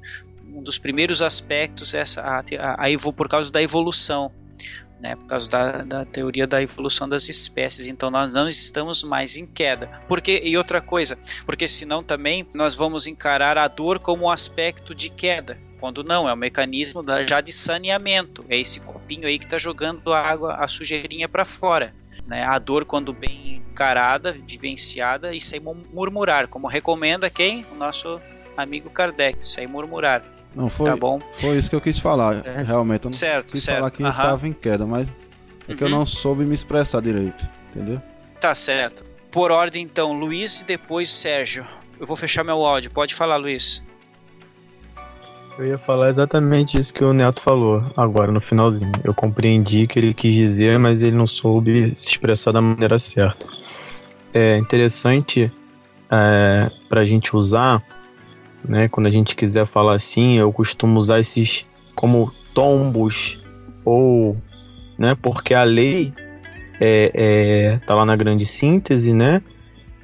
um 0.52 0.62
dos 0.62 0.78
primeiros 0.78 1.22
aspectos 1.22 1.94
essa 1.94 2.20
a, 2.20 2.38
a, 2.38 2.86
a, 2.86 3.12
por 3.12 3.28
causa 3.28 3.52
da 3.52 3.62
evolução 3.62 4.30
né, 5.02 5.16
por 5.16 5.26
causa 5.26 5.50
da, 5.50 5.82
da, 5.82 6.04
teoria 6.04 6.46
da 6.46 6.62
evolução 6.62 7.08
das 7.08 7.28
espécies. 7.28 7.88
Então 7.88 8.08
nós 8.08 8.32
não 8.32 8.46
estamos 8.46 9.02
mais 9.02 9.36
em 9.36 9.44
queda. 9.44 9.90
Porque 10.06 10.40
e 10.44 10.56
outra 10.56 10.80
coisa, 10.80 11.18
porque 11.44 11.66
senão 11.66 12.04
também 12.04 12.46
nós 12.54 12.76
vamos 12.76 13.08
encarar 13.08 13.58
a 13.58 13.66
dor 13.66 13.98
como 13.98 14.24
um 14.24 14.30
aspecto 14.30 14.94
de 14.94 15.10
queda. 15.10 15.58
Quando 15.80 16.04
não, 16.04 16.28
é 16.28 16.32
um 16.32 16.36
mecanismo 16.36 17.02
da, 17.02 17.26
já 17.26 17.40
de 17.40 17.52
saneamento. 17.52 18.44
É 18.48 18.56
esse 18.60 18.78
copinho 18.78 19.26
aí 19.26 19.36
que 19.36 19.44
está 19.44 19.58
jogando 19.58 20.12
a 20.12 20.20
água, 20.20 20.54
a 20.54 20.68
sujeirinha 20.68 21.28
para 21.28 21.44
fora. 21.44 21.92
Né? 22.24 22.44
A 22.44 22.56
dor, 22.60 22.84
quando 22.84 23.12
bem 23.12 23.56
encarada, 23.68 24.30
vivenciada, 24.46 25.34
e 25.34 25.40
sem 25.40 25.58
murmurar, 25.58 26.46
como 26.46 26.68
recomenda 26.68 27.28
quem? 27.28 27.66
O 27.72 27.74
nosso 27.74 28.20
amigo 28.56 28.90
Kardec, 28.90 29.38
sem 29.42 29.66
murmurar. 29.66 30.22
Não, 30.54 30.68
foi, 30.68 30.86
tá 30.86 30.96
bom? 30.96 31.20
foi 31.32 31.56
isso 31.56 31.70
que 31.70 31.76
eu 31.76 31.80
quis 31.80 31.98
falar, 31.98 32.46
é. 32.46 32.62
realmente. 32.62 33.04
Eu 33.04 33.10
não 33.10 33.12
certo, 33.12 33.52
quis 33.52 33.62
certo. 33.62 33.78
falar 33.78 33.90
que 33.90 34.02
estava 34.02 34.48
em 34.48 34.52
queda, 34.52 34.86
mas 34.86 35.12
é 35.68 35.74
que 35.74 35.82
eu 35.82 35.88
uhum. 35.88 35.94
não 35.94 36.06
soube 36.06 36.44
me 36.44 36.54
expressar 36.54 37.00
direito, 37.00 37.48
entendeu? 37.70 38.00
Tá 38.40 38.54
certo. 38.54 39.04
Por 39.30 39.50
ordem, 39.50 39.82
então, 39.82 40.12
Luiz 40.12 40.60
e 40.60 40.66
depois 40.66 41.08
Sérgio. 41.08 41.64
Eu 41.98 42.06
vou 42.06 42.16
fechar 42.16 42.44
meu 42.44 42.64
áudio. 42.66 42.90
Pode 42.90 43.14
falar, 43.14 43.36
Luiz. 43.36 43.86
Eu 45.58 45.66
ia 45.66 45.78
falar 45.78 46.08
exatamente 46.08 46.80
isso 46.80 46.92
que 46.92 47.04
o 47.04 47.12
Neto 47.12 47.40
falou 47.42 47.84
agora 47.96 48.32
no 48.32 48.40
finalzinho. 48.40 48.92
Eu 49.04 49.14
compreendi 49.14 49.84
o 49.84 49.88
que 49.88 49.98
ele 49.98 50.14
quis 50.14 50.34
dizer, 50.34 50.78
mas 50.78 51.02
ele 51.02 51.16
não 51.16 51.26
soube 51.26 51.94
se 51.94 52.10
expressar 52.10 52.52
da 52.52 52.60
maneira 52.60 52.98
certa. 52.98 53.46
É 54.34 54.56
interessante 54.56 55.52
é, 56.10 56.70
para 56.88 57.02
a 57.02 57.04
gente 57.04 57.36
usar 57.36 57.82
né? 58.64 58.88
Quando 58.88 59.06
a 59.06 59.10
gente 59.10 59.34
quiser 59.34 59.66
falar 59.66 59.94
assim, 59.94 60.38
eu 60.38 60.52
costumo 60.52 60.98
usar 60.98 61.20
esses 61.20 61.66
como 61.94 62.32
tombos 62.54 63.42
ou, 63.84 64.36
né? 64.98 65.16
Porque 65.20 65.54
a 65.54 65.64
lei 65.64 66.12
é, 66.80 67.10
é, 67.14 67.78
tá 67.86 67.94
lá 67.94 68.04
na 68.04 68.16
grande 68.16 68.46
síntese, 68.46 69.12
né? 69.12 69.42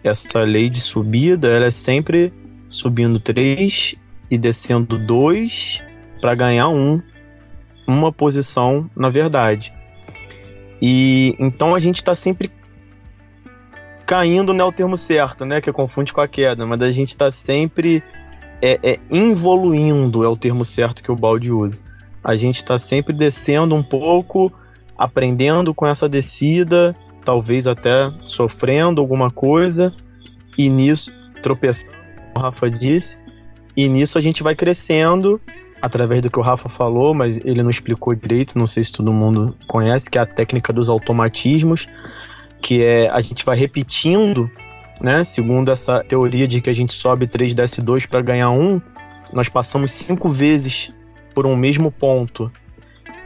Essa 0.02 0.40
lei 0.40 0.70
de 0.70 0.80
subida, 0.80 1.48
ela 1.48 1.66
é 1.66 1.70
sempre 1.70 2.32
subindo 2.68 3.18
três 3.18 3.94
e 4.30 4.38
descendo 4.38 4.98
dois 4.98 5.82
para 6.20 6.34
ganhar 6.34 6.68
um, 6.68 7.00
uma 7.86 8.12
posição 8.12 8.90
na 8.94 9.08
verdade. 9.08 9.72
E 10.80 11.34
então 11.38 11.74
a 11.74 11.78
gente 11.78 11.96
está 11.96 12.14
sempre 12.14 12.50
caindo 14.06 14.54
não 14.54 14.64
é 14.64 14.68
o 14.68 14.72
termo 14.72 14.96
certo, 14.96 15.44
né? 15.44 15.60
Que 15.60 15.72
confunde 15.72 16.12
com 16.12 16.20
a 16.20 16.28
queda, 16.28 16.64
mas 16.64 16.80
a 16.80 16.90
gente 16.90 17.08
está 17.08 17.30
sempre 17.30 18.02
é, 18.62 18.78
é 18.82 18.98
involuindo, 19.10 20.24
é 20.24 20.28
o 20.28 20.36
termo 20.36 20.64
certo 20.64 21.02
que 21.02 21.10
o 21.10 21.16
balde 21.16 21.50
usa. 21.50 21.82
A 22.24 22.34
gente 22.34 22.56
está 22.56 22.78
sempre 22.78 23.12
descendo 23.12 23.74
um 23.74 23.82
pouco, 23.82 24.52
aprendendo 24.96 25.72
com 25.72 25.86
essa 25.86 26.08
descida, 26.08 26.94
talvez 27.24 27.66
até 27.66 28.12
sofrendo 28.22 29.00
alguma 29.00 29.30
coisa, 29.30 29.92
e 30.56 30.68
nisso, 30.68 31.12
tropeçando, 31.42 31.92
como 32.34 32.38
o 32.38 32.40
Rafa 32.40 32.70
disse, 32.70 33.18
e 33.76 33.88
nisso 33.88 34.18
a 34.18 34.20
gente 34.20 34.42
vai 34.42 34.56
crescendo 34.56 35.40
através 35.80 36.20
do 36.20 36.30
que 36.30 36.38
o 36.38 36.42
Rafa 36.42 36.68
falou, 36.68 37.14
mas 37.14 37.38
ele 37.44 37.62
não 37.62 37.70
explicou 37.70 38.14
direito, 38.14 38.58
não 38.58 38.66
sei 38.66 38.82
se 38.82 38.92
todo 38.92 39.12
mundo 39.12 39.54
conhece, 39.68 40.10
que 40.10 40.18
é 40.18 40.20
a 40.20 40.26
técnica 40.26 40.72
dos 40.72 40.90
automatismos, 40.90 41.86
que 42.60 42.82
é 42.82 43.08
a 43.12 43.20
gente 43.20 43.44
vai 43.44 43.56
repetindo 43.56 44.50
né? 45.00 45.24
Segundo 45.24 45.70
essa 45.70 46.02
teoria 46.04 46.46
de 46.46 46.60
que 46.60 46.70
a 46.70 46.72
gente 46.72 46.92
sobe 46.92 47.26
3, 47.26 47.54
desce 47.54 47.80
2 47.80 48.06
para 48.06 48.20
ganhar 48.20 48.50
1, 48.50 48.80
nós 49.32 49.48
passamos 49.48 49.92
cinco 49.92 50.30
vezes 50.30 50.92
por 51.34 51.46
um 51.46 51.56
mesmo 51.56 51.90
ponto. 51.90 52.50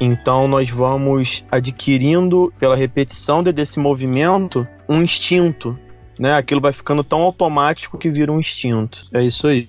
Então 0.01 0.49
nós 0.49 0.69
vamos 0.69 1.45
adquirindo 1.51 2.53
pela 2.59 2.75
repetição 2.75 3.43
desse 3.43 3.79
movimento 3.79 4.67
um 4.89 5.03
instinto, 5.03 5.79
né? 6.19 6.35
Aquilo 6.35 6.61
vai 6.61 6.73
ficando 6.73 7.05
tão 7.05 7.23
automático 7.23 7.97
que 7.97 8.11
vira 8.11 8.33
um 8.33 8.41
instinto. 8.41 9.03
É 9.13 9.23
isso 9.25 9.47
aí. 9.47 9.69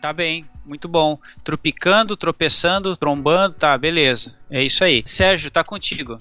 Tá 0.00 0.12
bem, 0.12 0.46
muito 0.64 0.88
bom. 0.88 1.18
Tropicando, 1.42 2.16
tropeçando, 2.16 2.96
trombando, 2.96 3.54
tá, 3.54 3.76
beleza. 3.76 4.34
É 4.50 4.62
isso 4.62 4.82
aí. 4.82 5.02
Sérgio, 5.06 5.50
tá 5.50 5.62
contigo. 5.62 6.18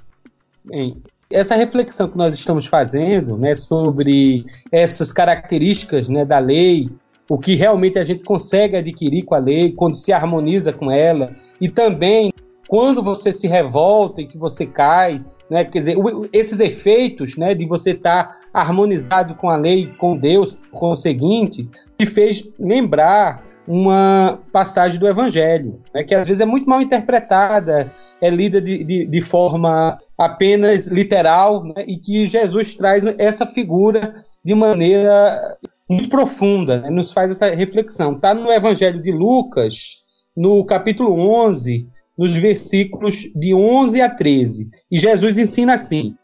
Bem, 0.64 1.02
essa 1.34 1.56
reflexão 1.56 2.08
que 2.08 2.18
nós 2.18 2.34
estamos 2.36 2.66
fazendo 2.66 3.38
né, 3.38 3.56
sobre 3.56 4.46
essas 4.72 5.12
características 5.12 6.08
né, 6.08 6.24
da 6.24 6.40
lei, 6.40 6.90
o 7.28 7.38
que 7.38 7.56
realmente 7.56 7.98
a 7.98 8.06
gente 8.06 8.24
consegue 8.24 8.78
adquirir 8.78 9.24
com 9.24 9.34
a 9.34 9.40
lei, 9.40 9.72
quando 9.72 9.96
se 9.96 10.14
harmoniza 10.14 10.72
com 10.72 10.92
ela, 10.92 11.36
e 11.60 11.68
também 11.68 12.32
quando 12.68 13.04
você 13.04 13.34
se 13.34 13.48
revolta 13.48 14.22
e 14.22 14.28
que 14.28 14.38
você 14.38 14.66
cai, 14.66 15.24
né, 15.50 15.64
quer 15.64 15.80
dizer, 15.80 15.98
esses 16.32 16.60
efeitos 16.60 17.36
né, 17.36 17.54
de 17.54 17.66
você 17.66 17.92
estar 17.92 18.26
tá 18.26 18.36
harmonizado 18.54 19.36
com 19.36 19.50
a 19.50 19.56
lei, 19.56 19.92
com 19.98 20.18
Deus, 20.18 20.58
com 20.72 20.92
o 20.92 20.96
seguinte, 20.96 21.68
me 22.00 22.06
fez 22.06 22.48
lembrar 22.60 23.44
uma 23.68 24.40
passagem 24.52 25.00
do 25.00 25.08
Evangelho, 25.08 25.82
né, 25.94 26.04
que 26.04 26.14
às 26.14 26.28
vezes 26.28 26.42
é 26.42 26.46
muito 26.46 26.70
mal 26.70 26.82
interpretada, 26.82 27.92
é 28.22 28.30
lida 28.30 28.62
de, 28.62 28.84
de, 28.84 29.06
de 29.06 29.22
forma 29.22 29.98
apenas 30.18 30.88
literal, 30.88 31.64
né, 31.64 31.84
e 31.88 31.98
que 31.98 32.26
Jesus 32.26 32.74
traz 32.74 33.06
essa 33.18 33.46
figura 33.46 34.26
de 34.44 34.54
maneira 34.54 35.58
muito 35.90 36.10
profunda, 36.10 36.80
né? 36.82 36.90
nos 36.90 37.12
faz 37.12 37.32
essa 37.32 37.54
reflexão. 37.54 38.14
Está 38.14 38.34
no 38.34 38.52
Evangelho 38.52 39.02
de 39.02 39.12
Lucas, 39.12 40.02
no 40.36 40.66
capítulo 40.66 41.18
11, 41.20 41.88
nos 42.18 42.32
versículos 42.32 43.30
de 43.36 43.54
11 43.54 44.02
a 44.02 44.10
13. 44.10 44.70
E 44.92 44.98
Jesus 44.98 45.38
ensina 45.38 45.76
assim: 45.76 46.16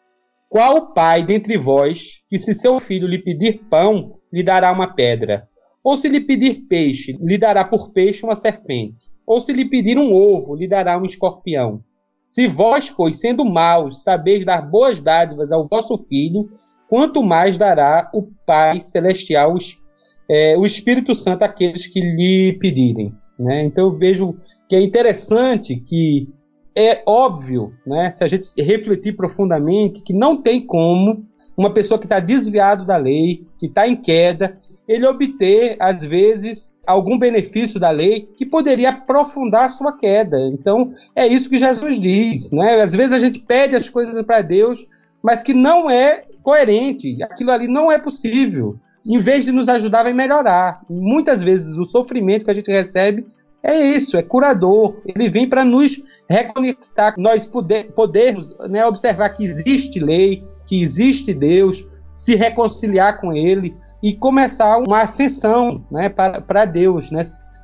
Qual 0.50 0.94
pai 0.94 1.24
dentre 1.24 1.58
vós 1.58 2.22
que, 2.30 2.40
se 2.40 2.54
seu 2.54 2.80
filho 2.80 3.08
lhe 3.08 3.20
pedir 3.20 3.62
pão, 3.70 4.18
lhe 4.32 4.44
dará 4.44 4.72
uma 4.72 4.94
pedra? 4.94 5.48
Ou 5.84 5.98
se 5.98 6.10
lhe 6.10 6.20
pedir 6.20 6.66
peixe, 6.68 7.18
lhe 7.22 7.38
dará 7.38 7.64
por 7.64 7.92
peixe 7.92 8.26
uma 8.26 8.36
serpente? 8.36 9.02
Ou 9.26 9.40
se 9.40 9.54
lhe 9.54 9.66
pedir 9.66 9.98
um 9.98 10.14
ovo, 10.14 10.56
lhe 10.56 10.68
dará 10.68 10.98
um 10.98 11.06
escorpião? 11.06 11.82
Se 12.24 12.48
vós, 12.48 12.90
pois, 12.90 13.20
sendo 13.20 13.46
maus, 13.46 14.04
sabeis 14.04 14.46
dar 14.46 14.62
boas 14.62 15.00
dádivas 15.00 15.52
ao 15.52 15.68
vosso 15.68 15.98
filho, 16.06 16.50
quanto 16.88 17.24
mais 17.24 17.58
dará 17.58 18.10
o 18.14 18.28
Pai 18.46 18.82
Celestial, 18.82 19.56
é, 20.30 20.58
o 20.58 20.66
Espírito 20.66 21.16
Santo, 21.16 21.44
àqueles 21.44 21.88
que 21.88 22.00
lhe 22.00 22.58
pedirem. 22.60 23.14
Né? 23.38 23.64
Então 23.64 23.88
eu 23.88 23.94
vejo 23.94 24.36
que 24.68 24.76
é 24.76 24.82
interessante 24.82 25.78
que 25.78 26.28
é 26.76 27.02
óbvio, 27.06 27.74
né, 27.86 28.12
se 28.12 28.24
a 28.24 28.28
gente 28.28 28.50
refletir 28.58 29.16
profundamente, 29.16 30.02
que 30.04 30.14
não 30.14 30.42
tem 30.42 30.62
como 30.66 31.26
uma 31.58 31.74
pessoa 31.74 32.00
que 32.00 32.06
está 32.06 32.20
desviado 32.20 32.86
da 32.86 32.96
lei, 32.96 33.46
que 33.58 33.66
está 33.66 33.88
em 33.88 33.96
queda, 33.96 34.58
ele 34.90 35.06
obter, 35.06 35.78
às 35.80 36.02
vezes, 36.02 36.76
algum 36.86 37.16
benefício 37.16 37.80
da 37.80 37.92
lei 37.92 38.28
que 38.36 38.44
poderia 38.44 38.90
aprofundar 38.90 39.70
sua 39.70 39.96
queda. 39.96 40.40
Então, 40.48 40.92
é 41.16 41.28
isso 41.28 41.48
que 41.48 41.60
Jesus 41.60 42.00
diz. 42.00 42.52
Né? 42.52 42.82
Às 42.82 42.94
vezes 42.94 43.14
a 43.14 43.20
gente 43.20 43.38
pede 43.38 43.76
as 43.76 43.88
coisas 43.88 44.20
para 44.24 44.42
Deus, 44.42 44.84
mas 45.22 45.44
que 45.44 45.54
não 45.54 45.88
é 45.92 46.24
coerente. 46.42 47.22
Aquilo 47.22 47.52
ali 47.52 47.68
não 47.68 47.92
é 47.92 48.00
possível. 48.00 48.78
Em 49.06 49.20
vez 49.20 49.46
de 49.46 49.52
nos 49.52 49.70
ajudar, 49.70 50.02
vai 50.02 50.14
melhorar. 50.14 50.82
Muitas 50.90 51.44
vezes 51.44 51.78
o 51.78 51.86
sofrimento 51.86 52.46
que 52.46 52.52
a 52.52 52.56
gente 52.56 52.72
recebe 52.72 53.28
é 53.62 53.80
isso, 53.80 54.18
é 54.18 54.24
curador. 54.24 55.04
Ele 55.06 55.30
vem 55.30 55.48
para 55.48 55.64
nos 55.64 56.02
reconectar, 56.28 57.14
nós 57.16 57.46
poder, 57.46 57.92
podermos 57.92 58.58
né, 58.68 58.84
observar 58.88 59.30
que 59.30 59.46
existe 59.46 60.00
lei, 60.00 60.44
que 60.66 60.82
existe 60.82 61.32
Deus, 61.32 61.86
se 62.12 62.34
reconciliar 62.34 63.22
com 63.22 63.32
Ele 63.34 63.78
e 64.02 64.14
começar 64.14 64.78
uma 64.78 65.00
ascensão 65.00 65.84
né, 65.92 66.10
para 66.10 66.66
Deus, 66.66 67.12
né, 67.12 67.24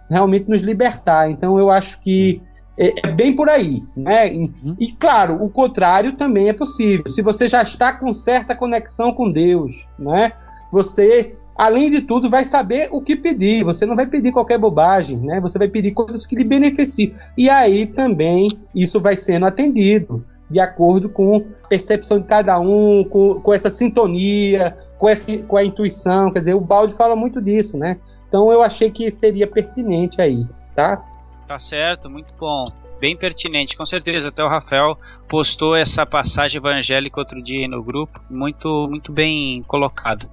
realmente 0.09 0.49
nos 0.49 0.61
libertar. 0.61 1.29
Então 1.29 1.57
eu 1.57 1.69
acho 1.71 2.01
que 2.01 2.41
é, 2.77 3.07
é 3.07 3.11
bem 3.11 3.35
por 3.35 3.49
aí. 3.49 3.83
Né? 3.95 4.33
E, 4.33 4.51
uhum. 4.63 4.75
e, 4.79 4.91
claro, 4.91 5.43
o 5.43 5.49
contrário 5.49 6.13
também 6.13 6.49
é 6.49 6.53
possível. 6.53 7.09
Se 7.09 7.21
você 7.21 7.47
já 7.47 7.61
está 7.61 7.93
com 7.93 8.13
certa 8.13 8.55
conexão 8.55 9.13
com 9.13 9.31
Deus, 9.31 9.87
né, 9.97 10.33
você 10.71 11.35
além 11.55 11.89
de 11.89 12.01
tudo, 12.01 12.29
vai 12.29 12.43
saber 12.43 12.89
o 12.91 13.01
que 13.01 13.15
pedir. 13.15 13.63
Você 13.63 13.85
não 13.85 13.95
vai 13.95 14.05
pedir 14.05 14.31
qualquer 14.31 14.57
bobagem, 14.57 15.17
né? 15.17 15.39
Você 15.39 15.57
vai 15.57 15.69
pedir 15.69 15.91
coisas 15.91 16.27
que 16.27 16.35
lhe 16.35 16.43
beneficiem. 16.43 17.13
E 17.37 17.49
aí 17.49 17.85
também 17.85 18.49
isso 18.75 18.99
vai 18.99 19.15
sendo 19.15 19.45
atendido 19.45 20.25
de 20.49 20.59
acordo 20.59 21.09
com 21.09 21.37
a 21.63 21.67
percepção 21.67 22.19
de 22.19 22.27
cada 22.27 22.59
um, 22.59 23.03
com, 23.03 23.39
com 23.41 23.53
essa 23.53 23.69
sintonia, 23.69 24.75
com, 24.97 25.09
essa, 25.09 25.37
com 25.43 25.57
a 25.57 25.63
intuição. 25.63 26.31
Quer 26.31 26.39
dizer, 26.39 26.53
o 26.53 26.61
Balde 26.61 26.95
fala 26.95 27.15
muito 27.15 27.41
disso, 27.41 27.77
né? 27.77 27.97
Então 28.27 28.51
eu 28.51 28.61
achei 28.61 28.91
que 28.91 29.09
seria 29.09 29.47
pertinente 29.47 30.21
aí, 30.21 30.45
tá? 30.75 31.03
Tá 31.47 31.59
certo, 31.59 32.09
muito 32.09 32.33
bom. 32.39 32.63
Bem 32.99 33.15
pertinente, 33.15 33.77
com 33.77 33.85
certeza. 33.85 34.29
Até 34.29 34.43
o 34.43 34.47
Rafael 34.47 34.97
postou 35.27 35.75
essa 35.75 36.05
passagem 36.05 36.57
evangélica 36.57 37.19
outro 37.19 37.41
dia 37.41 37.61
aí 37.61 37.67
no 37.67 37.83
grupo. 37.83 38.21
Muito, 38.29 38.87
muito 38.89 39.11
bem 39.11 39.63
colocado. 39.63 40.29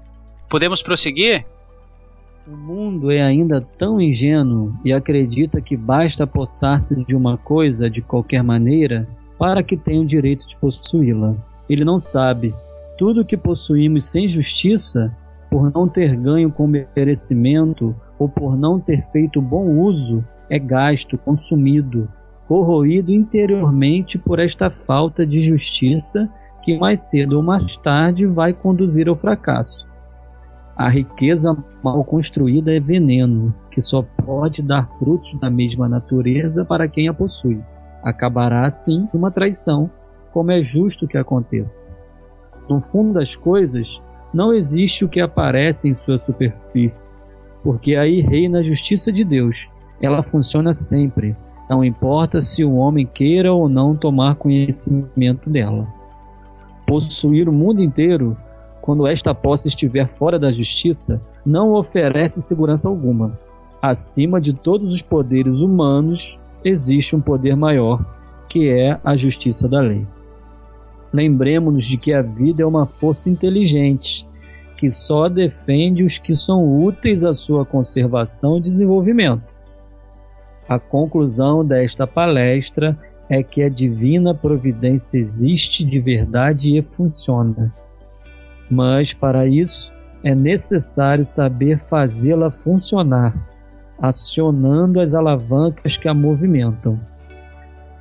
Podemos 0.48 0.82
prosseguir? 0.82 1.44
O 2.46 2.56
mundo 2.56 3.10
é 3.10 3.22
ainda 3.22 3.60
tão 3.78 4.00
ingênuo 4.00 4.74
e 4.84 4.92
acredita 4.92 5.60
que 5.60 5.76
basta 5.76 6.24
apossar-se 6.24 7.04
de 7.04 7.14
uma 7.14 7.38
coisa 7.38 7.88
de 7.88 8.02
qualquer 8.02 8.42
maneira 8.42 9.08
para 9.42 9.60
que 9.60 9.76
tenha 9.76 10.00
o 10.00 10.06
direito 10.06 10.46
de 10.46 10.56
possuí-la. 10.56 11.34
Ele 11.68 11.84
não 11.84 11.98
sabe. 11.98 12.54
Tudo 12.96 13.24
que 13.24 13.36
possuímos 13.36 14.06
sem 14.06 14.28
justiça, 14.28 15.12
por 15.50 15.68
não 15.74 15.88
ter 15.88 16.14
ganho 16.14 16.48
com 16.48 16.68
merecimento 16.68 17.92
ou 18.20 18.28
por 18.28 18.56
não 18.56 18.78
ter 18.78 19.04
feito 19.10 19.42
bom 19.42 19.80
uso, 19.80 20.24
é 20.48 20.60
gasto, 20.60 21.18
consumido, 21.18 22.08
corroído 22.46 23.10
interiormente 23.10 24.16
por 24.16 24.38
esta 24.38 24.70
falta 24.70 25.26
de 25.26 25.40
justiça 25.40 26.30
que 26.62 26.78
mais 26.78 27.10
cedo 27.10 27.32
ou 27.32 27.42
mais 27.42 27.76
tarde 27.78 28.24
vai 28.24 28.52
conduzir 28.52 29.08
ao 29.08 29.16
fracasso. 29.16 29.84
A 30.76 30.88
riqueza 30.88 31.52
mal 31.82 32.04
construída 32.04 32.72
é 32.72 32.78
veneno, 32.78 33.52
que 33.72 33.80
só 33.80 34.02
pode 34.24 34.62
dar 34.62 34.88
frutos 35.00 35.34
da 35.40 35.50
mesma 35.50 35.88
natureza 35.88 36.64
para 36.64 36.86
quem 36.86 37.08
a 37.08 37.12
possui 37.12 37.60
acabará 38.02 38.66
assim 38.66 39.08
uma 39.12 39.30
traição, 39.30 39.90
como 40.32 40.50
é 40.50 40.62
justo 40.62 41.06
que 41.06 41.18
aconteça. 41.18 41.86
No 42.68 42.80
fundo 42.80 43.12
das 43.14 43.36
coisas, 43.36 44.00
não 44.32 44.52
existe 44.52 45.04
o 45.04 45.08
que 45.08 45.20
aparece 45.20 45.88
em 45.88 45.94
sua 45.94 46.18
superfície, 46.18 47.12
porque 47.62 47.94
aí 47.96 48.20
reina 48.20 48.60
a 48.60 48.62
justiça 48.62 49.12
de 49.12 49.24
Deus. 49.24 49.70
Ela 50.00 50.22
funciona 50.22 50.72
sempre, 50.72 51.36
não 51.68 51.84
importa 51.84 52.40
se 52.40 52.64
o 52.64 52.74
homem 52.74 53.06
queira 53.06 53.52
ou 53.52 53.68
não 53.68 53.96
tomar 53.96 54.36
conhecimento 54.36 55.48
dela. 55.48 55.86
Possuir 56.86 57.48
o 57.48 57.52
mundo 57.52 57.82
inteiro, 57.82 58.36
quando 58.80 59.06
esta 59.06 59.34
posse 59.34 59.68
estiver 59.68 60.08
fora 60.08 60.38
da 60.38 60.50
justiça, 60.50 61.22
não 61.46 61.72
oferece 61.72 62.42
segurança 62.42 62.88
alguma. 62.88 63.38
Acima 63.80 64.40
de 64.40 64.52
todos 64.52 64.92
os 64.92 65.02
poderes 65.02 65.60
humanos, 65.60 66.38
existe 66.64 67.16
um 67.16 67.20
poder 67.20 67.56
maior, 67.56 68.04
que 68.48 68.68
é 68.68 68.98
a 69.04 69.16
justiça 69.16 69.68
da 69.68 69.80
lei. 69.80 70.06
Lembremos-nos 71.12 71.84
de 71.84 71.96
que 71.96 72.12
a 72.12 72.22
vida 72.22 72.62
é 72.62 72.66
uma 72.66 72.86
força 72.86 73.28
inteligente, 73.28 74.26
que 74.76 74.90
só 74.90 75.28
defende 75.28 76.02
os 76.02 76.18
que 76.18 76.34
são 76.34 76.82
úteis 76.82 77.24
à 77.24 77.32
sua 77.32 77.64
conservação 77.64 78.58
e 78.58 78.62
desenvolvimento. 78.62 79.48
A 80.68 80.78
conclusão 80.78 81.64
desta 81.64 82.06
palestra 82.06 82.98
é 83.28 83.42
que 83.42 83.62
a 83.62 83.68
divina 83.68 84.34
providência 84.34 85.18
existe 85.18 85.84
de 85.84 86.00
verdade 86.00 86.76
e 86.76 86.82
funciona. 86.82 87.72
Mas, 88.70 89.12
para 89.12 89.46
isso, 89.46 89.92
é 90.24 90.34
necessário 90.34 91.24
saber 91.24 91.78
fazê-la 91.88 92.50
funcionar 92.50 93.51
acionando 94.02 95.00
as 95.00 95.14
alavancas 95.14 95.96
que 95.96 96.08
a 96.08 96.14
movimentam. 96.14 96.98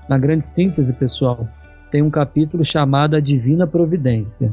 Na 0.10 0.18
grande 0.18 0.44
síntese, 0.44 0.96
pessoal, 0.96 1.48
tem 1.92 2.02
um 2.02 2.10
capítulo 2.10 2.66
chamado 2.66 3.16
A 3.16 3.20
Divina 3.20 3.68
Providência. 3.68 4.52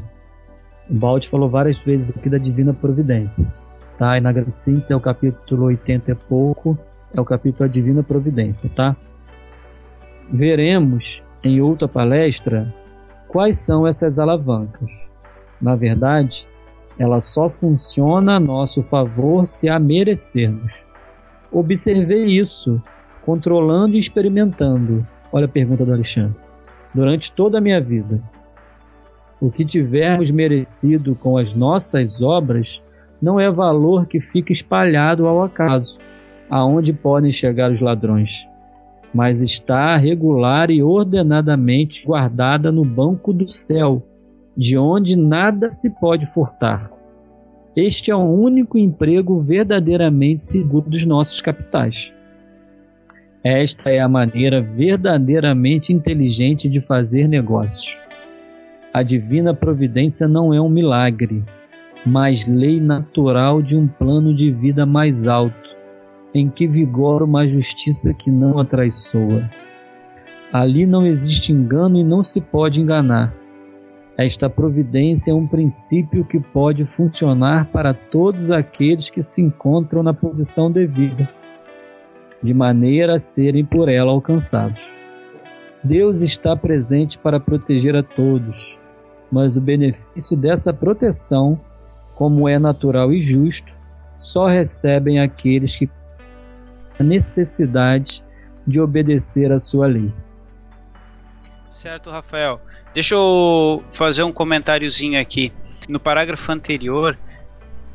O 0.87 0.93
Balde 0.93 1.27
falou 1.27 1.49
várias 1.49 1.81
vezes 1.81 2.15
aqui 2.15 2.29
da 2.29 2.37
Divina 2.37 2.71
Providência. 2.71 3.51
Tá? 3.97 4.15
E 4.15 4.21
na 4.21 4.31
grande 4.31 4.53
síntese 4.53 4.93
é 4.93 4.95
o 4.95 4.99
capítulo 5.01 5.65
80 5.65 6.11
e 6.11 6.15
pouco, 6.15 6.77
é 7.15 7.19
o 7.19 7.25
capítulo 7.25 7.65
A 7.65 7.67
Divina 7.67 8.03
Providência, 8.03 8.69
tá? 8.75 8.95
Veremos 10.31 11.23
em 11.43 11.59
outra 11.61 11.87
palestra 11.87 12.71
quais 13.27 13.57
são 13.57 13.87
essas 13.87 14.19
alavancas. 14.19 14.91
Na 15.59 15.75
verdade, 15.75 16.47
ela 16.99 17.19
só 17.19 17.49
funciona 17.49 18.35
a 18.35 18.39
nosso 18.39 18.83
favor 18.83 19.47
se 19.47 19.67
a 19.67 19.79
merecermos. 19.79 20.88
Observei 21.51 22.25
isso, 22.25 22.81
controlando 23.25 23.95
e 23.95 23.99
experimentando. 23.99 25.05
Olha 25.31 25.45
a 25.45 25.49
pergunta 25.49 25.85
do 25.85 25.93
Alexandre. 25.93 26.35
Durante 26.93 27.31
toda 27.31 27.57
a 27.57 27.61
minha 27.61 27.81
vida. 27.81 28.21
O 29.41 29.49
que 29.49 29.63
tivermos 29.63 30.29
merecido 30.31 31.15
com 31.15 31.37
as 31.37 31.53
nossas 31.53 32.21
obras 32.21 32.83
não 33.21 33.39
é 33.39 33.49
valor 33.49 34.05
que 34.05 34.19
fica 34.19 34.51
espalhado 34.51 35.27
ao 35.27 35.43
acaso, 35.43 35.97
aonde 36.49 36.91
podem 36.91 37.31
chegar 37.31 37.71
os 37.71 37.79
ladrões, 37.79 38.47
mas 39.13 39.41
está 39.41 39.95
regular 39.97 40.69
e 40.69 40.81
ordenadamente 40.81 42.05
guardada 42.05 42.71
no 42.71 42.83
banco 42.83 43.31
do 43.31 43.47
céu, 43.47 44.05
de 44.55 44.77
onde 44.77 45.17
nada 45.17 45.69
se 45.69 45.89
pode 45.89 46.25
furtar. 46.27 46.91
Este 47.75 48.09
é 48.09 48.15
o 48.15 48.23
único 48.23 48.77
emprego 48.77 49.39
verdadeiramente 49.41 50.41
seguro 50.41 50.89
dos 50.89 51.05
nossos 51.05 51.39
capitais. 51.39 52.13
Esta 53.43 53.89
é 53.89 53.99
a 53.99 54.07
maneira 54.07 54.61
verdadeiramente 54.61 55.93
inteligente 55.93 56.67
de 56.67 56.81
fazer 56.81 57.27
negócios. 57.27 57.95
A 58.91 59.03
divina 59.03 59.53
providência 59.53 60.27
não 60.27 60.53
é 60.53 60.59
um 60.59 60.67
milagre, 60.67 61.43
mas 62.05 62.45
lei 62.47 62.81
natural 62.81 63.61
de 63.61 63.77
um 63.77 63.87
plano 63.87 64.33
de 64.33 64.51
vida 64.51 64.85
mais 64.85 65.27
alto, 65.27 65.69
em 66.33 66.49
que 66.49 66.67
vigora 66.67 67.23
uma 67.23 67.47
justiça 67.47 68.13
que 68.13 68.31
não 68.31 68.59
atraiçoa. 68.59 69.49
Ali 70.51 70.85
não 70.85 71.05
existe 71.05 71.53
engano 71.53 71.99
e 71.99 72.03
não 72.03 72.23
se 72.23 72.41
pode 72.41 72.81
enganar. 72.81 73.33
Esta 74.19 74.49
providência 74.49 75.31
é 75.31 75.33
um 75.33 75.47
princípio 75.47 76.25
que 76.25 76.41
pode 76.41 76.83
funcionar 76.83 77.67
para 77.71 77.93
todos 77.93 78.51
aqueles 78.51 79.09
que 79.09 79.21
se 79.21 79.41
encontram 79.41 80.03
na 80.03 80.13
posição 80.13 80.69
devida, 80.69 81.29
de 82.43 82.53
maneira 82.53 83.15
a 83.15 83.19
serem 83.19 83.63
por 83.63 83.87
ela 83.87 84.11
alcançados. 84.11 84.93
Deus 85.81 86.21
está 86.21 86.53
presente 86.53 87.17
para 87.17 87.39
proteger 87.39 87.95
a 87.95 88.03
todos, 88.03 88.77
mas 89.31 89.55
o 89.55 89.61
benefício 89.61 90.35
dessa 90.35 90.73
proteção, 90.73 91.57
como 92.13 92.49
é 92.49 92.59
natural 92.59 93.13
e 93.13 93.21
justo, 93.21 93.73
só 94.17 94.47
recebem 94.47 95.21
aqueles 95.21 95.77
que 95.77 95.87
têm 95.87 95.95
a 96.99 97.03
necessidade 97.03 98.21
de 98.67 98.81
obedecer 98.81 99.49
à 99.49 99.59
sua 99.59 99.87
lei. 99.87 100.11
Certo, 101.79 102.11
Rafael. 102.11 102.59
Deixa 102.93 103.15
eu 103.15 103.81
fazer 103.89 104.23
um 104.23 104.33
comentáriozinho 104.33 105.17
aqui. 105.17 105.53
No 105.87 105.97
parágrafo 105.97 106.51
anterior, 106.51 107.17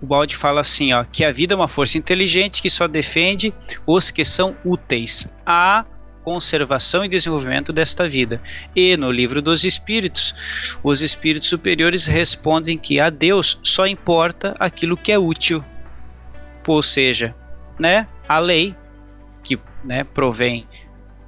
o 0.01 0.07
Balde 0.07 0.35
fala 0.35 0.62
assim, 0.62 0.95
ó, 0.95 1.05
que 1.05 1.22
a 1.22 1.30
vida 1.30 1.53
é 1.53 1.57
uma 1.57 1.68
força 1.68 1.99
inteligente 1.99 2.62
que 2.62 2.70
só 2.70 2.89
defende 2.89 3.53
os 3.87 4.11
que 4.11 4.24
são 4.24 4.57
úteis 4.64 5.30
à 5.45 5.85
conservação 6.22 7.05
e 7.05 7.11
desenvolvimento 7.11 7.74
desta 7.74 8.09
vida. 8.09 8.41
E 8.74 8.97
no 8.97 9.12
livro 9.12 9.43
dos 9.43 9.66
espíritos, 9.66 10.78
os 10.82 11.03
espíritos 11.03 11.51
superiores 11.51 12.07
respondem 12.07 12.78
que 12.78 12.99
a 12.99 13.11
Deus 13.11 13.61
só 13.62 13.87
importa 13.87 14.55
aquilo 14.59 14.97
que 14.97 15.12
é 15.12 15.18
útil. 15.18 15.62
Ou 16.66 16.80
seja, 16.80 17.35
né, 17.78 18.09
a 18.26 18.39
lei 18.39 18.74
que, 19.43 19.59
né, 19.85 20.05
provém 20.05 20.66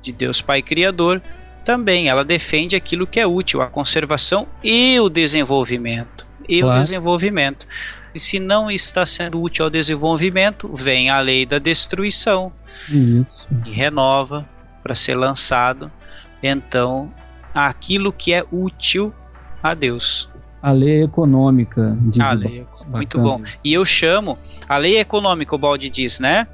de 0.01 0.11
Deus 0.11 0.41
Pai 0.41 0.63
Criador 0.63 1.21
também 1.67 2.09
ela 2.09 2.25
defende 2.25 2.77
aquilo 2.77 3.09
que 3.09 3.19
é 3.19 3.27
útil, 3.27 3.61
a 3.61 3.67
conservação 3.67 4.47
e 4.63 5.01
o 5.01 5.09
desenvolvimento. 5.09 6.25
E 6.49 6.61
claro. 6.61 6.79
o 6.79 6.81
desenvolvimento. 6.81 7.67
E 8.15 8.21
se 8.21 8.39
não 8.39 8.71
está 8.71 9.05
sendo 9.05 9.43
útil 9.43 9.65
ao 9.65 9.71
desenvolvimento, 9.71 10.71
vem 10.73 11.11
a 11.11 11.19
lei 11.19 11.45
da 11.45 11.59
destruição 11.59 12.53
Isso. 12.89 13.27
e 13.67 13.73
renova 13.73 14.49
para 14.81 14.95
ser 14.95 15.17
lançado. 15.17 15.91
Então, 16.41 17.13
aquilo 17.53 18.13
que 18.13 18.33
é 18.33 18.45
útil 18.53 19.13
a 19.61 19.75
Deus. 19.75 20.31
A 20.63 20.71
lei 20.71 21.03
econômica. 21.03 21.99
A 22.21 22.33
lei, 22.33 22.65
muito 22.87 23.19
bom. 23.19 23.43
E 23.65 23.75
eu 23.75 23.85
chamo, 23.85 24.39
a 24.69 24.79
lei 24.79 24.99
econômica, 24.99 25.57
o 25.57 25.59
Balde 25.59 25.91
diz, 25.91 26.21
né? 26.21 26.47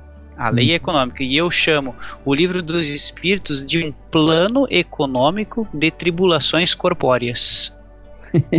A 0.43 0.51
lei 0.51 0.71
uhum. 0.71 0.75
econômica. 0.75 1.23
E 1.23 1.37
eu 1.37 1.49
chamo 1.53 1.95
o 2.25 2.35
livro 2.35 2.61
dos 2.61 2.89
espíritos 2.89 3.65
de 3.65 3.87
um 3.87 3.93
plano 4.11 4.67
econômico 4.69 5.69
de 5.73 5.89
tribulações 5.89 6.75
corpóreas. 6.75 7.73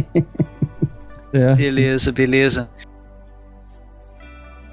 beleza, 1.57 2.09
beleza. 2.13 2.69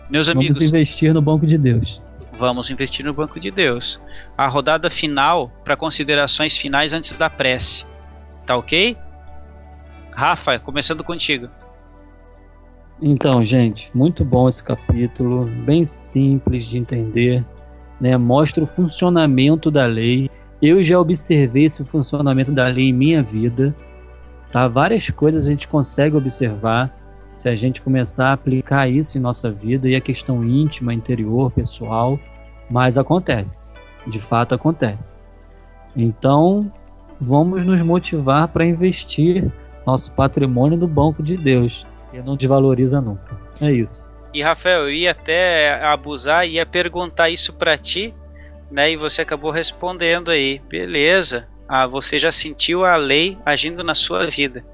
Meus 0.09 0.29
Vamos 0.29 0.39
amigos. 0.39 0.59
Vamos 0.59 0.69
investir 0.69 1.13
no 1.13 1.21
Banco 1.21 1.49
de 1.49 1.59
Deus. 1.59 2.01
Vamos 2.39 2.71
investir 2.71 3.05
no 3.05 3.13
Banco 3.13 3.41
de 3.41 3.51
Deus. 3.51 4.01
A 4.39 4.47
rodada 4.47 4.89
final 4.89 5.51
para 5.65 5.77
considerações 5.77 6.57
finais 6.57 6.93
antes 6.93 7.19
da 7.19 7.29
prece. 7.29 7.85
Tá 8.47 8.57
ok? 8.57 8.97
Rafa, 10.13 10.61
começando 10.61 11.03
contigo. 11.03 11.49
Então, 13.03 13.43
gente, 13.43 13.91
muito 13.95 14.23
bom 14.27 14.47
esse 14.47 14.63
capítulo, 14.63 15.47
bem 15.65 15.87
simples 15.87 16.67
de 16.67 16.77
entender, 16.77 17.43
né? 17.99 18.15
Mostra 18.19 18.63
o 18.63 18.67
funcionamento 18.67 19.71
da 19.71 19.87
lei. 19.87 20.29
Eu 20.61 20.83
já 20.83 21.01
observei 21.01 21.65
esse 21.65 21.83
funcionamento 21.83 22.53
da 22.53 22.67
lei 22.67 22.91
em 22.91 22.93
minha 22.93 23.23
vida. 23.23 23.75
Tá? 24.53 24.69
Várias 24.69 25.09
coisas 25.09 25.47
a 25.47 25.51
gente 25.51 25.67
consegue 25.67 26.15
observar 26.15 26.95
se 27.35 27.49
a 27.49 27.57
gente 27.57 27.81
começar 27.81 28.29
a 28.29 28.33
aplicar 28.35 28.87
isso 28.87 29.17
em 29.17 29.21
nossa 29.21 29.51
vida 29.51 29.89
e 29.89 29.97
a 29.97 30.01
questão 30.01 30.45
íntima, 30.45 30.93
interior, 30.93 31.51
pessoal, 31.51 32.21
mas 32.69 32.99
acontece, 32.99 33.73
de 34.07 34.21
fato 34.21 34.55
acontece. 34.55 35.19
Então, 35.97 36.71
vamos 37.19 37.65
nos 37.65 37.81
motivar 37.81 38.49
para 38.49 38.67
investir 38.67 39.51
nosso 39.87 40.13
patrimônio 40.13 40.77
no 40.77 40.87
banco 40.87 41.23
de 41.23 41.39
Deus 41.39 41.87
e 42.13 42.19
não 42.19 42.37
desvaloriza 42.37 43.01
nunca. 43.01 43.39
É 43.61 43.71
isso. 43.71 44.09
E 44.33 44.43
Rafael, 44.43 44.83
eu 44.83 44.91
ia 44.91 45.11
até 45.11 45.83
abusar, 45.85 46.47
ia 46.47 46.65
perguntar 46.65 47.31
isso 47.31 47.53
para 47.53 47.77
ti, 47.77 48.15
né? 48.71 48.93
E 48.93 48.97
você 48.97 49.23
acabou 49.23 49.51
respondendo 49.51 50.31
aí. 50.31 50.61
Beleza. 50.69 51.49
Ah, 51.69 51.87
você 51.87 52.19
já 52.19 52.31
sentiu 52.31 52.85
a 52.85 52.97
lei 52.97 53.37
agindo 53.45 53.83
na 53.83 53.95
sua 53.95 54.29
vida. 54.29 54.65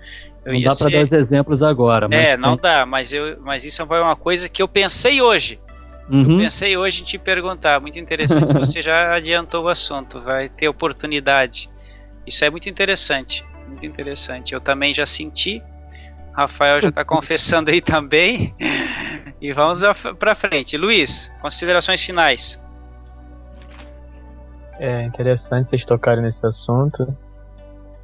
Eu 0.45 0.53
não 0.53 0.61
dá 0.61 0.69
para 0.69 0.77
ser... 0.77 0.91
dar 0.91 1.03
os 1.03 1.13
exemplos 1.13 1.63
agora. 1.63 2.09
Mas 2.09 2.29
é, 2.29 2.33
tem... 2.33 2.41
não 2.41 2.57
dá, 2.57 2.87
mas, 2.87 3.13
eu, 3.13 3.41
mas 3.41 3.65
isso 3.65 3.85
foi 3.87 4.01
uma 4.01 4.17
coisa 4.17 4.49
que 4.49 4.63
eu 4.63 4.69
pensei 4.69 5.21
hoje. 5.21 5.59
Uhum. 6.11 6.33
Eu 6.33 6.39
pensei 6.39 6.77
hoje 6.77 7.03
em 7.03 7.05
te 7.05 7.19
perguntar. 7.19 7.81
Muito 7.81 7.99
interessante. 7.99 8.53
Você 8.59 8.81
já 8.81 9.15
adiantou 9.15 9.65
o 9.65 9.69
assunto, 9.69 10.21
vai 10.21 10.49
ter 10.49 10.69
oportunidade. 10.69 11.69
Isso 12.27 12.45
é 12.45 12.51
muito 12.51 12.69
interessante. 12.69 13.45
Muito 13.67 13.85
interessante. 13.85 14.55
Eu 14.55 14.61
também 14.61 14.95
já 14.95 15.05
senti 15.05 15.63
Rafael 16.37 16.83
já 16.83 16.91
está 16.91 17.03
confessando 17.05 17.71
aí 17.71 17.81
também. 17.81 18.55
E 19.41 19.53
vamos 19.53 19.81
para 20.19 20.35
frente. 20.35 20.77
Luiz, 20.77 21.33
considerações 21.41 22.03
finais. 22.03 22.61
É 24.79 25.05
interessante 25.05 25.69
vocês 25.69 25.85
tocarem 25.85 26.23
nesse 26.23 26.47
assunto. 26.47 27.17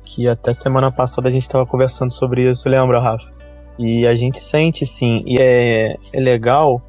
Que 0.05 0.29
até 0.29 0.55
semana 0.55 0.91
passada 0.91 1.29
a 1.29 1.31
gente 1.31 1.43
estava 1.43 1.67
conversando 1.67 2.11
sobre 2.11 2.51
isso, 2.51 2.69
lembra, 2.69 3.01
Rafa? 3.01 3.31
E 3.79 4.07
a 4.07 4.15
gente 4.15 4.41
sente 4.41 4.85
sim. 4.87 5.23
E 5.27 5.39
é, 5.39 5.97
é 6.13 6.21
legal 6.21 6.83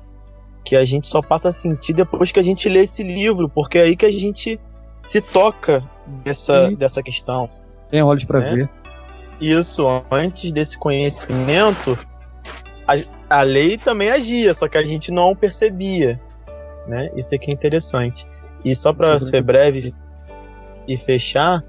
que 0.64 0.76
a 0.78 0.86
gente 0.86 1.08
só 1.08 1.22
passa 1.22 1.50
a 1.50 1.52
sentir 1.52 1.94
depois 1.94 2.32
que 2.32 2.40
a 2.40 2.44
gente 2.44 2.70
lê 2.70 2.82
esse 2.82 3.04
livro, 3.04 3.50
porque 3.50 3.78
é 3.78 3.82
aí 3.84 3.96
que 3.96 4.06
a 4.06 4.12
gente 4.12 4.60
se 5.02 5.20
toca 5.20 5.84
dessa, 6.24 6.72
dessa 6.72 7.04
questão. 7.04 7.50
Tem 7.90 8.02
olhos 8.02 8.24
para 8.24 8.40
né? 8.40 8.56
ver. 8.56 8.83
Isso, 9.44 9.86
antes 10.10 10.54
desse 10.54 10.78
conhecimento, 10.78 12.00
a, 12.88 13.40
a 13.40 13.44
lei 13.44 13.78
também 13.78 14.10
agia, 14.10 14.54
só 14.54 14.70
que 14.70 14.78
a 14.78 14.86
gente 14.86 15.12
não 15.12 15.36
percebia, 15.36 16.18
né? 16.88 17.12
Isso 17.14 17.36
aqui 17.36 17.52
é 17.52 17.54
interessante. 17.54 18.26
E 18.64 18.74
só 18.74 18.94
para 18.94 19.20
ser 19.20 19.44
breve 19.44 19.94
e 20.88 20.96
fechar 20.96 21.62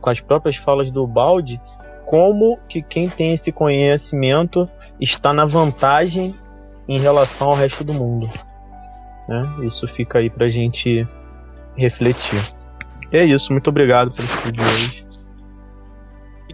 com 0.00 0.10
as 0.10 0.20
próprias 0.20 0.56
falas 0.56 0.90
do 0.90 1.06
Balde, 1.06 1.60
como 2.04 2.58
que 2.68 2.82
quem 2.82 3.08
tem 3.08 3.32
esse 3.32 3.52
conhecimento 3.52 4.68
está 5.00 5.32
na 5.32 5.44
vantagem 5.44 6.34
em 6.88 6.98
relação 6.98 7.50
ao 7.50 7.54
resto 7.54 7.84
do 7.84 7.94
mundo. 7.94 8.28
Né? 9.28 9.54
Isso 9.62 9.86
fica 9.86 10.18
aí 10.18 10.28
para 10.28 10.46
a 10.46 10.50
gente 10.50 11.06
refletir. 11.76 12.42
E 13.12 13.16
é 13.16 13.24
isso, 13.24 13.52
muito 13.52 13.68
obrigado 13.68 14.10
pelo 14.10 14.26
estudo 14.26 14.52
de 14.52 14.60
hoje. 14.60 15.03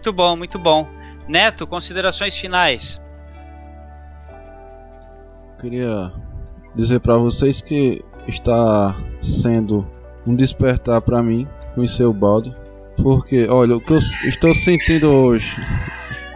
Muito 0.01 0.13
bom, 0.13 0.35
muito 0.35 0.57
bom. 0.57 0.87
Neto, 1.27 1.67
considerações 1.67 2.35
finais. 2.35 2.99
Queria 5.59 6.11
dizer 6.73 6.99
para 6.99 7.17
vocês 7.17 7.61
que 7.61 8.03
está 8.27 8.99
sendo 9.21 9.87
um 10.25 10.33
despertar 10.33 11.01
para 11.01 11.21
mim 11.21 11.47
conhecer 11.75 12.03
o 12.03 12.11
balde, 12.11 12.51
porque 12.97 13.47
olha 13.47 13.75
o 13.75 13.79
que 13.79 13.93
eu 13.93 13.99
estou 13.99 14.55
sentindo 14.55 15.07
hoje. 15.07 15.55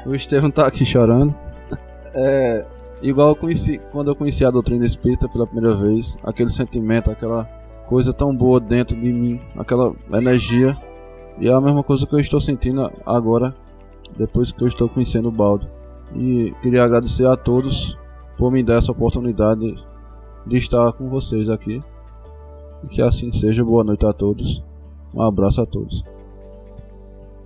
O 0.06 0.14
Estevam 0.14 0.52
tá 0.52 0.68
aqui 0.68 0.86
chorando. 0.86 1.34
É 2.18 2.66
igual 3.02 3.30
eu 3.30 3.36
conheci 3.36 3.82
quando 3.92 4.10
eu 4.10 4.16
conheci 4.16 4.46
a 4.46 4.52
doutrina 4.52 4.86
espírita 4.86 5.28
pela 5.28 5.48
primeira 5.48 5.76
vez, 5.76 6.18
aquele 6.24 6.50
sentimento, 6.50 7.10
aquela 7.12 7.46
coisa 7.88 8.14
tão 8.14 8.34
boa 8.34 8.60
dentro 8.60 8.96
de 8.96 9.12
mim, 9.12 9.42
aquela 9.58 9.92
energia 10.14 10.78
e 11.40 11.50
é 11.50 11.54
a 11.54 11.60
mesma 11.60 11.84
coisa 11.84 12.06
que 12.06 12.16
eu 12.16 12.20
estou 12.20 12.40
sentindo 12.40 12.92
agora, 13.06 13.56
depois 14.18 14.52
que 14.52 14.64
eu 14.64 14.68
estou 14.68 14.88
conhecendo 14.88 15.28
o 15.28 15.32
Baldo. 15.32 15.70
E 16.16 16.54
queria 16.62 16.84
agradecer 16.84 17.28
a 17.28 17.36
todos 17.36 17.98
por 18.38 18.52
me 18.52 18.64
dar 18.64 18.76
essa 18.76 18.92
oportunidade 18.92 19.76
de 20.46 20.58
estar 20.58 20.94
com 20.94 21.10
vocês 21.10 21.50
aqui. 21.50 21.84
E 22.84 22.88
que 22.88 23.02
assim 23.02 23.34
seja. 23.34 23.64
Boa 23.64 23.84
noite 23.84 24.06
a 24.06 24.14
todos. 24.14 24.64
Um 25.14 25.22
abraço 25.22 25.62
a 25.62 25.66
todos. 25.66 26.04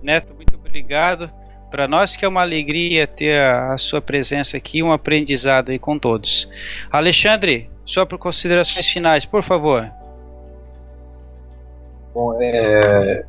Neto, 0.02 0.34
muito 0.34 0.54
obrigado. 0.56 1.30
Para 1.70 1.86
nós 1.86 2.16
que 2.16 2.24
é 2.24 2.28
uma 2.28 2.42
alegria 2.42 3.06
ter 3.06 3.40
a, 3.40 3.74
a, 3.74 3.78
sua 3.78 4.00
presença 4.00 4.56
aqui, 4.56 4.82
um 4.82 4.92
aprendizado 4.92 5.70
aí 5.70 5.78
com 5.78 5.98
todos. 5.98 6.48
Alexandre, 6.90 7.70
só 7.84 8.04
por 8.04 8.18
considerações 8.18 8.88
finais, 8.88 9.24
por 9.24 9.42
favor. 9.42 9.88
Bom, 12.12 12.36
é, 12.40 13.24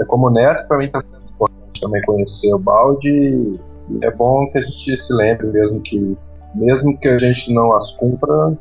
é 0.00 0.04
como 0.04 0.30
neto, 0.30 0.66
para 0.66 0.78
mim 0.78 0.86
está 0.86 1.00
sendo 1.00 1.30
importante 1.34 1.80
também 1.80 2.02
conhecer 2.02 2.52
o 2.54 2.58
balde. 2.58 3.60
É 4.02 4.10
bom 4.10 4.48
que 4.50 4.58
a 4.58 4.62
gente 4.62 4.96
se 4.96 5.12
lembre 5.12 5.46
mesmo 5.48 5.80
que, 5.80 6.16
mesmo 6.54 6.96
que 6.98 7.08
a 7.08 7.18
gente 7.18 7.52
não 7.52 7.74
as 7.74 7.90
cumpra, 7.92 8.56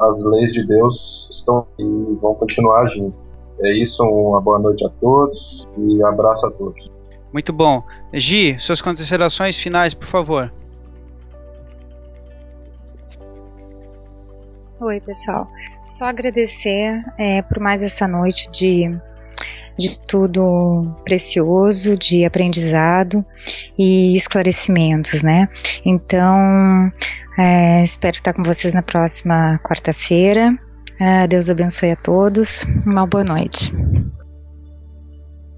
as 0.00 0.24
leis 0.24 0.52
de 0.52 0.66
Deus 0.66 1.28
estão 1.30 1.66
e 1.78 1.84
vão 2.20 2.34
continuar 2.34 2.82
agindo. 2.82 3.14
É 3.60 3.72
isso, 3.72 4.02
uma 4.02 4.40
boa 4.40 4.58
noite 4.58 4.84
a 4.84 4.90
todos 5.00 5.68
e 5.78 6.02
abraço 6.02 6.46
a 6.46 6.50
todos. 6.50 6.90
Muito 7.32 7.52
bom. 7.52 7.82
Gi, 8.12 8.56
suas 8.58 8.82
considerações 8.82 9.58
finais, 9.58 9.94
por 9.94 10.06
favor. 10.06 10.52
Oi, 14.80 15.00
pessoal. 15.00 15.48
Só 15.86 16.06
agradecer 16.06 17.04
é, 17.16 17.40
por 17.42 17.60
mais 17.60 17.82
essa 17.82 18.08
noite 18.08 18.50
de, 18.50 18.90
de 19.78 19.98
tudo 20.06 20.94
precioso, 21.04 21.96
de 21.96 22.24
aprendizado 22.24 23.24
e 23.78 24.14
esclarecimentos, 24.16 25.22
né? 25.22 25.48
Então, 25.84 26.92
é, 27.38 27.82
espero 27.82 28.16
estar 28.16 28.32
com 28.32 28.42
vocês 28.42 28.74
na 28.74 28.82
próxima 28.82 29.58
quarta-feira. 29.64 30.56
É, 31.00 31.26
Deus 31.26 31.50
abençoe 31.50 31.92
a 31.92 31.96
todos. 31.96 32.66
Uma 32.86 33.06
boa 33.06 33.24
noite. 33.24 33.72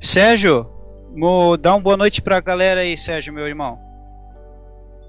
Sérgio, 0.00 0.74
Vou 1.16 1.56
dar 1.56 1.74
uma 1.74 1.80
boa 1.80 1.96
noite 1.96 2.20
para 2.20 2.38
a 2.38 2.40
galera 2.40 2.80
aí, 2.80 2.96
Sérgio, 2.96 3.32
meu 3.32 3.46
irmão. 3.46 3.78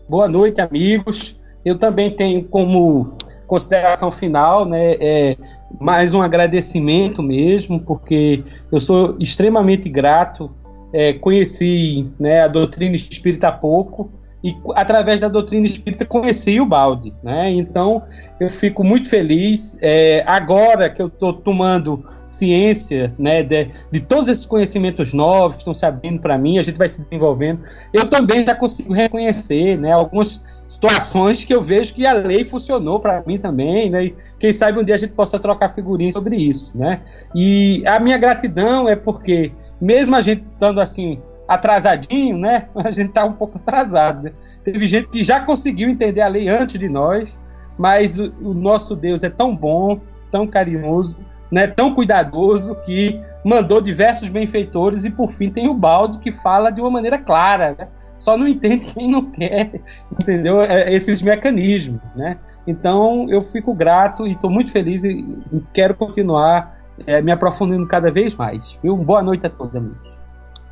Boa 0.08 0.28
noite, 0.28 0.62
amigos. 0.62 1.40
Eu 1.66 1.80
também 1.80 2.16
tenho 2.16 2.48
como 2.48 3.18
consideração 3.48 4.12
final, 4.12 4.66
né, 4.66 4.96
é, 5.00 5.38
mais 5.80 6.14
um 6.14 6.22
agradecimento 6.22 7.22
mesmo, 7.22 7.80
porque 7.80 8.44
eu 8.72 8.80
sou 8.80 9.16
extremamente 9.20 9.90
grato. 9.90 10.52
É, 10.94 11.12
conheci 11.14 12.10
né, 12.18 12.42
a 12.42 12.48
doutrina 12.48 12.96
espírita 12.96 13.50
há 13.50 13.52
pouco 13.52 14.10
e 14.46 14.56
através 14.76 15.22
da 15.22 15.28
doutrina 15.28 15.66
espírita 15.66 16.06
conheci 16.06 16.62
o 16.62 16.68
balde, 16.68 17.12
né? 17.24 17.50
Então 17.50 18.04
eu 18.40 18.48
fico 18.48 18.84
muito 18.84 19.10
feliz 19.10 19.76
é, 19.82 20.24
agora 20.28 20.88
que 20.88 21.02
eu 21.02 21.08
estou 21.08 21.34
tomando 21.34 22.06
ciência, 22.28 23.12
né, 23.18 23.42
de, 23.42 23.72
de, 23.92 24.00
todos 24.02 24.28
esses 24.28 24.46
conhecimentos 24.46 25.14
novos 25.14 25.56
que 25.56 25.62
estão 25.64 25.74
se 25.74 25.84
abrindo 25.84 26.22
para 26.22 26.38
mim, 26.38 26.60
a 26.60 26.64
gente 26.64 26.78
vai 26.78 26.88
se 26.88 27.04
desenvolvendo. 27.04 27.62
Eu 27.92 28.08
também 28.08 28.46
já 28.46 28.54
consigo 28.54 28.94
reconhecer, 28.94 29.80
né, 29.80 29.92
algumas 29.92 30.40
situações 30.68 31.44
que 31.44 31.54
eu 31.54 31.62
vejo 31.62 31.94
que 31.94 32.06
a 32.06 32.14
lei 32.14 32.44
funcionou 32.44 33.00
para 33.00 33.22
mim 33.26 33.38
também, 33.38 33.90
né? 33.90 34.06
E 34.06 34.16
quem 34.40 34.52
sabe 34.52 34.80
um 34.80 34.84
dia 34.84 34.96
a 34.96 34.98
gente 34.98 35.14
possa 35.14 35.40
trocar 35.40 35.70
figurinhas 35.70 36.16
sobre 36.16 36.36
isso, 36.36 36.72
né? 36.76 37.02
E 37.36 37.84
a 37.86 38.00
minha 38.00 38.18
gratidão 38.18 38.88
é 38.88 38.96
porque 38.96 39.52
mesmo 39.80 40.16
a 40.16 40.22
gente 40.22 40.44
estando 40.54 40.82
assim 40.82 41.20
atrasadinho, 41.48 42.38
né? 42.38 42.68
A 42.76 42.92
gente 42.92 43.12
tá 43.12 43.24
um 43.24 43.34
pouco 43.34 43.58
atrasado. 43.58 44.24
Né? 44.24 44.32
Teve 44.64 44.88
gente 44.88 45.10
que 45.10 45.24
já 45.24 45.40
conseguiu 45.40 45.88
entender 45.90 46.22
a 46.22 46.28
lei 46.28 46.48
antes 46.48 46.80
de 46.80 46.90
nós, 46.90 47.44
mas 47.78 48.18
o, 48.18 48.34
o 48.42 48.54
nosso 48.54 48.96
Deus 48.96 49.24
é 49.24 49.30
tão 49.30 49.56
bom, 49.56 50.00
tão 50.32 50.48
carinhoso, 50.48 51.20
né, 51.52 51.68
tão 51.68 51.94
cuidadoso 51.94 52.76
que 52.84 53.22
mandou 53.44 53.80
diversos 53.80 54.28
benfeitores 54.28 55.06
e 55.06 55.12
por 55.12 55.32
fim 55.32 55.50
tem 55.50 55.68
o 55.70 55.74
Baldo 55.74 56.20
que 56.20 56.32
fala 56.32 56.72
de 56.72 56.82
uma 56.82 56.90
maneira 56.90 57.20
clara, 57.20 57.76
né? 57.78 57.88
Só 58.18 58.38
não 58.38 58.48
entende 58.48 58.86
quem 58.94 59.10
não 59.10 59.30
quer, 59.32 59.82
entendeu? 60.12 60.62
É, 60.62 60.92
esses 60.92 61.22
mecanismos, 61.22 62.02
né? 62.16 62.38
Então 62.66 63.28
eu 63.30 63.42
fico 63.42 63.74
grato 63.74 64.26
e 64.26 64.32
estou 64.32 64.50
muito 64.50 64.72
feliz 64.72 65.04
e, 65.04 65.12
e 65.12 65.62
quero 65.74 65.94
continuar 65.96 66.76
é, 67.06 67.22
me 67.22 67.32
aprofundando 67.32 67.86
cada 67.88 68.12
vez 68.12 68.36
mais. 68.36 68.80
Viu? 68.82 68.96
Boa 68.98 69.22
noite 69.22 69.46
a 69.46 69.50
todos, 69.50 69.76
amigos. 69.76 70.16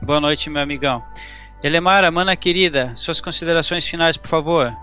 Boa 0.02 0.20
noite, 0.20 0.50
meu 0.50 0.62
amigão. 0.62 1.04
Elemara, 1.64 2.12
mana 2.12 2.36
querida, 2.36 2.92
suas 2.96 3.22
considerações 3.22 3.88
finais, 3.88 4.18
por 4.18 4.28
favor. 4.28 4.74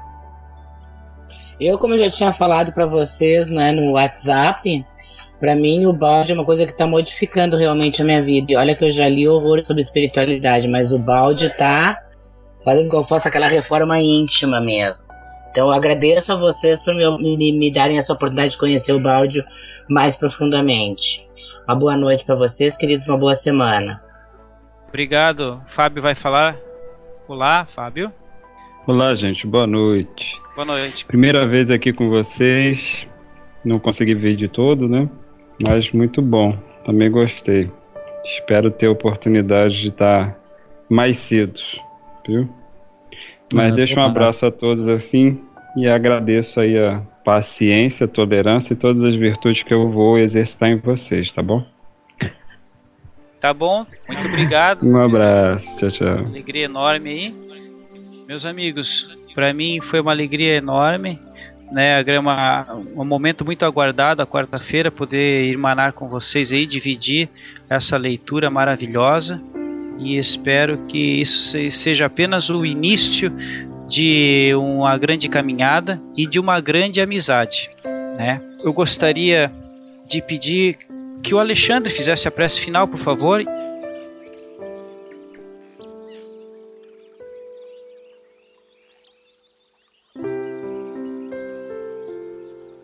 Eu, 1.60 1.78
como 1.78 1.94
eu 1.94 1.98
já 1.98 2.10
tinha 2.10 2.32
falado 2.32 2.72
para 2.72 2.86
vocês 2.86 3.50
né, 3.50 3.70
no 3.70 3.92
WhatsApp, 3.92 4.84
para 5.38 5.54
mim 5.54 5.84
o 5.84 5.92
balde 5.92 6.32
é 6.32 6.34
uma 6.34 6.44
coisa 6.44 6.64
que 6.64 6.72
está 6.72 6.86
modificando 6.86 7.56
realmente 7.56 8.00
a 8.00 8.04
minha 8.04 8.22
vida. 8.22 8.52
E 8.52 8.56
olha 8.56 8.74
que 8.74 8.82
eu 8.82 8.90
já 8.90 9.08
li 9.08 9.28
horror 9.28 9.62
sobre 9.64 9.82
espiritualidade, 9.82 10.66
mas 10.68 10.92
o 10.92 10.98
balde 10.98 11.46
está 11.46 11.98
fazendo 12.64 12.88
com 12.88 12.90
que 12.90 12.96
eu 13.04 13.08
faça 13.08 13.28
aquela 13.28 13.48
reforma 13.48 13.98
íntima 13.98 14.60
mesmo. 14.60 15.08
Então 15.50 15.68
eu 15.68 15.72
agradeço 15.72 16.32
a 16.32 16.36
vocês 16.36 16.80
por 16.80 16.94
me, 16.94 17.36
me, 17.36 17.52
me 17.58 17.72
darem 17.72 17.98
essa 17.98 18.12
oportunidade 18.12 18.52
de 18.52 18.58
conhecer 18.58 18.92
o 18.92 19.00
balde 19.00 19.44
mais 19.88 20.16
profundamente. 20.16 21.26
Uma 21.68 21.76
boa 21.76 21.96
noite 21.96 22.24
para 22.24 22.36
vocês, 22.36 22.76
queridos, 22.76 23.06
uma 23.06 23.18
boa 23.18 23.34
semana. 23.34 24.02
Obrigado. 24.88 25.60
Fábio 25.66 26.02
vai 26.02 26.14
falar. 26.14 26.56
Olá, 27.28 27.64
Fábio. 27.64 28.12
Olá, 28.86 29.14
gente. 29.14 29.46
Boa 29.46 29.66
noite. 29.66 30.40
Boa 30.54 30.64
noite. 30.64 31.04
Primeira 31.04 31.46
vez 31.46 31.70
aqui 31.70 31.92
com 31.92 32.08
vocês. 32.08 33.06
Não 33.64 33.78
consegui 33.78 34.14
ver 34.14 34.36
de 34.36 34.48
todo, 34.48 34.88
né? 34.88 35.08
Mas 35.64 35.92
muito 35.92 36.20
bom. 36.22 36.56
Também 36.84 37.10
gostei. 37.10 37.70
Espero 38.24 38.70
ter 38.70 38.86
a 38.86 38.90
oportunidade 38.90 39.80
de 39.80 39.88
estar 39.88 40.36
mais 40.88 41.18
cedo, 41.18 41.60
viu? 42.30 42.48
Mas 43.52 43.72
ah, 43.72 43.74
deixa 43.74 44.00
um 44.00 44.04
abraço 44.04 44.46
a 44.46 44.50
todos 44.50 44.88
assim 44.88 45.40
e 45.76 45.88
agradeço 45.88 46.60
aí 46.60 46.78
a 46.78 47.02
paciência, 47.24 48.04
a 48.04 48.08
tolerância 48.08 48.74
e 48.74 48.76
todas 48.76 49.02
as 49.02 49.14
virtudes 49.14 49.62
que 49.62 49.74
eu 49.74 49.90
vou 49.90 50.18
exercitar 50.18 50.68
em 50.70 50.78
vocês, 50.78 51.32
tá 51.32 51.42
bom? 51.42 51.64
Tá 53.40 53.54
bom? 53.54 53.86
Muito 54.06 54.26
obrigado. 54.28 54.86
Um 54.86 55.00
abraço. 55.00 55.76
Tchau, 55.78 55.90
tchau. 55.90 56.26
Alegria 56.26 56.66
enorme 56.66 57.10
aí. 57.10 57.34
Meus 58.28 58.44
amigos, 58.44 59.16
para 59.34 59.52
mim 59.54 59.80
foi 59.80 60.00
uma 60.00 60.12
alegria 60.12 60.56
enorme. 60.56 61.18
Né, 61.72 62.02
uma, 62.18 62.66
um 62.96 63.04
momento 63.04 63.44
muito 63.44 63.64
aguardado, 63.64 64.20
a 64.20 64.26
quarta-feira, 64.26 64.90
poder 64.90 65.44
irmanar 65.44 65.92
com 65.92 66.08
vocês 66.08 66.52
aí, 66.52 66.66
dividir 66.66 67.28
essa 67.68 67.96
leitura 67.96 68.50
maravilhosa. 68.50 69.40
E 70.00 70.16
espero 70.18 70.78
que 70.86 71.20
isso 71.20 71.58
seja 71.70 72.06
apenas 72.06 72.48
o 72.48 72.64
início 72.64 73.30
de 73.86 74.54
uma 74.54 74.96
grande 74.96 75.28
caminhada 75.28 76.00
e 76.16 76.26
de 76.26 76.40
uma 76.40 76.58
grande 76.58 77.00
amizade. 77.00 77.70
Né? 78.16 78.40
Eu 78.64 78.72
gostaria 78.72 79.50
de 80.08 80.22
pedir 80.22 80.78
que 81.22 81.34
o 81.34 81.38
Alexandre 81.38 81.92
fizesse 81.92 82.26
a 82.26 82.30
prece 82.30 82.60
final, 82.60 82.88
por 82.88 82.98
favor. 82.98 83.44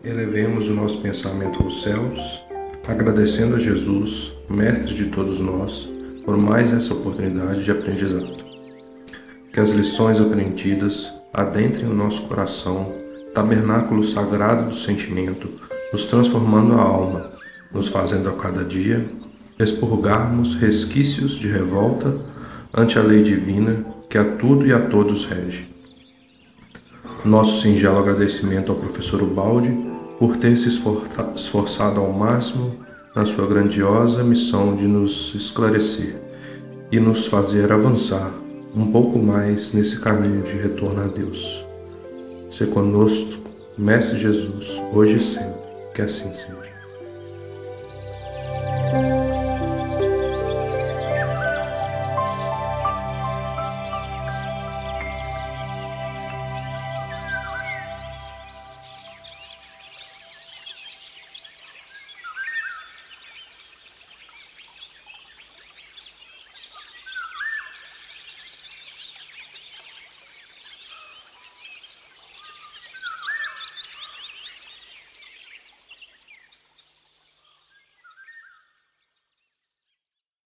Elevemos 0.03 0.67
o 0.69 0.73
nosso 0.73 1.01
pensamento 1.01 1.63
aos 1.63 1.81
céus, 1.81 2.43
agradecendo 2.87 3.55
a 3.55 3.59
Jesus, 3.59 4.33
Mestre 4.49 4.93
de 4.93 5.05
todos 5.07 5.39
nós, 5.39 5.91
por 6.27 6.35
mais 6.35 6.73
essa 6.73 6.93
oportunidade 6.93 7.63
de 7.63 7.71
aprendizado. 7.71 8.35
Que 9.53 9.61
as 9.61 9.69
lições 9.69 10.19
aprendidas 10.19 11.15
adentrem 11.33 11.89
o 11.89 11.93
nosso 11.93 12.23
coração, 12.23 12.93
tabernáculo 13.33 14.03
sagrado 14.03 14.71
do 14.71 14.75
sentimento, 14.75 15.47
nos 15.93 16.03
transformando 16.03 16.73
a 16.73 16.81
alma 16.81 17.31
nos 17.71 17.89
fazendo 17.89 18.29
a 18.29 18.33
cada 18.33 18.63
dia 18.63 19.07
expurgarmos 19.57 20.55
resquícios 20.55 21.33
de 21.33 21.47
revolta 21.47 22.15
ante 22.73 22.99
a 22.99 23.01
lei 23.01 23.23
divina 23.23 23.85
que 24.09 24.17
a 24.17 24.23
tudo 24.23 24.67
e 24.67 24.73
a 24.73 24.79
todos 24.79 25.25
rege. 25.25 25.67
Nosso 27.23 27.61
singelo 27.61 27.99
agradecimento 27.99 28.71
ao 28.71 28.77
professor 28.77 29.21
Ubaldi 29.21 29.71
por 30.19 30.35
ter 30.37 30.57
se 30.57 30.69
esforçado 30.69 32.01
ao 32.01 32.11
máximo 32.11 32.86
na 33.17 33.25
sua 33.25 33.47
grandiosa 33.47 34.23
missão 34.23 34.75
de 34.75 34.83
nos 34.83 35.33
esclarecer 35.33 36.17
e 36.91 36.99
nos 36.99 37.25
fazer 37.25 37.71
avançar 37.71 38.31
um 38.75 38.91
pouco 38.91 39.17
mais 39.17 39.73
nesse 39.73 39.99
caminho 39.99 40.43
de 40.43 40.51
retorno 40.51 41.03
a 41.03 41.07
Deus. 41.07 41.65
Se 42.47 42.67
conosco, 42.67 43.39
Mestre 43.75 44.19
Jesus, 44.19 44.79
hoje 44.93 45.15
e 45.15 45.19
sempre, 45.19 45.59
que 45.95 46.01
assim 46.03 46.31
seja. 46.31 46.56